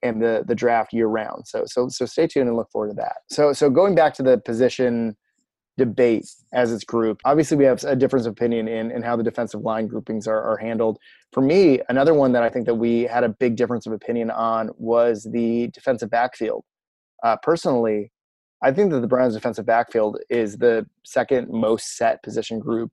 and 0.02 0.20
the 0.20 0.44
the 0.46 0.54
draft 0.54 0.92
year 0.92 1.06
round. 1.06 1.46
So 1.46 1.64
so 1.66 1.88
so 1.88 2.06
stay 2.06 2.26
tuned 2.26 2.48
and 2.48 2.56
look 2.56 2.70
forward 2.70 2.88
to 2.88 2.94
that. 2.96 3.18
So 3.30 3.52
so 3.52 3.70
going 3.70 3.94
back 3.94 4.14
to 4.14 4.22
the 4.22 4.38
position 4.38 5.16
debate 5.78 6.26
as 6.52 6.72
its 6.72 6.84
group. 6.84 7.20
Obviously, 7.24 7.56
we 7.56 7.64
have 7.64 7.82
a 7.84 7.96
difference 7.96 8.26
of 8.26 8.32
opinion 8.32 8.68
in, 8.68 8.90
in 8.90 9.02
how 9.02 9.16
the 9.16 9.22
defensive 9.22 9.62
line 9.62 9.86
groupings 9.86 10.26
are, 10.26 10.42
are 10.42 10.56
handled. 10.56 10.98
For 11.32 11.40
me, 11.40 11.80
another 11.88 12.14
one 12.14 12.32
that 12.32 12.42
I 12.42 12.50
think 12.50 12.66
that 12.66 12.74
we 12.74 13.02
had 13.02 13.24
a 13.24 13.30
big 13.30 13.56
difference 13.56 13.86
of 13.86 13.92
opinion 13.92 14.30
on 14.30 14.70
was 14.76 15.26
the 15.32 15.68
defensive 15.68 16.10
backfield. 16.10 16.64
Uh, 17.22 17.36
personally, 17.42 18.12
I 18.62 18.70
think 18.72 18.92
that 18.92 19.00
the 19.00 19.08
Browns' 19.08 19.34
defensive 19.34 19.66
backfield 19.66 20.18
is 20.28 20.56
the 20.58 20.86
second 21.04 21.48
most 21.50 21.96
set 21.96 22.22
position 22.22 22.58
group 22.58 22.92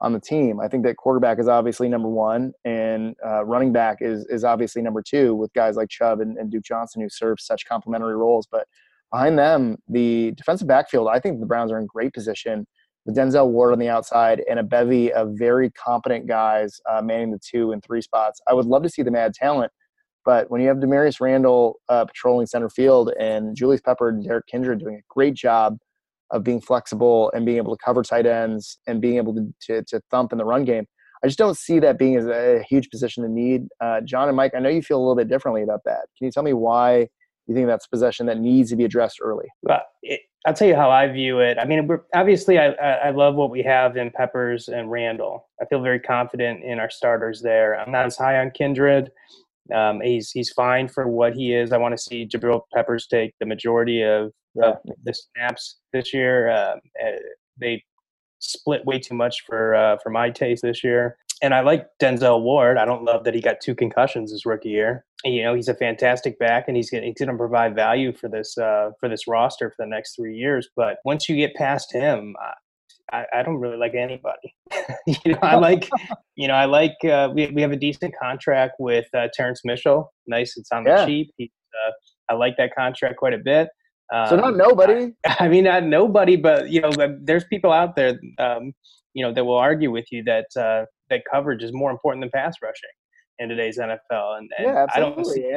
on 0.00 0.12
the 0.12 0.20
team. 0.20 0.60
I 0.60 0.68
think 0.68 0.84
that 0.84 0.96
quarterback 0.96 1.38
is 1.38 1.48
obviously 1.48 1.88
number 1.88 2.08
one, 2.08 2.52
and 2.64 3.14
uh, 3.24 3.44
running 3.44 3.72
back 3.72 3.98
is 4.00 4.24
is 4.26 4.44
obviously 4.44 4.80
number 4.80 5.02
two 5.02 5.34
with 5.34 5.52
guys 5.52 5.76
like 5.76 5.90
Chubb 5.90 6.20
and, 6.20 6.38
and 6.38 6.50
Duke 6.50 6.64
Johnson 6.64 7.02
who 7.02 7.08
serve 7.10 7.38
such 7.38 7.66
complementary 7.66 8.16
roles. 8.16 8.46
But 8.46 8.66
behind 9.12 9.38
them, 9.38 9.76
the 9.88 10.32
defensive 10.36 10.68
backfield, 10.68 11.08
I 11.08 11.20
think 11.20 11.40
the 11.40 11.46
Browns 11.46 11.72
are 11.72 11.78
in 11.78 11.86
great 11.86 12.12
position 12.12 12.66
with 13.06 13.16
Denzel 13.16 13.48
Ward 13.48 13.72
on 13.72 13.78
the 13.78 13.88
outside 13.88 14.42
and 14.48 14.58
a 14.58 14.62
bevy 14.62 15.12
of 15.12 15.30
very 15.32 15.70
competent 15.70 16.26
guys 16.26 16.80
uh, 16.88 17.02
manning 17.02 17.30
the 17.30 17.38
two 17.38 17.72
and 17.72 17.82
three 17.82 18.02
spots. 18.02 18.40
I 18.48 18.54
would 18.54 18.66
love 18.66 18.82
to 18.82 18.88
see 18.88 19.02
them 19.02 19.16
add 19.16 19.34
talent, 19.34 19.72
but 20.24 20.50
when 20.50 20.60
you 20.60 20.68
have 20.68 20.78
Damarious 20.78 21.20
Randall 21.20 21.80
uh, 21.88 22.04
patrolling 22.04 22.46
center 22.46 22.68
field 22.68 23.12
and 23.18 23.56
Jabril 23.56 23.82
Peppers 23.82 24.14
and 24.14 24.24
Derrick 24.24 24.46
Kindred 24.46 24.80
doing 24.80 24.96
a 24.96 25.02
great 25.08 25.34
job 25.34 25.78
of 26.30 26.44
being 26.44 26.60
flexible 26.60 27.30
and 27.34 27.44
being 27.44 27.58
able 27.58 27.76
to 27.76 27.84
cover 27.84 28.02
tight 28.02 28.26
ends 28.26 28.78
and 28.86 29.00
being 29.00 29.16
able 29.16 29.34
to, 29.34 29.52
to, 29.62 29.82
to 29.84 30.00
thump 30.10 30.32
in 30.32 30.38
the 30.38 30.44
run 30.44 30.64
game, 30.64 30.86
I 31.24 31.26
just 31.26 31.38
don't 31.38 31.56
see 31.56 31.80
that 31.80 31.98
being 31.98 32.16
a, 32.16 32.62
huge 32.68 32.88
position 32.90 33.24
to 33.24 33.28
need. 33.28 33.66
Uh, 33.80 34.00
John 34.02 34.28
and 34.28 34.36
Mike, 34.36 34.52
I 34.54 34.60
know 34.60 34.68
you 34.68 34.82
feel 34.82 34.98
a 34.98 35.02
little 35.02 35.16
bit 35.16 35.28
differently 35.28 35.62
about 35.62 35.80
that. 35.84 36.06
Can 36.16 36.26
you 36.26 36.30
tell 36.30 36.42
me 36.42 36.52
why 36.52 37.08
you 37.46 37.54
think 37.54 37.66
that's 37.66 37.86
possession 37.86 38.26
that 38.26 38.38
needs 38.38 38.70
to 38.70 38.76
be 38.76 38.84
addressed 38.84 39.18
early? 39.20 39.48
Well, 39.62 39.82
it, 40.02 40.20
I'll 40.46 40.54
tell 40.54 40.68
you 40.68 40.76
how 40.76 40.90
I 40.90 41.06
view 41.08 41.40
it. 41.40 41.58
I 41.58 41.66
mean, 41.66 41.86
we're, 41.86 42.00
obviously, 42.14 42.58
I, 42.58 42.68
I 42.68 43.10
love 43.10 43.34
what 43.34 43.50
we 43.50 43.62
have 43.62 43.96
in 43.96 44.10
Peppers 44.10 44.68
and 44.68 44.90
Randall. 44.90 45.48
I 45.60 45.66
feel 45.66 45.82
very 45.82 46.00
confident 46.00 46.64
in 46.64 46.78
our 46.78 46.88
starters 46.88 47.42
there. 47.42 47.78
I'm 47.78 47.92
not 47.92 48.06
as 48.06 48.16
high 48.16 48.38
on 48.38 48.50
Kindred. 48.52 49.10
Um, 49.74 50.00
he's 50.00 50.30
he's 50.30 50.50
fine 50.50 50.88
for 50.88 51.06
what 51.06 51.34
he 51.34 51.52
is. 51.52 51.72
I 51.72 51.76
want 51.78 51.96
to 51.96 52.02
see 52.02 52.26
Jabril 52.26 52.62
Peppers 52.74 53.06
take 53.06 53.34
the 53.38 53.46
majority 53.46 54.02
of, 54.02 54.32
yeah. 54.54 54.70
of 54.70 54.76
the 55.04 55.14
snaps 55.14 55.78
this 55.92 56.12
year. 56.12 56.50
Um, 56.50 56.80
eh, 57.00 57.18
they 57.58 57.84
split 58.40 58.84
way 58.84 58.98
too 58.98 59.14
much 59.14 59.44
for 59.46 59.74
uh, 59.74 59.98
for 60.02 60.10
my 60.10 60.30
taste 60.30 60.62
this 60.62 60.82
year. 60.82 61.16
And 61.42 61.54
I 61.54 61.60
like 61.60 61.86
Denzel 62.02 62.42
Ward. 62.42 62.76
I 62.76 62.84
don't 62.84 63.04
love 63.04 63.24
that 63.24 63.34
he 63.34 63.40
got 63.40 63.60
two 63.60 63.74
concussions 63.74 64.30
his 64.30 64.44
rookie 64.44 64.68
year 64.68 65.04
you 65.24 65.42
know 65.42 65.54
he's 65.54 65.68
a 65.68 65.74
fantastic 65.74 66.38
back 66.38 66.64
and 66.66 66.76
he's 66.76 66.90
gonna, 66.90 67.04
he's 67.04 67.14
going 67.18 67.28
to 67.28 67.36
provide 67.36 67.74
value 67.74 68.12
for 68.12 68.28
this 68.28 68.56
uh, 68.56 68.90
for 68.98 69.08
this 69.08 69.26
roster 69.26 69.70
for 69.70 69.84
the 69.84 69.90
next 69.90 70.16
three 70.16 70.36
years. 70.36 70.68
But 70.76 70.98
once 71.04 71.28
you 71.28 71.36
get 71.36 71.54
past 71.54 71.92
him, 71.92 72.34
I, 73.12 73.24
I 73.32 73.42
don't 73.42 73.56
really 73.56 73.76
like 73.76 73.94
anybody. 73.94 74.54
you 75.06 75.32
know, 75.32 75.38
I 75.42 75.56
like 75.56 75.88
you 76.36 76.48
know 76.48 76.54
I 76.54 76.64
like 76.64 76.96
uh, 77.04 77.28
we 77.34 77.48
we 77.48 77.62
have 77.62 77.72
a 77.72 77.76
decent 77.76 78.14
contract 78.20 78.74
with 78.78 79.06
uh, 79.14 79.28
Terrance 79.34 79.60
Mitchell. 79.64 80.12
Nice, 80.26 80.56
it's 80.56 80.72
on 80.72 80.84
the 80.84 80.90
yeah. 80.90 81.06
cheap. 81.06 81.30
He, 81.36 81.50
uh, 81.86 81.92
I 82.32 82.34
like 82.36 82.56
that 82.56 82.74
contract 82.74 83.16
quite 83.16 83.34
a 83.34 83.38
bit. 83.38 83.68
Um, 84.12 84.28
so 84.28 84.36
not 84.36 84.56
nobody. 84.56 85.12
I, 85.26 85.36
I, 85.40 85.48
mean, 85.48 85.64
not 85.64 85.84
nobody, 85.84 86.36
but 86.36 86.70
you 86.70 86.80
know, 86.80 86.90
there's 87.22 87.44
people 87.44 87.70
out 87.70 87.94
there, 87.94 88.18
um, 88.38 88.72
you 89.14 89.24
know, 89.24 89.32
that 89.32 89.44
will 89.44 89.58
argue 89.58 89.90
with 89.90 90.06
you 90.10 90.24
that 90.24 90.46
uh, 90.56 90.86
that 91.10 91.22
coverage 91.30 91.62
is 91.62 91.72
more 91.72 91.90
important 91.90 92.22
than 92.22 92.30
pass 92.30 92.56
rushing 92.62 92.90
in 93.38 93.48
today's 93.48 93.78
NFL. 93.78 94.38
And, 94.38 94.50
and 94.58 94.66
yeah, 94.66 94.86
I 94.94 95.00
don't 95.00 95.24
see 95.26 95.50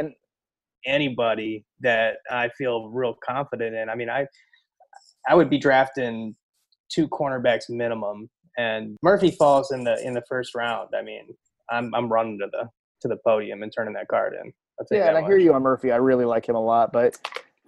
anybody 0.85 1.65
that 1.81 2.17
I 2.29 2.49
feel 2.49 2.89
real 2.89 3.15
confident 3.25 3.75
in. 3.75 3.89
I 3.89 3.95
mean, 3.95 4.09
I 4.09 4.27
I 5.27 5.35
would 5.35 5.49
be 5.49 5.57
drafting 5.57 6.35
two 6.91 7.07
cornerbacks 7.07 7.69
minimum, 7.69 8.29
and 8.57 8.97
Murphy 9.01 9.31
falls 9.31 9.71
in 9.71 9.83
the 9.83 10.01
in 10.05 10.13
the 10.13 10.23
first 10.27 10.55
round. 10.55 10.89
I 10.97 11.01
mean, 11.01 11.27
I'm 11.69 11.93
I'm 11.95 12.11
running 12.11 12.39
to 12.39 12.47
the 12.51 12.69
to 13.01 13.07
the 13.07 13.17
podium 13.25 13.63
and 13.63 13.71
turning 13.75 13.93
that 13.93 14.07
card 14.07 14.33
in. 14.33 14.51
Yeah, 14.91 15.09
and 15.09 15.17
I 15.17 15.21
hear 15.21 15.37
you 15.37 15.53
on 15.53 15.61
Murphy. 15.61 15.91
I 15.91 15.97
really 15.97 16.25
like 16.25 16.47
him 16.47 16.55
a 16.55 16.63
lot, 16.63 16.91
but 16.91 17.15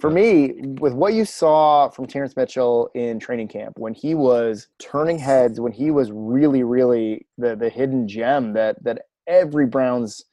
for 0.05 0.11
me, 0.11 0.53
with 0.79 0.93
what 0.93 1.13
you 1.15 1.25
saw 1.25 1.89
from 1.89 2.05
Terrance 2.05 2.35
Mitchell 2.35 2.91
in 2.93 3.19
training 3.19 3.47
camp, 3.47 3.79
when 3.79 3.95
he 3.95 4.13
was 4.13 4.67
turning 4.77 5.17
heads, 5.17 5.59
when 5.59 5.71
he 5.71 5.89
was 5.89 6.11
really, 6.11 6.61
really 6.61 7.25
the 7.39 7.55
the 7.55 7.69
hidden 7.69 8.07
gem 8.07 8.53
that 8.53 8.83
that 8.83 9.03
every 9.25 9.65
Browns 9.65 10.23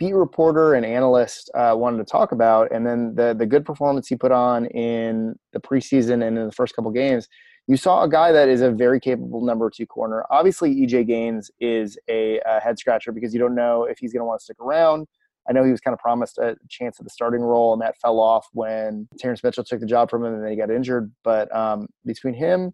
beat 0.00 0.14
reporter 0.14 0.74
and 0.74 0.84
analyst 0.84 1.52
uh, 1.54 1.72
wanted 1.76 1.98
to 1.98 2.04
talk 2.04 2.32
about, 2.32 2.72
and 2.72 2.84
then 2.84 3.14
the 3.14 3.32
the 3.32 3.46
good 3.46 3.64
performance 3.64 4.08
he 4.08 4.16
put 4.16 4.32
on 4.32 4.66
in 4.66 5.38
the 5.52 5.60
preseason 5.60 6.26
and 6.26 6.36
in 6.36 6.46
the 6.46 6.52
first 6.52 6.74
couple 6.74 6.90
games, 6.90 7.28
you 7.68 7.76
saw 7.76 8.02
a 8.02 8.08
guy 8.08 8.32
that 8.32 8.48
is 8.48 8.60
a 8.60 8.72
very 8.72 8.98
capable 8.98 9.44
number 9.44 9.70
two 9.70 9.86
corner. 9.86 10.24
Obviously, 10.30 10.74
EJ 10.74 11.06
Gaines 11.06 11.48
is 11.60 11.96
a, 12.08 12.40
a 12.44 12.58
head 12.58 12.76
scratcher 12.76 13.12
because 13.12 13.32
you 13.32 13.38
don't 13.38 13.54
know 13.54 13.84
if 13.84 13.98
he's 14.00 14.12
going 14.12 14.20
to 14.20 14.26
want 14.26 14.40
to 14.40 14.44
stick 14.44 14.58
around. 14.58 15.06
I 15.48 15.52
know 15.52 15.64
he 15.64 15.70
was 15.70 15.80
kind 15.80 15.92
of 15.92 15.98
promised 15.98 16.38
a 16.38 16.56
chance 16.68 16.98
at 17.00 17.04
the 17.04 17.10
starting 17.10 17.40
role, 17.40 17.72
and 17.72 17.82
that 17.82 17.96
fell 18.00 18.20
off 18.20 18.46
when 18.52 19.08
Terrance 19.18 19.42
Mitchell 19.42 19.64
took 19.64 19.80
the 19.80 19.86
job 19.86 20.10
from 20.10 20.24
him, 20.24 20.34
and 20.34 20.44
then 20.44 20.50
he 20.50 20.56
got 20.56 20.70
injured. 20.70 21.12
But 21.24 21.54
um, 21.54 21.88
between 22.04 22.34
him 22.34 22.72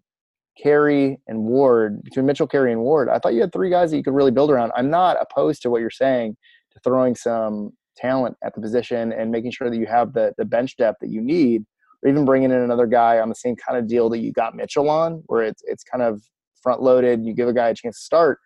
Carrie 0.61 1.19
and 1.27 1.43
Ward, 1.43 2.03
between 2.03 2.25
Mitchell, 2.25 2.47
Carrie, 2.47 2.71
and 2.71 2.81
Ward, 2.81 3.09
I 3.09 3.19
thought 3.19 3.33
you 3.33 3.41
had 3.41 3.53
three 3.53 3.69
guys 3.69 3.91
that 3.91 3.97
you 3.97 4.03
could 4.03 4.13
really 4.13 4.31
build 4.31 4.51
around. 4.51 4.71
I'm 4.75 4.89
not 4.89 5.17
opposed 5.19 5.61
to 5.63 5.69
what 5.69 5.81
you're 5.81 5.89
saying 5.89 6.35
to 6.71 6.79
throwing 6.83 7.15
some 7.15 7.71
talent 7.95 8.35
at 8.43 8.53
the 8.55 8.61
position 8.61 9.11
and 9.13 9.31
making 9.31 9.51
sure 9.51 9.69
that 9.69 9.77
you 9.77 9.85
have 9.85 10.13
the 10.13 10.33
the 10.37 10.45
bench 10.45 10.77
depth 10.77 10.99
that 11.01 11.09
you 11.09 11.21
need, 11.21 11.65
or 12.03 12.09
even 12.09 12.25
bringing 12.25 12.51
in 12.51 12.57
another 12.57 12.87
guy 12.87 13.19
on 13.19 13.29
the 13.29 13.35
same 13.35 13.55
kind 13.55 13.77
of 13.77 13.87
deal 13.87 14.09
that 14.09 14.19
you 14.19 14.31
got 14.31 14.55
Mitchell 14.55 14.89
on, 14.89 15.23
where 15.27 15.43
it's 15.43 15.63
it's 15.65 15.83
kind 15.83 16.03
of 16.03 16.21
front 16.61 16.81
loaded. 16.81 17.25
You 17.25 17.33
give 17.33 17.47
a 17.47 17.53
guy 17.53 17.69
a 17.69 17.75
chance 17.75 17.97
to 17.97 18.03
start, 18.03 18.39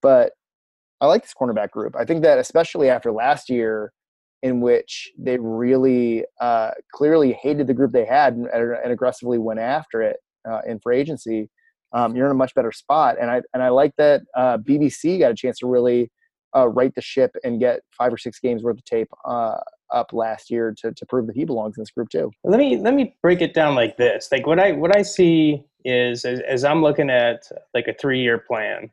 but 0.00 0.32
I 1.02 1.06
like 1.06 1.22
this 1.22 1.34
cornerback 1.38 1.72
group. 1.72 1.96
I 1.96 2.04
think 2.04 2.22
that 2.22 2.38
especially 2.38 2.88
after 2.88 3.10
last 3.10 3.50
year, 3.50 3.92
in 4.42 4.60
which 4.60 5.10
they 5.18 5.36
really 5.38 6.24
uh, 6.40 6.70
clearly 6.92 7.32
hated 7.32 7.66
the 7.66 7.74
group 7.74 7.92
they 7.92 8.04
had 8.04 8.34
and, 8.34 8.46
and 8.46 8.92
aggressively 8.92 9.38
went 9.38 9.60
after 9.60 10.00
it 10.00 10.16
uh, 10.48 10.60
in 10.66 10.80
free 10.80 10.98
agency, 10.98 11.50
um, 11.92 12.16
you're 12.16 12.26
in 12.26 12.32
a 12.32 12.36
much 12.36 12.54
better 12.54 12.72
spot. 12.72 13.16
And 13.20 13.30
I 13.30 13.42
and 13.52 13.62
I 13.62 13.68
like 13.68 13.92
that 13.98 14.22
uh, 14.36 14.58
BBC 14.58 15.18
got 15.18 15.32
a 15.32 15.34
chance 15.34 15.58
to 15.58 15.66
really 15.66 16.10
uh, 16.56 16.68
right 16.68 16.94
the 16.94 17.02
ship 17.02 17.32
and 17.44 17.58
get 17.58 17.80
five 17.96 18.12
or 18.12 18.18
six 18.18 18.38
games 18.38 18.62
worth 18.62 18.78
of 18.78 18.84
tape 18.84 19.08
uh, 19.24 19.56
up 19.92 20.12
last 20.12 20.50
year 20.50 20.74
to, 20.82 20.92
to 20.92 21.06
prove 21.06 21.26
that 21.26 21.36
he 21.36 21.44
belongs 21.44 21.76
in 21.76 21.82
this 21.82 21.90
group 21.90 22.08
too. 22.10 22.30
Let 22.44 22.58
me 22.58 22.78
let 22.78 22.94
me 22.94 23.16
break 23.22 23.42
it 23.42 23.54
down 23.54 23.74
like 23.74 23.96
this. 23.96 24.28
Like 24.30 24.46
what 24.46 24.58
I 24.58 24.72
what 24.72 24.96
I 24.96 25.02
see 25.02 25.64
is 25.84 26.24
as, 26.24 26.40
as 26.40 26.64
I'm 26.64 26.82
looking 26.82 27.10
at 27.10 27.42
like 27.74 27.88
a 27.88 27.94
three 27.94 28.22
year 28.22 28.38
plan, 28.38 28.90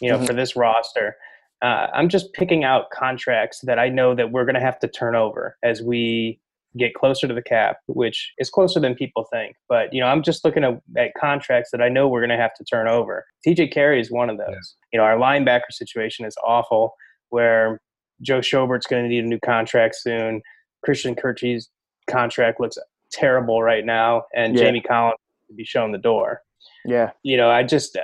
you 0.00 0.10
know, 0.10 0.16
mm-hmm. 0.16 0.26
for 0.26 0.32
this 0.32 0.56
roster. 0.56 1.16
Uh, 1.62 1.88
I'm 1.92 2.08
just 2.08 2.32
picking 2.32 2.64
out 2.64 2.90
contracts 2.90 3.60
that 3.64 3.78
I 3.78 3.88
know 3.88 4.14
that 4.14 4.32
we're 4.32 4.44
going 4.44 4.54
to 4.54 4.60
have 4.60 4.78
to 4.80 4.88
turn 4.88 5.14
over 5.14 5.56
as 5.62 5.82
we 5.82 6.40
get 6.78 6.94
closer 6.94 7.26
to 7.26 7.34
the 7.34 7.42
cap, 7.42 7.78
which 7.86 8.32
is 8.38 8.48
closer 8.48 8.80
than 8.80 8.94
people 8.94 9.26
think. 9.30 9.56
But 9.68 9.92
you 9.92 10.00
know, 10.00 10.06
I'm 10.06 10.22
just 10.22 10.44
looking 10.44 10.64
at, 10.64 10.80
at 10.96 11.12
contracts 11.20 11.70
that 11.72 11.82
I 11.82 11.88
know 11.88 12.08
we're 12.08 12.20
going 12.20 12.36
to 12.36 12.42
have 12.42 12.54
to 12.54 12.64
turn 12.64 12.88
over. 12.88 13.26
TJ 13.46 13.72
Carrie 13.72 14.00
is 14.00 14.10
one 14.10 14.30
of 14.30 14.38
those. 14.38 14.46
Yeah. 14.48 14.86
You 14.92 14.98
know, 14.98 15.04
our 15.04 15.16
linebacker 15.16 15.70
situation 15.70 16.24
is 16.24 16.36
awful, 16.44 16.94
where 17.30 17.80
Joe 18.22 18.40
Schobert's 18.40 18.86
going 18.86 19.02
to 19.02 19.08
need 19.08 19.24
a 19.24 19.28
new 19.28 19.40
contract 19.40 19.96
soon. 19.96 20.42
Christian 20.84 21.14
Kirksey's 21.14 21.68
contract 22.08 22.60
looks 22.60 22.78
terrible 23.12 23.62
right 23.62 23.84
now, 23.84 24.24
and 24.34 24.54
yeah. 24.54 24.64
Jamie 24.64 24.80
Collins 24.80 25.18
to 25.48 25.54
be 25.54 25.64
shown 25.64 25.92
the 25.92 25.98
door. 25.98 26.42
Yeah, 26.84 27.10
you 27.22 27.36
know, 27.36 27.50
I 27.50 27.64
just 27.64 27.98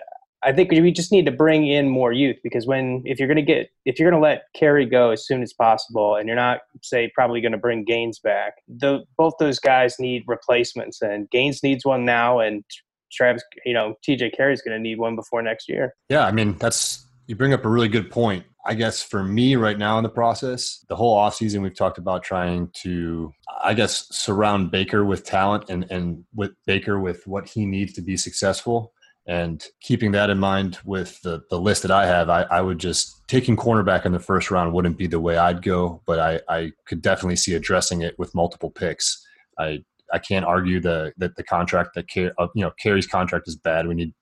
I 0.47 0.53
think 0.53 0.71
we 0.71 0.93
just 0.93 1.11
need 1.11 1.27
to 1.27 1.33
bring 1.33 1.67
in 1.67 1.89
more 1.89 2.13
youth 2.13 2.37
because 2.45 2.69
when 2.69 3.03
if 3.05 3.19
you're 3.19 3.27
going 3.27 3.35
to 3.35 3.43
get 3.43 3.69
if 3.85 3.99
you're 3.99 4.09
going 4.09 4.21
to 4.21 4.25
let 4.25 4.45
Carrie 4.55 4.87
go 4.87 5.11
as 5.11 5.27
soon 5.27 5.43
as 5.43 5.53
possible 5.53 6.15
and 6.15 6.29
you're 6.29 6.37
not 6.37 6.61
say 6.85 7.11
probably 7.17 7.41
going 7.41 7.51
to 7.51 7.59
bring 7.59 7.85
Gaines 7.85 8.21
back, 8.21 8.55
the, 8.69 9.01
both 9.19 9.35
those 9.41 9.59
guys 9.59 9.97
need 9.99 10.23
replacements 10.29 11.03
and 11.03 11.29
Gaines 11.31 11.65
needs 11.65 11.85
one 11.85 12.05
now 12.05 12.39
and 12.39 12.63
Travis, 13.11 13.43
you 13.65 13.75
know, 13.75 13.97
TJ 14.07 14.37
Carrie's 14.37 14.63
going 14.63 14.77
to 14.77 14.81
need 14.81 14.99
one 14.99 15.17
before 15.17 15.43
next 15.43 15.69
year. 15.69 15.95
Yeah, 16.09 16.25
I 16.25 16.31
mean 16.31 16.57
that's 16.59 17.05
you 17.27 17.35
bring 17.35 17.53
up 17.53 17.65
a 17.65 17.69
really 17.69 17.89
good 17.89 18.09
point. 18.09 18.45
I 18.65 18.75
guess 18.75 19.03
for 19.03 19.25
me 19.25 19.57
right 19.57 19.79
now 19.79 19.99
in 19.99 20.05
the 20.05 20.09
process, 20.09 20.85
the 20.89 20.95
whole 20.95 21.17
offseason 21.17 21.61
we've 21.63 21.77
talked 21.77 21.99
about 21.99 22.23
trying 22.23 22.71
to 22.83 23.33
I 23.65 23.75
guess 23.75 24.07
surround 24.15 24.71
Baker 24.71 25.05
with 25.05 25.25
talent 25.25 25.71
and 25.71 25.91
and 25.91 26.25
with 26.37 26.53
Baker 26.67 27.01
with 27.01 27.27
what 27.27 27.49
he 27.49 27.67
needs 27.67 27.95
to 27.95 28.01
be 28.01 28.17
successful. 28.17 28.93
And 29.29 29.65
keeping 29.81 30.13
that 30.13 30.31
in 30.31 30.39
mind 30.39 30.79
with 30.85 31.21
the, 31.23 31.43
the 31.51 31.59
list 31.59 31.83
that 31.83 31.91
I 31.91 32.07
have, 32.07 32.31
I, 32.31 32.43
I 32.43 32.61
would 32.61 32.79
just 32.79 33.27
taking 33.27 33.57
cornerback 33.57 34.07
in 34.07 34.13
the 34.13 34.21
first 34.21 34.53
round 34.53 34.73
wouldn't 34.73 34.99
be 34.99 35.09
the 35.09 35.19
way 35.19 35.37
I'd 35.37 35.63
go, 35.63 36.01
but 36.07 36.21
I, 36.21 36.41
I 36.49 36.73
could 36.87 37.03
definitely 37.03 37.37
see 37.37 37.55
addressing 37.55 38.03
it 38.03 38.17
with 38.19 38.35
multiple 38.37 38.71
picks. 38.71 39.27
I 39.59 39.83
I 40.13 40.19
can't 40.19 40.45
argue 40.45 40.81
the 40.81 41.13
that 41.19 41.37
the 41.37 41.43
contract 41.43 41.95
that 41.95 42.35
uh, 42.39 42.47
you 42.55 42.63
know 42.63 42.71
Carrie's 42.81 43.07
contract 43.07 43.49
is 43.49 43.57
bad. 43.57 43.89
We 43.89 43.95
need 43.95 44.15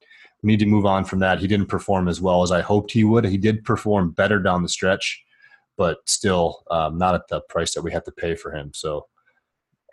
we 0.42 0.48
need 0.48 0.60
to 0.60 0.66
move 0.66 0.86
on 0.86 1.04
from 1.04 1.18
that. 1.20 1.38
He 1.38 1.46
didn't 1.46 1.68
perform 1.68 2.08
as 2.08 2.20
well 2.20 2.42
as 2.42 2.50
I 2.50 2.60
hoped 2.60 2.92
he 2.92 3.04
would. 3.04 3.24
He 3.24 3.38
did 3.38 3.64
perform 3.64 4.10
better 4.10 4.38
down 4.40 4.62
the 4.62 4.68
stretch, 4.68 5.22
but 5.76 5.98
still 6.06 6.62
um, 6.70 6.98
not 6.98 7.14
at 7.14 7.28
the 7.28 7.40
price 7.48 7.74
that 7.74 7.82
we 7.82 7.92
have 7.92 8.04
to 8.04 8.12
pay 8.12 8.34
for 8.34 8.52
him. 8.52 8.70
So 8.74 9.06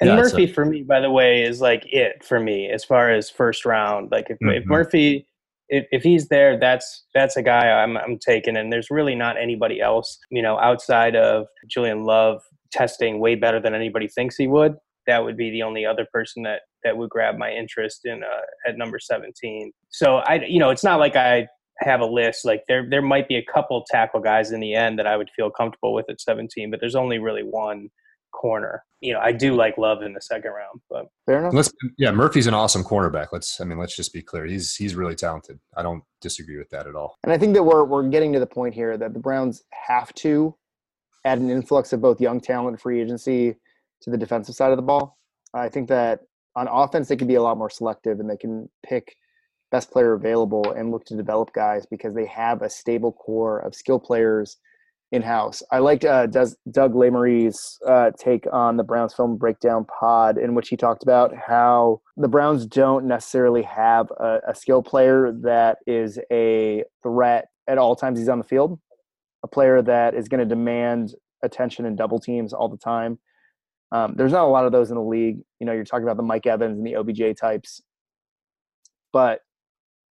and 0.02 0.10
yeah, 0.10 0.16
Murphy 0.16 0.48
for 0.48 0.66
me, 0.66 0.82
by 0.82 1.00
the 1.00 1.12
way, 1.12 1.44
is 1.44 1.62
like 1.62 1.86
it 1.86 2.24
for 2.24 2.40
me 2.40 2.70
as 2.70 2.84
far 2.84 3.12
as 3.12 3.30
first 3.30 3.66
round. 3.66 4.12
Like 4.12 4.32
if, 4.32 4.40
mm-hmm. 4.40 4.50
if 4.50 4.66
Murphy, 4.66 5.28
if, 5.70 5.86
if 5.92 6.02
he's 6.02 6.28
there, 6.28 6.60
that's 6.60 7.06
that's 7.14 7.38
a 7.38 7.44
guy 7.44 7.70
I'm 7.70 7.98
I'm 7.98 8.18
taking. 8.18 8.58
And 8.58 8.74
there's 8.74 8.90
really 8.90 9.14
not 9.14 9.38
anybody 9.38 9.80
else, 9.80 10.18
you 10.32 10.42
know, 10.42 10.58
outside 10.58 11.16
of 11.16 11.46
Julian 11.70 12.04
Love 12.04 12.42
testing 12.72 13.20
way 13.20 13.36
better 13.36 13.62
than 13.62 13.76
anybody 13.76 14.08
thinks 14.08 14.36
he 14.36 14.48
would. 14.48 14.74
That 15.06 15.24
would 15.24 15.38
be 15.38 15.52
the 15.52 15.62
only 15.62 15.86
other 15.86 16.08
person 16.12 16.42
that 16.44 16.62
that 16.84 16.98
would 16.98 17.12
grab 17.12 17.38
my 17.38 17.52
interest 17.52 18.02
in 18.06 18.24
uh, 18.24 18.70
at 18.70 18.80
number 18.80 18.98
17. 18.98 19.72
So 19.90 20.18
I, 20.18 20.44
you 20.48 20.58
know, 20.58 20.72
it's 20.72 20.84
not 20.84 21.00
like 21.00 21.16
I 21.16 21.48
have 21.82 22.02
a 22.02 22.06
list. 22.08 22.44
Like 22.44 22.64
there 22.68 22.90
there 22.90 23.04
might 23.04 23.28
be 23.28 23.36
a 23.36 23.46
couple 23.46 23.86
tackle 23.88 24.20
guys 24.20 24.52
in 24.52 24.62
the 24.62 24.74
end 24.74 24.98
that 24.98 25.06
I 25.06 25.16
would 25.16 25.30
feel 25.36 25.52
comfortable 25.52 25.94
with 25.94 26.10
at 26.10 26.20
17, 26.20 26.72
but 26.72 26.80
there's 26.80 26.96
only 26.96 27.20
really 27.20 27.44
one 27.44 27.90
corner. 28.32 28.84
You 29.02 29.14
know, 29.14 29.20
I 29.20 29.32
do 29.32 29.56
like 29.56 29.78
Love 29.78 30.04
in 30.04 30.14
the 30.14 30.22
second 30.22 30.52
round, 30.52 30.80
but 30.90 31.08
fair 31.26 31.40
enough. 31.40 31.54
Let's, 31.54 31.72
yeah, 31.98 32.12
Murphy's 32.12 32.48
an 32.48 32.54
awesome 32.54 32.84
cornerback. 32.84 33.28
Let's, 33.32 33.60
I 33.60 33.64
mean, 33.64 33.78
let's 33.78 33.96
just 33.96 34.14
be 34.14 34.22
clear. 34.22 34.46
He's 34.46 34.76
he's 34.76 34.96
really 34.96 35.16
talented. 35.16 35.60
I 35.76 35.82
don't 35.82 36.04
disagree 36.22 36.58
with 36.58 36.70
that 36.70 36.88
at 36.88 36.96
all. 36.96 37.18
And 37.24 37.34
I 37.34 37.38
think 37.38 37.54
that 37.56 37.64
we're 37.64 37.84
we're 37.84 38.08
getting 38.10 38.34
to 38.34 38.40
the 38.40 38.46
point 38.46 38.74
here 38.76 38.98
that 38.98 39.14
the 39.14 39.20
Browns 39.20 39.64
have 39.88 40.14
to 40.16 40.56
add 41.26 41.40
an 41.40 41.50
influx 41.50 41.94
of 41.94 42.02
both 42.02 42.22
young 42.22 42.40
talent, 42.40 42.82
free 42.82 43.02
agency 43.02 43.56
to 44.02 44.10
the 44.10 44.18
defensive 44.18 44.56
side 44.56 44.72
of 44.72 44.78
the 44.78 44.84
ball. 44.84 45.18
I 45.54 45.70
think 45.70 45.90
that 45.90 46.22
on 46.56 46.68
offense 46.68 47.08
they 47.08 47.16
can 47.16 47.28
be 47.28 47.36
a 47.36 47.42
lot 47.42 47.58
more 47.58 47.70
selective 47.70 48.20
and 48.20 48.30
they 48.30 48.38
can 48.38 48.70
pick 48.84 49.16
best 49.72 49.90
player 49.90 50.14
available 50.14 50.74
and 50.74 50.92
look 50.92 51.06
to 51.06 51.16
develop 51.16 51.54
guys 51.54 51.86
because 51.86 52.14
they 52.14 52.26
have 52.26 52.62
a 52.62 52.70
stable 52.70 53.12
core 53.12 53.60
of 53.60 53.74
skill 53.74 54.00
players 54.00 54.58
in 55.12 55.22
house. 55.22 55.62
I 55.72 55.80
liked 55.80 56.06
uh, 56.06 56.26
Doug 56.28 56.94
Lesmerises' 56.94 57.78
uh, 57.86 58.12
take 58.18 58.46
on 58.52 58.78
the 58.78 58.84
Browns 58.84 59.14
film 59.14 59.36
breakdown 59.36 59.86
pod, 59.86 60.38
in 60.38 60.56
which 60.56 60.70
he 60.70 60.78
talked 60.78 61.04
about 61.04 61.34
how 61.36 62.02
the 62.16 62.30
Browns 62.30 62.66
don't 62.66 63.06
necessarily 63.06 63.62
have 63.64 64.10
a, 64.12 64.40
a 64.48 64.56
skill 64.56 64.82
player 64.82 65.34
that 65.42 65.80
is 65.86 66.18
a 66.32 66.84
threat 67.04 67.50
at 67.68 67.78
all 67.78 67.96
times 67.96 68.20
he's 68.20 68.30
on 68.30 68.38
the 68.38 68.46
field, 68.46 68.80
a 69.44 69.48
player 69.48 69.82
that 69.82 70.16
is 70.16 70.30
going 70.30 70.40
to 70.40 70.46
demand 70.46 71.14
attention 71.44 71.86
and 71.86 71.98
double 71.98 72.20
teams 72.20 72.54
all 72.54 72.70
the 72.70 72.78
time. 72.78 73.20
Um, 73.92 74.14
there's 74.16 74.32
not 74.32 74.46
a 74.46 74.48
lot 74.48 74.66
of 74.66 74.72
those 74.72 74.92
in 74.92 74.96
the 74.96 75.04
league. 75.04 75.40
You 75.60 75.66
know, 75.66 75.74
you're 75.74 75.84
talking 75.84 76.04
about 76.04 76.16
the 76.16 76.24
Mike 76.24 76.48
Evans 76.48 76.78
and 76.78 76.88
the 76.88 76.96
OBJ 76.96 77.38
types, 77.38 77.82
but 79.12 79.42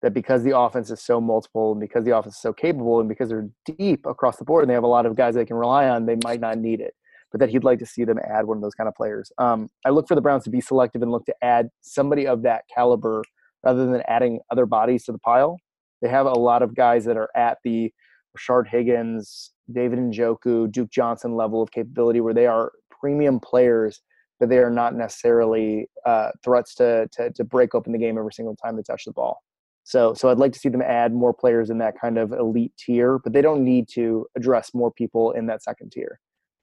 that 0.03 0.13
because 0.13 0.43
the 0.43 0.57
offense 0.57 0.91
is 0.91 1.01
so 1.01 1.21
multiple 1.21 1.73
and 1.73 1.81
because 1.81 2.05
the 2.05 2.17
offense 2.17 2.35
is 2.35 2.43
so 2.43 2.53
capable 2.53 3.01
and 3.01 3.09
because 3.09 3.29
they're 3.29 3.49
deep 3.65 4.05
across 4.05 4.37
the 4.37 4.45
board 4.45 4.63
and 4.63 4.71
they 4.71 4.75
have 4.75 4.83
a 4.83 4.89
lot 4.89 5.07
of 5.07 5.17
guys 5.17 5.35
they 5.35 5.45
can 5.45 5.57
rely 5.57 5.89
on, 5.89 6.07
they 6.07 6.19
might 6.25 6.41
not 6.41 6.59
need 6.59 6.81
it. 6.81 6.95
But 7.31 7.41
that 7.41 7.49
he'd 7.49 7.65
like 7.65 7.79
to 7.79 7.87
see 7.87 8.05
them 8.05 8.19
add 8.19 8.47
one 8.47 8.59
of 8.59 8.63
those 8.63 8.75
kind 8.75 8.89
of 8.89 8.95
players. 8.95 9.33
Um, 9.39 9.71
I 9.87 9.91
look 9.91 10.09
for 10.09 10.15
the 10.15 10.21
Browns 10.21 10.45
to 10.45 10.51
be 10.51 10.61
selective 10.61 11.03
and 11.03 11.11
look 11.11 11.25
to 11.27 11.35
add 11.41 11.69
somebody 11.81 12.27
of 12.27 12.43
that 12.43 12.65
caliber 12.75 13.23
rather 13.65 13.87
than 13.87 14.03
adding 14.07 14.41
other 14.51 14.67
bodies 14.67 15.05
to 15.05 15.13
the 15.13 15.19
pile. 15.19 15.57
They 16.03 16.09
have 16.09 16.27
a 16.27 16.33
lot 16.33 16.63
of 16.63 16.75
guys 16.75 17.05
that 17.05 17.17
are 17.17 17.31
at 17.37 17.59
the 17.63 17.93
Rashard 18.37 18.67
Higgins, 18.69 19.53
David 19.71 20.01
Njoku, 20.01 20.71
Duke 20.71 20.91
Johnson 20.91 21.37
level 21.37 21.63
of 21.63 21.71
capability 21.71 22.21
where 22.21 22.35
they 22.35 22.47
are 22.47 22.73
premium 22.91 23.39
players, 23.39 24.03
but 24.41 24.49
they 24.49 24.59
are 24.59 24.71
not 24.71 24.95
necessarily 24.95 25.89
uh, 26.05 26.31
threats 26.43 26.75
to, 26.75 27.09
to, 27.13 27.31
to 27.31 27.45
break 27.45 27.75
open 27.75 27.93
the 27.93 27.99
game 27.99 28.19
every 28.19 28.33
single 28.33 28.57
time 28.57 28.77
they 28.77 28.83
touch 28.83 29.05
the 29.05 29.13
ball. 29.13 29.41
So, 29.85 30.15
so 30.15 30.29
I'd 30.29 30.39
like 30.39 30.53
to 30.53 30.59
see 30.59 30.69
them 30.69 30.83
add 30.83 31.13
more 31.13 31.35
players 31.35 31.71
in 31.71 31.79
that 31.79 32.01
kind 32.01 32.19
of 32.19 32.33
elite 32.33 32.73
tier, 32.79 33.19
but 33.19 33.33
they 33.33 33.43
don't 33.43 33.65
need 33.65 33.89
to 33.95 34.27
address 34.37 34.73
more 34.75 34.93
people 34.93 35.33
in 35.33 35.47
that 35.47 35.63
second 35.63 35.91
tier. 35.93 36.21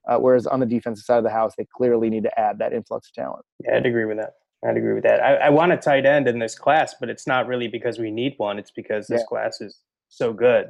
Uh, 0.08 0.18
whereas 0.18 0.48
on 0.48 0.60
the 0.60 0.66
defensive 0.66 1.04
side 1.04 1.18
of 1.18 1.24
the 1.24 1.30
house, 1.30 1.54
they 1.58 1.68
clearly 1.76 2.10
need 2.10 2.24
to 2.24 2.40
add 2.40 2.58
that 2.60 2.74
influx 2.74 3.10
of 3.10 3.14
talent. 3.14 3.46
Yeah, 3.64 3.76
I'd 3.76 3.86
agree 3.86 4.06
with 4.06 4.18
that. 4.18 4.34
I'd 4.66 4.78
agree 4.78 4.94
with 4.94 5.04
that. 5.04 5.22
I, 5.22 5.36
I 5.36 5.50
want 5.50 5.72
a 5.72 5.78
tight 5.78 6.06
end 6.06 6.28
in 6.28 6.40
this 6.40 6.58
class, 6.58 6.96
but 7.00 7.10
it's 7.10 7.28
not 7.28 7.48
really 7.48 7.68
because 7.68 8.00
we 8.00 8.12
need 8.12 8.34
one. 8.38 8.58
It's 8.58 8.72
because 8.72 9.08
this 9.08 9.22
yeah. 9.22 9.26
class 9.28 9.62
is 9.62 9.80
so 10.08 10.34
good. 10.34 10.68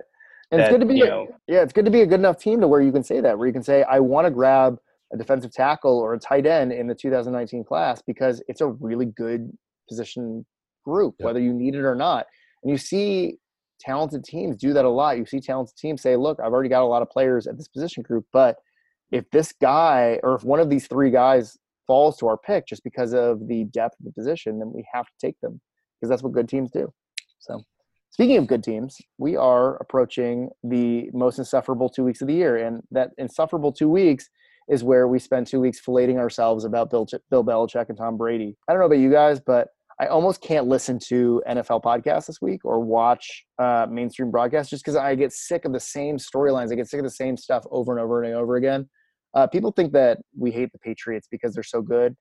And 0.51 0.59
that, 0.59 0.65
it's 0.65 0.71
good 0.71 0.81
to 0.81 0.85
be, 0.85 1.01
a, 1.01 1.05
know, 1.05 1.27
yeah, 1.47 1.61
it's 1.61 1.73
good 1.73 1.85
to 1.85 1.91
be 1.91 2.01
a 2.01 2.05
good 2.05 2.19
enough 2.19 2.37
team 2.37 2.59
to 2.61 2.67
where 2.67 2.81
you 2.81 2.91
can 2.91 3.03
say 3.03 3.21
that, 3.21 3.37
where 3.37 3.47
you 3.47 3.53
can 3.53 3.63
say, 3.63 3.83
I 3.83 3.99
want 3.99 4.25
to 4.25 4.31
grab 4.31 4.77
a 5.13 5.17
defensive 5.17 5.51
tackle 5.51 5.97
or 5.97 6.13
a 6.13 6.19
tight 6.19 6.45
end 6.45 6.71
in 6.71 6.87
the 6.87 6.95
2019 6.95 7.63
class 7.63 8.01
because 8.05 8.43
it's 8.47 8.61
a 8.61 8.67
really 8.67 9.05
good 9.05 9.51
position 9.87 10.45
group, 10.85 11.15
yeah. 11.19 11.27
whether 11.27 11.39
you 11.39 11.53
need 11.53 11.75
it 11.75 11.83
or 11.83 11.95
not. 11.95 12.25
And 12.63 12.71
you 12.71 12.77
see 12.77 13.37
talented 13.79 14.23
teams 14.23 14.57
do 14.57 14.73
that 14.73 14.85
a 14.85 14.89
lot. 14.89 15.17
You 15.17 15.25
see 15.25 15.39
talented 15.39 15.75
teams 15.77 16.01
say, 16.01 16.15
look, 16.15 16.39
I've 16.39 16.51
already 16.51 16.69
got 16.69 16.83
a 16.83 16.85
lot 16.85 17.01
of 17.01 17.09
players 17.09 17.47
at 17.47 17.57
this 17.57 17.67
position 17.67 18.03
group, 18.03 18.25
but 18.33 18.57
if 19.11 19.29
this 19.31 19.53
guy 19.53 20.19
or 20.23 20.35
if 20.35 20.43
one 20.43 20.59
of 20.59 20.69
these 20.69 20.87
three 20.87 21.09
guys 21.09 21.57
falls 21.87 22.17
to 22.17 22.27
our 22.27 22.37
pick 22.37 22.67
just 22.67 22.83
because 22.83 23.13
of 23.13 23.47
the 23.47 23.63
depth 23.65 23.99
of 23.99 24.05
the 24.05 24.11
position, 24.11 24.59
then 24.59 24.71
we 24.71 24.85
have 24.93 25.05
to 25.05 25.13
take 25.19 25.39
them 25.41 25.59
because 25.99 26.09
that's 26.09 26.21
what 26.21 26.33
good 26.33 26.47
teams 26.47 26.69
do. 26.69 26.93
So, 27.39 27.63
speaking 28.11 28.37
of 28.37 28.47
good 28.47 28.63
teams, 28.63 28.97
we 29.17 29.35
are 29.35 29.77
approaching 29.77 30.49
the 30.63 31.09
most 31.13 31.39
insufferable 31.39 31.89
two 31.89 32.03
weeks 32.03 32.21
of 32.21 32.27
the 32.27 32.33
year. 32.35 32.57
And 32.57 32.83
that 32.91 33.11
insufferable 33.17 33.71
two 33.71 33.89
weeks 33.89 34.29
is 34.69 34.83
where 34.83 35.07
we 35.07 35.17
spend 35.17 35.47
two 35.47 35.59
weeks 35.59 35.81
filleting 35.81 36.17
ourselves 36.17 36.63
about 36.63 36.91
Bill, 36.91 37.07
Bill 37.31 37.43
Belichick 37.43 37.89
and 37.89 37.97
Tom 37.97 38.17
Brady. 38.17 38.55
I 38.67 38.73
don't 38.73 38.79
know 38.79 38.85
about 38.85 38.99
you 38.99 39.11
guys, 39.11 39.39
but 39.39 39.69
I 39.99 40.07
almost 40.07 40.41
can't 40.41 40.67
listen 40.67 40.97
to 41.07 41.43
NFL 41.47 41.83
podcasts 41.83 42.27
this 42.27 42.41
week 42.41 42.63
or 42.63 42.79
watch 42.79 43.43
uh, 43.57 43.85
mainstream 43.89 44.31
broadcasts 44.31 44.69
just 44.69 44.83
because 44.83 44.95
I 44.95 45.13
get 45.15 45.33
sick 45.33 45.65
of 45.65 45.73
the 45.73 45.79
same 45.79 46.17
storylines. 46.17 46.71
I 46.71 46.75
get 46.75 46.87
sick 46.87 46.99
of 46.99 47.03
the 47.03 47.11
same 47.11 47.35
stuff 47.35 47.65
over 47.69 47.91
and 47.91 48.01
over 48.01 48.23
and 48.23 48.33
over 48.33 48.55
again. 48.55 48.89
Uh, 49.33 49.45
people 49.45 49.71
think 49.71 49.91
that 49.93 50.19
we 50.37 50.51
hate 50.51 50.71
the 50.71 50.79
Patriots 50.79 51.27
because 51.29 51.53
they're 51.53 51.63
so 51.63 51.81
good. 51.81 52.15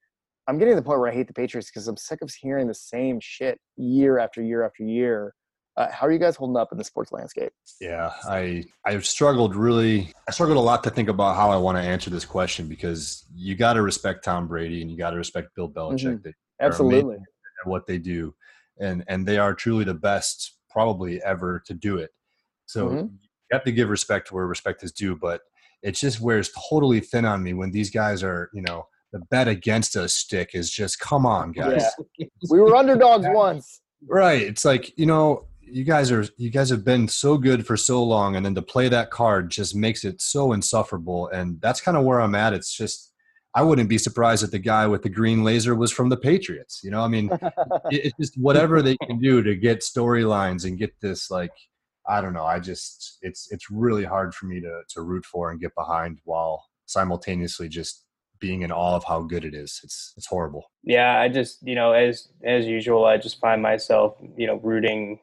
I'm 0.49 0.59
getting 0.59 0.73
to 0.73 0.81
the 0.81 0.85
point 0.85 0.99
where 0.99 1.11
I 1.11 1.15
hate 1.15 1.29
the 1.29 1.35
Patriots 1.35 1.71
because 1.71 1.87
I'm 1.87 1.97
sick 1.97 2.21
of 2.21 2.33
hearing 2.35 2.67
the 2.67 2.75
same 2.75 3.21
shit 3.21 3.61
year 3.77 4.19
after 4.19 4.43
year 4.43 4.65
after 4.65 4.83
year. 4.83 5.35
Uh, 5.77 5.87
how 5.93 6.09
are 6.09 6.11
you 6.11 6.19
guys 6.19 6.35
holding 6.35 6.57
up 6.57 6.73
in 6.73 6.79
the 6.79 6.85
sports 6.85 7.13
landscape? 7.13 7.53
Yeah, 7.81 8.11
I 8.25 8.65
I've 8.85 9.07
struggled 9.07 9.55
really. 9.55 10.13
I 10.27 10.33
struggled 10.33 10.59
a 10.59 10.61
lot 10.61 10.83
to 10.85 10.91
think 10.91 11.09
about 11.09 11.37
how 11.37 11.51
I 11.51 11.57
want 11.57 11.79
to 11.79 11.83
answer 11.83 12.11
this 12.11 12.25
question 12.25 12.67
because 12.67 13.25
you 13.37 13.55
got 13.55 13.75
to 13.75 13.83
respect 13.83 14.25
Tom 14.25 14.49
Brady 14.49 14.83
and 14.83 14.91
you 14.91 14.99
got 14.99 15.11
to 15.11 15.17
respect 15.17 15.55
Bill 15.55 15.71
Belichick. 15.71 16.19
Mm-hmm. 16.19 16.31
Absolutely 16.61 17.19
at 17.61 17.69
what 17.69 17.87
they 17.87 17.99
do, 17.99 18.35
and 18.81 19.05
and 19.09 19.27
they 19.27 19.39
are 19.39 19.55
truly 19.55 19.85
the 19.85 19.95
best 19.95 20.57
probably 20.71 21.23
ever 21.23 21.63
to 21.67 21.75
do 21.75 21.97
it. 21.97 22.11
So 22.67 22.89
mm-hmm. 22.89 22.99
you 22.99 23.53
have 23.53 23.65
to 23.65 23.73
give 23.73 23.89
respect 23.89 24.31
where 24.31 24.47
respect 24.47 24.83
is 24.83 24.93
due, 24.93 25.17
but 25.17 25.41
it 25.83 25.93
just 25.93 26.21
wears 26.21 26.51
totally 26.69 27.01
thin 27.01 27.25
on 27.25 27.43
me 27.43 27.55
when 27.55 27.71
these 27.71 27.91
guys 27.91 28.23
are, 28.23 28.51
you 28.53 28.63
know, 28.63 28.87
the 29.13 29.21
bet 29.31 29.49
against 29.49 29.97
us 29.97 30.13
stick 30.13 30.51
is 30.55 30.71
just 30.71 31.01
come 31.01 31.25
on, 31.25 31.53
guys. 31.53 31.85
Yeah. 32.19 32.27
we 32.51 32.61
were 32.61 32.77
underdogs 32.77 33.27
once. 33.31 33.81
Right. 34.07 34.43
It's 34.43 34.65
like, 34.65 34.97
you 34.99 35.07
know, 35.07 35.47
you 35.61 35.85
guys 35.85 36.11
are 36.11 36.27
you 36.37 36.51
guys 36.51 36.71
have 36.71 36.85
been 36.85 37.09
so 37.09 37.37
good 37.37 37.67
for 37.67 37.77
so 37.77 38.03
long 38.03 38.37
and 38.37 38.45
then 38.45 38.55
to 38.55 38.63
play 38.63 38.89
that 38.89 39.11
card 39.11 39.51
just 39.51 39.75
makes 39.75 40.03
it 40.03 40.21
so 40.21 40.53
insufferable 40.53 41.29
and 41.29 41.61
that's 41.61 41.81
kind 41.81 41.97
of 41.97 42.05
where 42.05 42.21
I'm 42.21 42.35
at. 42.35 42.53
It's 42.53 42.75
just 42.75 43.13
I 43.55 43.63
wouldn't 43.63 43.89
be 43.89 43.99
surprised 43.99 44.45
if 44.45 44.51
the 44.51 44.59
guy 44.59 44.87
with 44.87 45.03
the 45.03 45.09
green 45.09 45.43
laser 45.43 45.75
was 45.75 45.91
from 45.91 46.11
the 46.11 46.17
Patriots. 46.17 46.81
You 46.85 46.91
know, 46.91 47.01
I 47.01 47.09
mean, 47.09 47.31
it's 47.91 48.17
just 48.19 48.39
whatever 48.39 48.83
they 48.83 48.97
can 48.99 49.19
do 49.19 49.43
to 49.43 49.57
get 49.57 49.81
storylines 49.81 50.65
and 50.65 50.79
get 50.79 50.93
this 51.01 51.31
like 51.31 51.53
I 52.09 52.23
don't 52.23 52.33
know. 52.33 52.45
I 52.45 52.59
just 52.59 53.19
it's 53.23 53.49
it's 53.51 53.71
really 53.71 54.05
hard 54.05 54.35
for 54.35 54.47
me 54.47 54.61
to 54.61 54.83
to 54.91 55.03
root 55.03 55.25
for 55.25 55.51
and 55.51 55.61
get 55.61 55.75
behind 55.75 56.19
while 56.25 56.65
simultaneously 56.87 57.69
just 57.69 58.05
being 58.41 58.63
in 58.63 58.71
awe 58.71 58.97
of 58.97 59.05
how 59.05 59.23
good 59.23 59.45
it 59.45 59.55
is. 59.55 59.81
It's 59.85 60.15
it's 60.17 60.27
horrible. 60.27 60.71
Yeah, 60.83 61.21
I 61.21 61.29
just 61.29 61.59
you 61.67 61.75
know 61.75 61.93
as 61.93 62.29
as 62.45 62.67
usual, 62.67 63.05
I 63.05 63.19
just 63.19 63.41
find 63.41 63.61
myself 63.61 64.17
you 64.37 64.47
know 64.47 64.57
rooting 64.57 65.21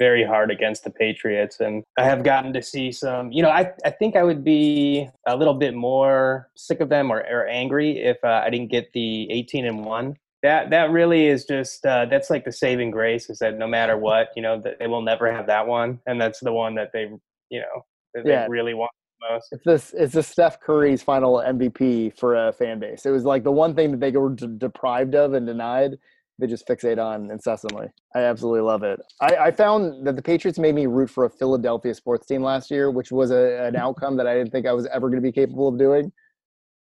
very 0.00 0.24
hard 0.24 0.50
against 0.50 0.82
the 0.82 0.90
Patriots, 0.90 1.60
and 1.60 1.84
I 1.96 2.04
have 2.04 2.24
gotten 2.24 2.52
to 2.54 2.62
see 2.62 2.90
some. 2.90 3.30
You 3.30 3.42
know, 3.42 3.50
I 3.50 3.70
I 3.84 3.90
think 3.90 4.16
I 4.16 4.24
would 4.24 4.42
be 4.42 5.08
a 5.28 5.36
little 5.36 5.54
bit 5.54 5.74
more 5.74 6.48
sick 6.56 6.80
of 6.80 6.88
them 6.88 7.12
or, 7.12 7.20
or 7.30 7.46
angry 7.46 8.02
if 8.02 8.16
uh, 8.24 8.42
I 8.44 8.50
didn't 8.50 8.72
get 8.72 8.92
the 8.94 9.30
eighteen 9.30 9.66
and 9.66 9.84
one. 9.84 10.16
That 10.42 10.70
that 10.70 10.90
really 10.90 11.26
is 11.26 11.44
just 11.44 11.84
uh, 11.86 12.06
that's 12.06 12.30
like 12.30 12.44
the 12.44 12.52
saving 12.52 12.90
grace 12.90 13.28
is 13.30 13.38
that 13.40 13.58
no 13.58 13.68
matter 13.68 13.96
what, 13.98 14.30
you 14.34 14.42
know, 14.42 14.60
they 14.80 14.86
will 14.86 15.02
never 15.02 15.30
have 15.30 15.46
that 15.46 15.66
one, 15.66 16.00
and 16.06 16.18
that's 16.18 16.40
the 16.40 16.52
one 16.52 16.74
that 16.76 16.90
they 16.92 17.10
you 17.50 17.60
know 17.60 17.84
that 18.14 18.26
yeah. 18.26 18.42
they 18.42 18.48
really 18.48 18.74
want 18.74 18.90
most. 19.30 19.48
It's 19.52 19.64
this. 19.64 19.94
It's 19.96 20.14
a 20.16 20.22
Steph 20.22 20.60
Curry's 20.60 21.02
final 21.02 21.36
MVP 21.36 22.18
for 22.18 22.48
a 22.48 22.52
fan 22.52 22.78
base. 22.78 23.06
It 23.06 23.10
was 23.10 23.24
like 23.24 23.44
the 23.44 23.52
one 23.52 23.74
thing 23.74 23.90
that 23.90 24.00
they 24.00 24.10
were 24.12 24.30
d- 24.30 24.48
deprived 24.56 25.14
of 25.14 25.34
and 25.34 25.46
denied. 25.46 25.98
They 26.40 26.46
just 26.46 26.66
fixate 26.66 26.98
on 26.98 27.30
incessantly. 27.30 27.88
I 28.14 28.20
absolutely 28.20 28.62
love 28.62 28.82
it. 28.82 28.98
I, 29.20 29.36
I, 29.36 29.50
found 29.50 30.06
that 30.06 30.16
the 30.16 30.22
Patriots 30.22 30.58
made 30.58 30.74
me 30.74 30.86
root 30.86 31.10
for 31.10 31.26
a 31.26 31.30
Philadelphia 31.30 31.94
sports 31.94 32.26
team 32.26 32.42
last 32.42 32.70
year, 32.70 32.90
which 32.90 33.12
was 33.12 33.30
a, 33.30 33.66
an 33.66 33.74
mm-hmm. 33.74 33.82
outcome 33.82 34.16
that 34.16 34.26
I 34.26 34.34
didn't 34.34 34.50
think 34.50 34.66
I 34.66 34.72
was 34.72 34.86
ever 34.86 35.10
going 35.10 35.22
to 35.22 35.26
be 35.26 35.32
capable 35.32 35.68
of 35.68 35.78
doing. 35.78 36.10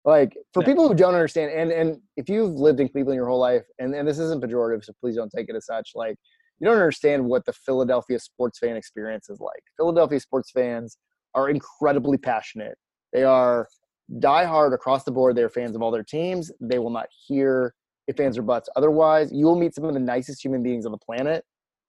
Like 0.05 0.37
for 0.53 0.61
people 0.61 0.87
who 0.87 0.93
don't 0.93 1.15
understand, 1.15 1.51
and 1.51 1.71
and 1.71 1.99
if 2.15 2.29
you've 2.29 2.53
lived 2.53 2.79
in 2.79 2.87
Cleveland 2.87 3.15
your 3.17 3.27
whole 3.27 3.39
life, 3.39 3.63
and, 3.79 3.93
and 3.93 4.07
this 4.07 4.19
isn't 4.19 4.41
pejorative, 4.41 4.85
so 4.85 4.93
please 5.01 5.15
don't 5.15 5.31
take 5.35 5.49
it 5.49 5.55
as 5.55 5.65
such. 5.65 5.91
Like 5.95 6.15
you 6.59 6.65
don't 6.65 6.75
understand 6.75 7.25
what 7.25 7.45
the 7.45 7.53
Philadelphia 7.53 8.19
sports 8.19 8.59
fan 8.59 8.77
experience 8.77 9.29
is 9.29 9.39
like. 9.39 9.63
Philadelphia 9.77 10.19
sports 10.19 10.51
fans 10.51 10.97
are 11.33 11.49
incredibly 11.49 12.17
passionate. 12.17 12.77
They 13.13 13.23
are 13.23 13.67
diehard 14.19 14.73
across 14.73 15.03
the 15.03 15.11
board. 15.11 15.35
They're 15.35 15.49
fans 15.49 15.75
of 15.75 15.81
all 15.81 15.91
their 15.91 16.03
teams. 16.03 16.51
They 16.61 16.79
will 16.79 16.89
not 16.91 17.07
hear 17.27 17.73
if 18.09 18.17
fans 18.17 18.37
are 18.39 18.41
butts. 18.41 18.67
Otherwise, 18.75 19.31
you 19.31 19.45
will 19.45 19.55
meet 19.55 19.75
some 19.75 19.85
of 19.85 19.93
the 19.93 19.99
nicest 19.99 20.43
human 20.43 20.63
beings 20.63 20.85
on 20.85 20.91
the 20.91 20.97
planet. 20.97 21.45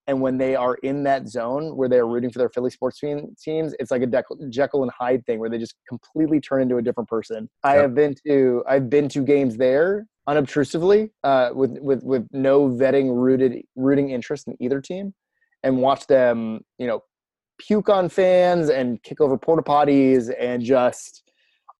And 0.06 0.20
when 0.20 0.36
they 0.36 0.54
are 0.54 0.74
in 0.82 1.02
that 1.04 1.28
zone 1.28 1.76
where 1.76 1.88
they're 1.88 2.06
rooting 2.06 2.30
for 2.30 2.38
their 2.38 2.50
Philly 2.50 2.70
sports 2.70 3.00
teams, 3.00 3.74
it's 3.78 3.90
like 3.90 4.02
a 4.02 4.48
Jekyll 4.50 4.82
and 4.82 4.92
Hyde 4.92 5.24
thing 5.24 5.38
where 5.38 5.48
they 5.48 5.56
just 5.56 5.76
completely 5.88 6.40
turn 6.40 6.62
into 6.62 6.76
a 6.76 6.82
different 6.82 7.08
person. 7.08 7.48
Yep. 7.64 7.72
I 7.72 7.76
have 7.76 7.94
been 7.94 8.14
to 8.26 8.62
I've 8.68 8.90
been 8.90 9.08
to 9.10 9.22
games 9.22 9.56
there 9.56 10.06
unobtrusively 10.28 11.10
uh, 11.24 11.50
with 11.54 11.78
with 11.80 12.02
with 12.02 12.26
no 12.32 12.68
vetting 12.68 13.14
rooted 13.14 13.62
rooting 13.76 14.10
interest 14.10 14.46
in 14.46 14.56
either 14.60 14.80
team, 14.80 15.14
and 15.62 15.78
watch 15.78 16.06
them 16.06 16.60
you 16.78 16.86
know 16.86 17.02
puke 17.58 17.88
on 17.88 18.08
fans 18.08 18.68
and 18.68 19.02
kick 19.02 19.20
over 19.20 19.38
porta 19.38 19.62
potties 19.62 20.32
and 20.40 20.62
just 20.62 21.29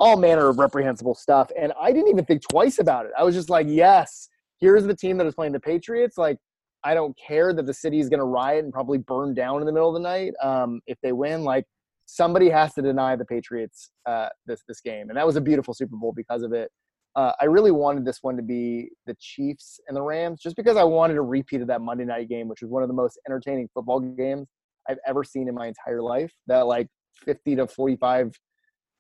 all 0.01 0.17
manner 0.17 0.49
of 0.49 0.59
reprehensible 0.59 1.15
stuff. 1.15 1.51
And 1.59 1.73
I 1.81 1.93
didn't 1.93 2.09
even 2.09 2.25
think 2.25 2.43
twice 2.51 2.79
about 2.79 3.07
it. 3.07 3.13
I 3.17 3.23
was 3.23 3.35
just 3.35 3.51
like, 3.51 3.67
yes, 3.69 4.29
here's 4.59 4.85
the 4.85 4.95
team 4.95 5.19
that 5.19 5.27
is 5.27 5.35
playing 5.35 5.53
the 5.53 5.61
Patriots. 5.61 6.17
Like, 6.17 6.39
I 6.83 6.95
don't 6.95 7.17
care 7.19 7.53
that 7.53 7.67
the 7.67 7.75
city 7.75 8.01
is 8.01 8.09
going 8.09 8.21
to 8.21 8.25
riot 8.25 8.65
and 8.65 8.73
probably 8.73 8.99
burn 8.99 9.35
down 9.35 9.61
in 9.61 9.67
the 9.67 9.73
middle 9.73 9.89
of 9.89 9.95
the 9.95 10.01
night 10.01 10.33
um, 10.43 10.81
if 10.87 10.99
they 11.03 11.13
win. 11.13 11.45
Like, 11.45 11.67
somebody 12.07 12.49
has 12.49 12.73
to 12.75 12.83
deny 12.83 13.15
the 13.15 13.25
Patriots 13.25 13.91
uh, 14.07 14.29
this 14.47 14.63
this 14.67 14.81
game, 14.81 15.11
and 15.11 15.17
that 15.17 15.27
was 15.27 15.37
a 15.37 15.41
beautiful 15.41 15.75
Super 15.75 15.97
Bowl 15.97 16.13
because 16.17 16.43
of 16.43 16.53
it. 16.53 16.71
Uh, 17.17 17.33
I 17.41 17.47
really 17.47 17.73
wanted 17.73 18.05
this 18.05 18.21
one 18.23 18.37
to 18.37 18.43
be 18.43 18.89
the 19.07 19.17
Chiefs 19.21 19.81
and 19.89 19.97
the 19.97 20.03
Rams, 20.03 20.41
just 20.41 20.57
because 20.57 20.77
I 20.77 20.85
wanted 20.85 21.17
a 21.17 21.23
repeat 21.23 21.61
of 21.61 21.67
that 21.67 21.83
Monday 21.83 22.05
night 22.05 22.29
game, 22.29 22.49
which 22.49 22.63
was 22.63 22.71
one 22.71 22.83
of 22.83 22.89
the 22.89 22.95
most 22.95 23.19
entertaining 23.29 23.69
football 23.75 24.01
games 24.01 24.49
I've 24.89 24.99
ever 25.07 25.25
seen 25.25 25.49
in 25.49 25.55
my 25.55 25.67
entire 25.67 26.01
life. 26.01 26.33
That 26.47 26.67
like 26.67 26.89
50 27.25 27.57
to 27.57 27.67
45 27.67 28.33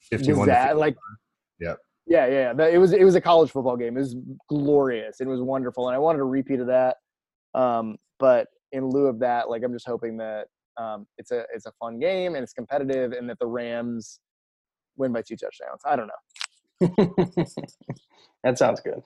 51 0.00 0.48
that, 0.48 0.76
like 0.76 0.96
yep. 1.60 1.78
Yeah, 2.06 2.26
yeah. 2.26 2.66
It 2.66 2.78
was 2.78 2.92
it 2.92 3.04
was 3.04 3.14
a 3.14 3.20
college 3.20 3.50
football 3.50 3.76
game. 3.76 3.96
It 3.96 4.00
was 4.00 4.16
glorious. 4.48 5.20
It 5.20 5.28
was 5.28 5.40
wonderful, 5.40 5.88
and 5.88 5.94
I 5.94 5.98
wanted 5.98 6.20
a 6.20 6.24
repeat 6.24 6.58
of 6.58 6.66
that. 6.66 6.96
Um, 7.54 7.96
but 8.18 8.48
in 8.72 8.88
lieu 8.88 9.06
of 9.06 9.20
that, 9.20 9.48
like 9.48 9.62
I'm 9.62 9.72
just 9.72 9.86
hoping 9.86 10.16
that 10.16 10.46
um, 10.76 11.06
it's 11.18 11.30
a 11.30 11.44
it's 11.54 11.66
a 11.66 11.72
fun 11.78 12.00
game 12.00 12.34
and 12.34 12.42
it's 12.42 12.52
competitive, 12.52 13.12
and 13.12 13.28
that 13.30 13.38
the 13.38 13.46
Rams 13.46 14.18
win 14.96 15.12
by 15.12 15.22
two 15.22 15.36
touchdowns. 15.36 15.82
I 15.84 15.94
don't 15.94 16.08
know. 16.08 17.14
that 18.44 18.58
sounds 18.58 18.80
good. 18.80 19.02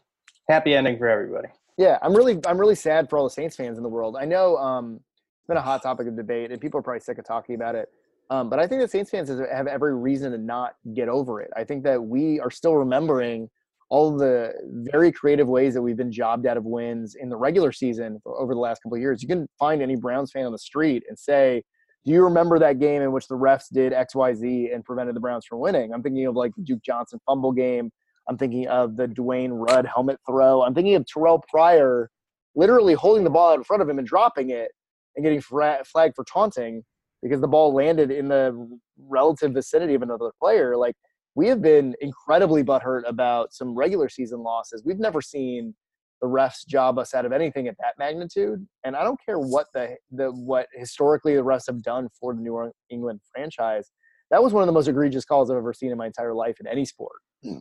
Happy 0.49 0.74
ending 0.74 0.97
for 0.97 1.09
everybody. 1.09 1.49
Yeah, 1.76 1.99
I'm 2.01 2.14
really 2.14 2.40
I'm 2.47 2.59
really 2.59 2.74
sad 2.74 3.11
for 3.11 3.18
all 3.18 3.24
the 3.24 3.30
Saints 3.30 3.57
fans 3.57 3.76
in 3.76 3.82
the 3.82 3.88
world. 3.88 4.16
I 4.18 4.24
know 4.24 4.57
um, 4.57 4.95
it's 4.95 5.47
been 5.47 5.57
a 5.57 5.62
hot 5.62 5.82
topic 5.82 6.07
of 6.07 6.16
debate, 6.16 6.53
and 6.53 6.61
people 6.61 6.78
are 6.78 6.82
probably 6.82 7.01
sick 7.01 7.18
of 7.18 7.26
talking 7.26 7.55
about 7.55 7.74
it. 7.74 7.88
Um, 8.30 8.48
but 8.48 8.58
I 8.58 8.66
think 8.66 8.80
that 8.80 8.90
Saints 8.90 9.10
fans 9.10 9.28
have 9.28 9.66
every 9.66 9.94
reason 9.94 10.32
to 10.32 10.38
not 10.38 10.74
get 10.94 11.08
over 11.08 11.40
it. 11.40 11.50
I 11.56 11.64
think 11.64 11.84
that 11.84 12.02
we 12.02 12.40
are 12.40 12.50
still 12.50 12.74
remembering 12.74 13.50
all 13.90 14.16
the 14.16 14.52
very 14.90 15.12
creative 15.12 15.46
ways 15.46 15.74
that 15.74 15.82
we've 15.82 15.96
been 15.96 16.10
jobbed 16.10 16.46
out 16.46 16.56
of 16.56 16.64
wins 16.64 17.16
in 17.16 17.28
the 17.28 17.36
regular 17.36 17.70
season 17.70 18.20
over 18.24 18.54
the 18.54 18.60
last 18.60 18.82
couple 18.82 18.96
of 18.96 19.00
years. 19.00 19.22
You 19.22 19.28
can 19.28 19.46
find 19.58 19.82
any 19.82 19.94
Browns 19.94 20.32
fan 20.32 20.46
on 20.46 20.52
the 20.52 20.58
street 20.58 21.04
and 21.08 21.18
say, 21.18 21.62
"Do 22.04 22.12
you 22.12 22.24
remember 22.24 22.58
that 22.58 22.78
game 22.78 23.02
in 23.02 23.12
which 23.12 23.28
the 23.28 23.36
refs 23.36 23.66
did 23.70 23.92
X, 23.92 24.14
Y, 24.14 24.34
Z 24.34 24.70
and 24.72 24.84
prevented 24.84 25.14
the 25.14 25.20
Browns 25.20 25.44
from 25.44 25.60
winning?" 25.60 25.92
I'm 25.92 26.02
thinking 26.02 26.26
of 26.26 26.34
like 26.34 26.54
the 26.56 26.62
Duke 26.62 26.82
Johnson 26.82 27.20
fumble 27.26 27.52
game. 27.52 27.90
I'm 28.26 28.38
thinking 28.38 28.66
of 28.68 28.96
the 28.96 29.06
Dwayne 29.06 29.50
Rudd 29.52 29.86
helmet 29.86 30.18
throw. 30.26 30.62
I'm 30.62 30.74
thinking 30.74 30.94
of 30.94 31.04
Terrelle 31.04 31.42
Pryor 31.46 32.10
literally 32.56 32.94
holding 32.94 33.22
the 33.22 33.30
ball 33.30 33.52
out 33.52 33.58
in 33.58 33.64
front 33.64 33.82
of 33.82 33.88
him 33.88 33.98
and 33.98 34.06
dropping 34.06 34.50
it 34.50 34.70
and 35.14 35.24
getting 35.24 35.42
flagged 35.42 36.14
for 36.16 36.24
taunting 36.24 36.82
because 37.24 37.40
the 37.40 37.48
ball 37.48 37.74
landed 37.74 38.12
in 38.12 38.28
the 38.28 38.78
relative 39.08 39.52
vicinity 39.52 39.94
of 39.94 40.02
another 40.02 40.30
player. 40.38 40.76
Like 40.76 40.94
we 41.34 41.48
have 41.48 41.62
been 41.62 41.94
incredibly 42.02 42.62
butthurt 42.62 43.00
about 43.06 43.54
some 43.54 43.74
regular 43.74 44.10
season 44.10 44.40
losses. 44.40 44.82
We've 44.84 44.98
never 44.98 45.22
seen 45.22 45.74
the 46.20 46.28
refs 46.28 46.66
job 46.66 46.98
us 46.98 47.14
out 47.14 47.24
of 47.24 47.32
anything 47.32 47.66
at 47.66 47.76
that 47.78 47.94
magnitude. 47.98 48.66
And 48.84 48.94
I 48.94 49.02
don't 49.02 49.18
care 49.24 49.38
what 49.38 49.68
the 49.72 49.96
the 50.12 50.32
what 50.32 50.66
historically 50.74 51.34
the 51.34 51.42
refs 51.42 51.66
have 51.66 51.82
done 51.82 52.08
for 52.20 52.34
the 52.34 52.42
New 52.42 52.70
England 52.90 53.20
franchise. 53.32 53.90
That 54.30 54.42
was 54.42 54.52
one 54.52 54.62
of 54.62 54.66
the 54.66 54.72
most 54.72 54.88
egregious 54.88 55.24
calls 55.24 55.50
I've 55.50 55.56
ever 55.56 55.72
seen 55.72 55.92
in 55.92 55.96
my 55.96 56.06
entire 56.06 56.34
life 56.34 56.60
in 56.60 56.66
any 56.66 56.84
sport. 56.84 57.16
Hmm. 57.42 57.58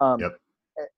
Um, 0.00 0.20
yep. 0.20 0.32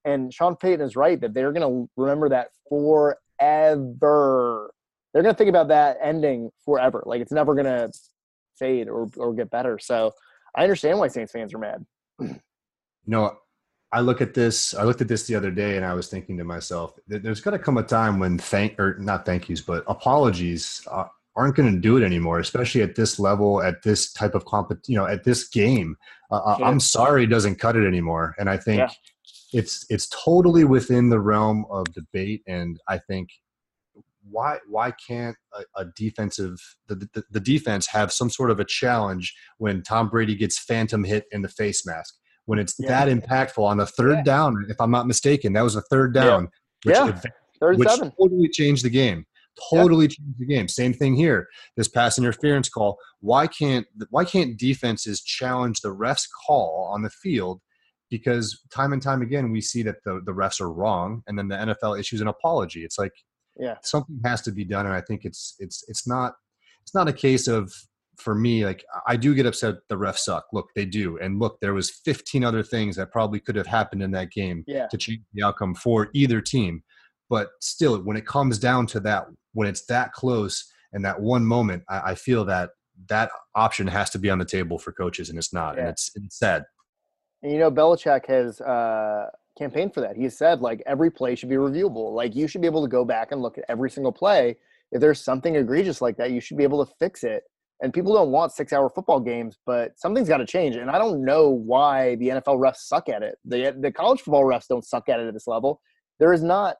And 0.06 0.32
Sean 0.32 0.56
Payton 0.56 0.80
is 0.80 0.96
right 0.96 1.20
that 1.20 1.34
they're 1.34 1.52
going 1.52 1.68
to 1.68 1.90
remember 1.96 2.30
that 2.30 2.48
forever 2.68 4.72
they're 5.12 5.22
going 5.22 5.34
to 5.34 5.38
think 5.38 5.50
about 5.50 5.68
that 5.68 5.98
ending 6.02 6.50
forever. 6.64 7.02
Like 7.06 7.20
it's 7.20 7.32
never 7.32 7.54
going 7.54 7.66
to 7.66 7.90
fade 8.58 8.88
or, 8.88 9.08
or 9.16 9.34
get 9.34 9.50
better. 9.50 9.78
So 9.78 10.12
I 10.54 10.62
understand 10.62 10.98
why 10.98 11.08
Saints 11.08 11.32
fans 11.32 11.54
are 11.54 11.58
mad. 11.58 11.86
You 12.20 12.38
know, 13.06 13.38
I 13.92 14.00
look 14.00 14.20
at 14.20 14.34
this. 14.34 14.74
I 14.74 14.82
looked 14.84 15.00
at 15.00 15.08
this 15.08 15.26
the 15.26 15.34
other 15.34 15.50
day, 15.50 15.76
and 15.76 15.86
I 15.86 15.94
was 15.94 16.08
thinking 16.08 16.36
to 16.38 16.44
myself, 16.44 16.98
"There's 17.06 17.40
going 17.40 17.56
to 17.56 17.62
come 17.62 17.78
a 17.78 17.82
time 17.82 18.18
when 18.18 18.36
thank 18.36 18.78
or 18.78 18.98
not 18.98 19.24
thank 19.24 19.48
yous, 19.48 19.62
but 19.62 19.82
apologies 19.86 20.86
uh, 20.90 21.04
aren't 21.36 21.54
going 21.54 21.72
to 21.72 21.80
do 21.80 21.96
it 21.96 22.04
anymore, 22.04 22.40
especially 22.40 22.82
at 22.82 22.96
this 22.96 23.18
level, 23.18 23.62
at 23.62 23.82
this 23.82 24.12
type 24.12 24.34
of 24.34 24.44
comp, 24.44 24.72
you 24.86 24.96
know, 24.96 25.06
at 25.06 25.24
this 25.24 25.48
game. 25.48 25.96
Uh, 26.30 26.36
uh 26.36 26.56
yeah. 26.58 26.66
I'm 26.66 26.80
sorry 26.80 27.26
doesn't 27.26 27.56
cut 27.56 27.76
it 27.76 27.86
anymore, 27.86 28.34
and 28.38 28.50
I 28.50 28.58
think 28.58 28.80
yeah. 28.80 28.90
it's 29.52 29.86
it's 29.88 30.08
totally 30.08 30.64
within 30.64 31.08
the 31.08 31.20
realm 31.20 31.64
of 31.70 31.86
debate, 31.94 32.42
and 32.46 32.78
I 32.88 32.98
think 32.98 33.30
why 34.30 34.58
why 34.68 34.92
can't 35.06 35.36
a, 35.54 35.82
a 35.82 35.84
defensive 35.96 36.56
the, 36.86 36.94
the, 37.14 37.24
the, 37.30 37.40
defense 37.40 37.86
have 37.86 38.12
some 38.12 38.30
sort 38.30 38.50
of 38.50 38.60
a 38.60 38.64
challenge 38.64 39.34
when 39.58 39.82
Tom 39.82 40.08
Brady 40.08 40.34
gets 40.34 40.58
phantom 40.58 41.04
hit 41.04 41.24
in 41.32 41.42
the 41.42 41.48
face 41.48 41.86
mask? 41.86 42.14
When 42.46 42.58
it's 42.58 42.76
yeah. 42.78 42.88
that 42.88 43.08
impactful 43.08 43.62
on 43.62 43.78
a 43.80 43.86
third 43.86 44.18
yeah. 44.18 44.22
down 44.22 44.66
if 44.68 44.80
I'm 44.80 44.90
not 44.90 45.06
mistaken 45.06 45.52
that 45.52 45.62
was 45.62 45.76
a 45.76 45.82
third 45.82 46.14
down 46.14 46.48
yeah, 46.84 47.04
which, 47.04 47.16
yeah. 47.24 47.30
Which 47.60 47.88
totally 47.88 48.48
changed 48.48 48.84
the 48.84 48.90
game. 48.90 49.24
Totally 49.70 50.06
changed 50.06 50.38
the 50.38 50.46
game. 50.46 50.68
Same 50.68 50.92
thing 50.92 51.14
here 51.16 51.48
this 51.76 51.88
pass 51.88 52.18
interference 52.18 52.68
call. 52.68 52.98
Why 53.20 53.46
can't 53.46 53.86
why 54.10 54.24
can't 54.24 54.58
defenses 54.58 55.22
challenge 55.22 55.80
the 55.80 55.94
refs 55.94 56.26
call 56.46 56.88
on 56.92 57.02
the 57.02 57.10
field? 57.10 57.60
Because 58.10 58.62
time 58.72 58.92
and 58.92 59.02
time 59.02 59.20
again 59.20 59.50
we 59.50 59.60
see 59.60 59.82
that 59.82 59.96
the, 60.04 60.20
the 60.24 60.32
refs 60.32 60.60
are 60.60 60.72
wrong 60.72 61.22
and 61.26 61.38
then 61.38 61.48
the 61.48 61.56
NFL 61.56 61.98
issues 61.98 62.20
an 62.20 62.28
apology. 62.28 62.84
It's 62.84 62.98
like 62.98 63.12
yeah 63.58 63.76
something 63.82 64.18
has 64.24 64.40
to 64.42 64.52
be 64.52 64.64
done 64.64 64.86
and 64.86 64.94
i 64.94 65.00
think 65.00 65.24
it's 65.24 65.56
it's 65.58 65.84
it's 65.88 66.06
not 66.06 66.34
it's 66.82 66.94
not 66.94 67.08
a 67.08 67.12
case 67.12 67.48
of 67.48 67.72
for 68.18 68.34
me, 68.34 68.64
like 68.66 68.84
I 69.06 69.16
do 69.16 69.34
get 69.34 69.46
upset 69.46 69.76
the 69.88 69.96
refs 69.96 70.18
suck. 70.18 70.46
Look, 70.52 70.70
they 70.74 70.84
do. 70.84 71.18
And 71.18 71.38
look, 71.38 71.58
there 71.60 71.72
was 71.72 71.90
15 72.04 72.44
other 72.44 72.62
things 72.62 72.96
that 72.96 73.12
probably 73.12 73.40
could 73.40 73.56
have 73.56 73.66
happened 73.66 74.02
in 74.02 74.10
that 74.10 74.30
game 74.32 74.64
Yeah. 74.66 74.88
to 74.88 74.98
change 74.98 75.20
the 75.32 75.44
outcome 75.44 75.74
for 75.74 76.08
either 76.14 76.40
team. 76.40 76.82
But 77.30 77.50
still, 77.60 77.98
when 78.02 78.16
it 78.16 78.26
comes 78.26 78.58
down 78.58 78.86
to 78.88 79.00
that, 79.00 79.26
when 79.52 79.68
it's 79.68 79.86
that 79.86 80.12
close 80.12 80.64
and 80.92 81.04
that 81.04 81.20
one 81.20 81.44
moment, 81.44 81.84
I, 81.88 82.10
I 82.10 82.14
feel 82.16 82.44
that 82.46 82.70
that 83.08 83.30
option 83.54 83.86
has 83.86 84.10
to 84.10 84.18
be 84.18 84.30
on 84.30 84.38
the 84.38 84.44
table 84.44 84.78
for 84.78 84.92
coaches, 84.92 85.28
and 85.28 85.38
it's 85.38 85.52
not, 85.52 85.78
and 85.78 85.88
it's, 85.88 86.10
it's 86.16 86.38
sad. 86.38 86.64
And 87.42 87.52
you 87.52 87.58
know, 87.58 87.70
Belichick 87.70 88.26
has 88.26 88.60
uh, 88.60 89.26
campaigned 89.58 89.92
for 89.92 90.00
that. 90.00 90.16
He 90.16 90.28
said 90.28 90.60
like 90.60 90.82
every 90.86 91.10
play 91.10 91.34
should 91.34 91.48
be 91.48 91.56
reviewable. 91.56 92.14
Like 92.14 92.34
you 92.34 92.46
should 92.46 92.60
be 92.60 92.66
able 92.66 92.82
to 92.82 92.88
go 92.88 93.04
back 93.04 93.32
and 93.32 93.42
look 93.42 93.58
at 93.58 93.64
every 93.68 93.90
single 93.90 94.12
play. 94.12 94.56
If 94.92 95.00
there's 95.00 95.20
something 95.20 95.56
egregious 95.56 96.00
like 96.00 96.16
that, 96.16 96.30
you 96.30 96.40
should 96.40 96.56
be 96.56 96.64
able 96.64 96.84
to 96.84 96.92
fix 96.98 97.24
it. 97.24 97.42
And 97.80 97.92
people 97.92 98.12
don't 98.12 98.30
want 98.30 98.52
six-hour 98.52 98.90
football 98.90 99.20
games, 99.20 99.56
but 99.64 99.92
something's 99.96 100.28
got 100.28 100.38
to 100.38 100.46
change. 100.46 100.74
And 100.74 100.90
I 100.90 100.98
don't 100.98 101.24
know 101.24 101.50
why 101.50 102.16
the 102.16 102.28
NFL 102.28 102.58
refs 102.58 102.78
suck 102.78 103.08
at 103.08 103.22
it. 103.22 103.36
The 103.44 103.76
the 103.78 103.92
college 103.92 104.20
football 104.20 104.44
refs 104.44 104.66
don't 104.68 104.84
suck 104.84 105.08
at 105.08 105.20
it 105.20 105.28
at 105.28 105.34
this 105.34 105.46
level. 105.46 105.80
There 106.18 106.32
is 106.32 106.42
not 106.42 106.76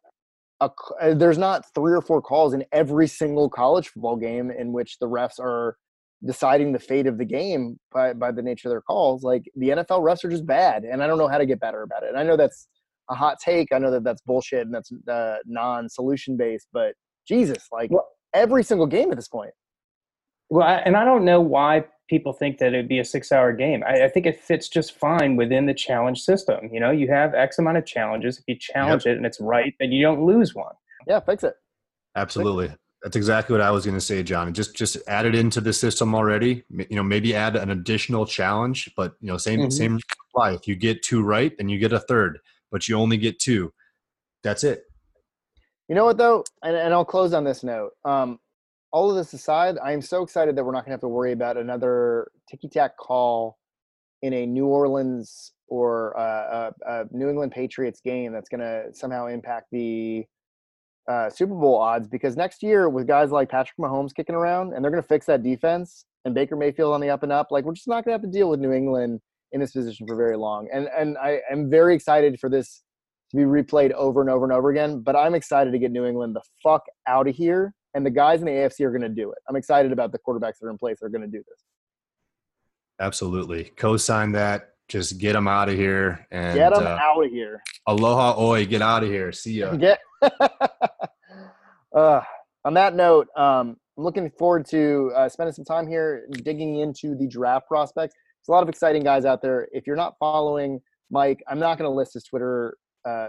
a 0.61 0.71
uh, 1.01 1.15
there's 1.15 1.39
not 1.39 1.65
three 1.75 1.93
or 1.93 2.03
four 2.03 2.21
calls 2.21 2.55
in 2.55 2.65
every 2.73 3.07
single 3.07 3.49
college 3.49 3.89
football 3.89 4.17
game 4.17 4.51
in 4.51 4.73
which 4.73 4.99
the 4.99 5.09
refs 5.09 5.39
are 5.39 5.77
deciding 6.25 6.73
the 6.73 6.79
fate 6.79 7.07
of 7.07 7.19
the 7.19 7.25
game 7.25 7.79
by, 7.93 8.13
by 8.13 8.33
the 8.33 8.43
nature 8.43 8.69
of 8.69 8.73
their 8.73 8.81
calls. 8.83 9.23
Like 9.23 9.45
the 9.57 9.69
NFL 9.69 10.01
refs 10.01 10.25
are 10.25 10.31
just 10.31 10.47
bad, 10.47 10.85
and 10.85 11.03
I 11.03 11.07
don't 11.07 11.19
know 11.19 11.29
how 11.29 11.39
to 11.39 11.47
get 11.47 11.61
better 11.61 11.83
about 11.83 12.03
it. 12.03 12.09
And 12.11 12.19
I 12.19 12.23
know 12.23 12.37
that's 12.37 12.69
a 13.11 13.15
hot 13.15 13.39
take. 13.43 13.73
I 13.73 13.79
know 13.79 13.91
that 13.91 14.05
that's 14.05 14.23
bullshit 14.23 14.67
and 14.67 14.75
that's 14.75 14.91
uh, 15.09 15.37
non-solution 15.47 16.37
based. 16.37 16.69
But 16.73 16.95
Jesus, 17.27 17.67
like 17.73 17.91
Well- 17.91 18.09
every 18.35 18.63
single 18.63 18.87
game 18.87 19.11
at 19.11 19.17
this 19.17 19.29
point. 19.29 19.51
Well, 20.51 20.67
I, 20.67 20.77
and 20.77 20.97
I 20.97 21.05
don't 21.05 21.25
know 21.25 21.41
why 21.41 21.85
people 22.09 22.33
think 22.33 22.59
that 22.59 22.69
it'd 22.69 22.89
be 22.89 23.01
a 23.01 23.05
six-hour 23.05 23.53
game. 23.53 23.85
I, 23.87 24.05
I 24.05 24.09
think 24.09 24.25
it 24.25 24.41
fits 24.41 24.69
just 24.69 24.99
fine 24.99 25.37
within 25.37 25.67
the 25.67 25.75
challenge 25.75 26.23
system. 26.23 26.71
You 26.73 26.81
know, 26.81 26.91
you 26.91 27.09
have 27.09 27.35
X 27.35 27.59
amount 27.59 27.77
of 27.77 27.85
challenges. 27.85 28.39
If 28.39 28.45
you 28.47 28.57
challenge 28.59 29.05
it 29.05 29.17
and 29.19 29.27
it's 29.27 29.41
right, 29.41 29.75
then 29.79 29.93
you 29.93 30.03
don't 30.03 30.25
lose 30.25 30.55
one. 30.55 30.73
Yeah, 31.07 31.21
fix 31.21 31.45
it. 31.45 31.55
Absolutely. 32.17 32.75
That's 33.03 33.17
exactly 33.17 33.53
what 33.55 33.61
I 33.61 33.71
was 33.71 33.85
going 33.85 33.97
to 33.97 34.01
say, 34.01 34.23
John. 34.23 34.53
Just 34.53 34.75
just 34.75 34.97
add 35.07 35.25
it 35.25 35.35
into 35.35 35.61
the 35.61 35.73
system 35.73 36.15
already. 36.15 36.65
You 36.71 36.97
know, 36.97 37.03
maybe 37.03 37.35
add 37.35 37.55
an 37.55 37.71
additional 37.71 38.27
challenge, 38.27 38.91
but 38.97 39.15
you 39.21 39.29
know, 39.29 39.37
same 39.37 39.61
Mhm. 39.61 39.73
same 39.73 40.01
apply. 40.31 40.53
If 40.53 40.67
you 40.67 40.75
get 40.75 41.03
two 41.03 41.23
right, 41.23 41.57
then 41.57 41.69
you 41.69 41.79
get 41.79 41.93
a 41.93 42.01
third, 42.01 42.41
but 42.73 42.89
you 42.89 42.97
only 42.97 43.17
get 43.17 43.39
two. 43.39 43.73
That's 44.43 44.65
it. 44.65 44.85
You 45.89 45.95
know 45.95 46.05
what 46.05 46.19
though, 46.19 46.45
and, 46.63 46.77
and 46.77 46.93
I'll 46.93 47.05
close 47.05 47.33
on 47.33 47.45
this 47.45 47.63
note. 47.63 47.93
Um, 48.05 48.41
all 48.91 49.11
of 49.11 49.17
this 49.17 49.33
aside, 49.33 49.77
I 49.83 49.93
am 49.93 50.03
so 50.03 50.23
excited 50.23 50.57
that 50.57 50.65
we're 50.65 50.73
not 50.73 50.81
going 50.81 50.91
to 50.91 50.95
have 50.95 51.01
to 51.01 51.09
worry 51.09 51.33
about 51.33 51.57
another 51.57 52.31
ticky 52.51 52.69
tack 52.69 52.97
call 52.97 53.59
in 54.23 54.33
a 54.33 54.47
New 54.47 54.67
Orleans 54.67 55.53
or 55.69 56.19
uh, 56.19 56.73
a, 56.87 56.93
a 57.01 57.05
New 57.11 57.29
England 57.29 57.53
Patriots 57.53 58.01
game 58.01 58.33
that's 58.33 58.49
going 58.49 58.61
to 58.61 58.87
somehow 58.93 59.27
impact 59.27 59.67
the 59.71 60.27
uh, 61.09 61.31
Super 61.31 61.55
Bowl 61.55 61.77
odds. 61.77 62.07
Because 62.07 62.37
next 62.37 62.63
year, 62.63 62.89
with 62.89 63.07
guys 63.07 63.31
like 63.31 63.49
Patrick 63.49 63.77
Mahomes 63.79 64.15
kicking 64.15 64.35
around, 64.35 64.75
and 64.75 64.85
they're 64.85 64.91
going 64.91 65.03
to 65.03 65.09
fix 65.09 65.27
that 65.27 65.43
defense, 65.43 66.05
and 66.25 66.35
Baker 66.35 66.57
Mayfield 66.57 66.93
on 66.93 67.01
the 67.01 67.11
up 67.11 67.23
and 67.23 67.33
up, 67.33 67.49
like 67.51 67.65
we're 67.65 67.75
just 67.75 67.89
not 67.89 68.05
going 68.05 68.17
to 68.17 68.23
have 68.23 68.23
to 68.23 68.39
deal 68.39 68.51
with 68.51 68.61
New 68.61 68.73
England 68.73 69.21
in 69.53 69.61
this 69.61 69.73
position 69.73 70.07
for 70.07 70.17
very 70.17 70.37
long. 70.37 70.69
And 70.73 70.89
and 70.97 71.17
I 71.19 71.41
am 71.51 71.71
very 71.71 71.95
excited 71.95 72.39
for 72.39 72.51
this 72.51 72.83
to 73.31 73.37
be 73.37 73.43
replayed 73.43 73.93
over 73.93 74.21
and 74.21 74.31
over 74.31 74.45
and 74.45 74.53
over 74.53 74.71
again. 74.71 75.01
But 75.01 75.17
I'm 75.17 75.35
excited 75.35 75.73
to 75.73 75.79
get 75.79 75.91
New 75.91 76.07
England 76.07 76.37
the 76.37 76.43
fuck 76.63 76.85
out 77.07 77.29
of 77.29 77.35
here. 77.35 77.75
And 77.95 78.05
the 78.05 78.11
guys 78.11 78.41
in 78.41 78.47
the 78.47 78.53
AFC 78.53 78.81
are 78.83 78.91
going 78.91 79.03
to 79.03 79.09
do 79.09 79.33
it. 79.33 79.39
I'm 79.49 79.57
excited 79.57 79.93
about 79.93 80.13
the 80.13 80.19
quarterbacks 80.19 80.59
that 80.61 80.67
are 80.67 80.71
in 80.71 80.79
place 80.79 80.99
that 81.01 81.07
are 81.07 81.11
going 81.11 81.23
to 81.23 81.27
do 81.27 81.39
this. 81.39 81.65
Absolutely. 83.01 83.65
Co-sign 83.77 84.33
that. 84.33 84.75
Just 84.89 85.19
get 85.19 85.35
them 85.35 85.47
out 85.47 85.69
of 85.69 85.75
here 85.75 86.27
and 86.31 86.57
Get 86.57 86.73
them 86.73 86.87
uh, 86.87 86.99
out 87.01 87.23
of 87.23 87.31
here. 87.31 87.63
aloha 87.87 88.41
oi. 88.41 88.65
Get 88.65 88.81
out 88.81 89.03
of 89.03 89.11
here. 89.11 89.33
See 89.33 89.61
ya. 89.61 89.75
Get. 89.77 90.01
uh, 91.95 92.21
on 92.65 92.75
that 92.75 92.95
note, 92.95 93.29
um, 93.37 93.77
I'm 93.99 94.05
looking 94.05 94.31
forward 94.39 94.67
to 94.71 95.13
uh, 95.15 95.29
spending 95.29 95.53
some 95.53 95.65
time 95.65 95.87
here 95.87 96.27
digging 96.31 96.79
into 96.79 97.15
the 97.15 97.27
draft 97.27 97.69
prospects. 97.69 98.15
There's 98.15 98.49
a 98.49 98.53
lot 98.53 98.63
of 98.63 98.69
exciting 98.69 99.03
guys 99.03 99.25
out 99.25 99.43
there. 99.43 99.69
If 99.73 99.87
you're 99.87 99.97
not 99.97 100.15
following 100.19 100.81
Mike, 101.11 101.43
I'm 101.49 101.59
not 101.59 101.79
going 101.79 101.91
to 101.91 101.95
list 101.95 102.15
his 102.15 102.25
Twitter 102.25 102.77
uh, 103.07 103.29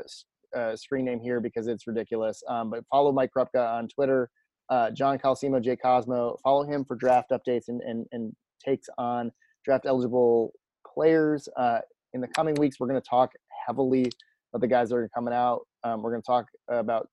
uh, 0.55 0.76
screen 0.76 1.05
name 1.05 1.20
here 1.20 1.41
because 1.41 1.68
it's 1.68 1.88
ridiculous. 1.88 2.41
Um, 2.47 2.70
but 2.70 2.86
follow 2.89 3.12
Mike 3.12 3.32
Krupka 3.36 3.78
on 3.78 3.88
Twitter, 3.88 4.30
uh, 4.70 4.91
John 4.91 5.18
Calcimo, 5.18 5.62
J 5.62 5.76
Cosmo. 5.76 6.38
Follow 6.43 6.64
him 6.64 6.86
for 6.86 6.95
draft 6.95 7.32
updates 7.32 7.68
and, 7.68 7.82
and, 7.82 8.05
and 8.12 8.34
takes 8.64 8.88
on 8.97 9.32
draft 9.66 9.86
eligible 9.86 10.53
players. 10.99 11.47
Uh, 11.55 11.79
in 12.13 12.19
the 12.19 12.27
coming 12.27 12.55
weeks, 12.55 12.79
we're 12.79 12.87
going 12.87 13.01
to 13.01 13.07
talk 13.07 13.31
heavily 13.65 14.11
about 14.51 14.61
the 14.61 14.67
guys 14.67 14.89
that 14.89 14.95
are 14.95 15.09
coming 15.15 15.33
out. 15.33 15.61
Um, 15.83 16.01
we're 16.01 16.11
going 16.11 16.21
to 16.21 16.25
talk 16.25 16.45
about 16.67 17.07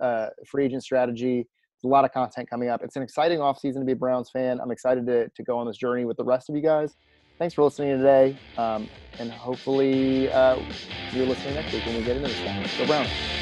uh, 0.00 0.28
free 0.46 0.64
agent 0.66 0.84
strategy. 0.84 1.36
There's 1.36 1.90
a 1.90 1.92
lot 1.92 2.04
of 2.04 2.12
content 2.12 2.48
coming 2.48 2.68
up. 2.68 2.82
It's 2.84 2.94
an 2.94 3.02
exciting 3.02 3.40
offseason 3.40 3.80
to 3.80 3.84
be 3.84 3.92
a 3.92 3.96
Browns 3.96 4.30
fan. 4.30 4.60
I'm 4.60 4.70
excited 4.70 5.06
to, 5.06 5.28
to 5.28 5.42
go 5.42 5.58
on 5.58 5.66
this 5.66 5.76
journey 5.76 6.04
with 6.04 6.16
the 6.16 6.24
rest 6.24 6.48
of 6.48 6.54
you 6.54 6.62
guys. 6.62 6.94
Thanks 7.38 7.54
for 7.54 7.64
listening 7.64 7.96
today. 7.96 8.36
Um, 8.56 8.88
and 9.18 9.32
hopefully 9.32 10.30
uh, 10.30 10.62
you're 11.12 11.26
listening 11.26 11.54
next 11.54 11.72
week 11.72 11.84
when 11.86 11.96
we 11.96 12.04
get 12.04 12.16
into 12.16 12.28
this 12.28 12.36
stuff. 12.36 12.78
Go 12.78 12.86
Browns. 12.86 13.41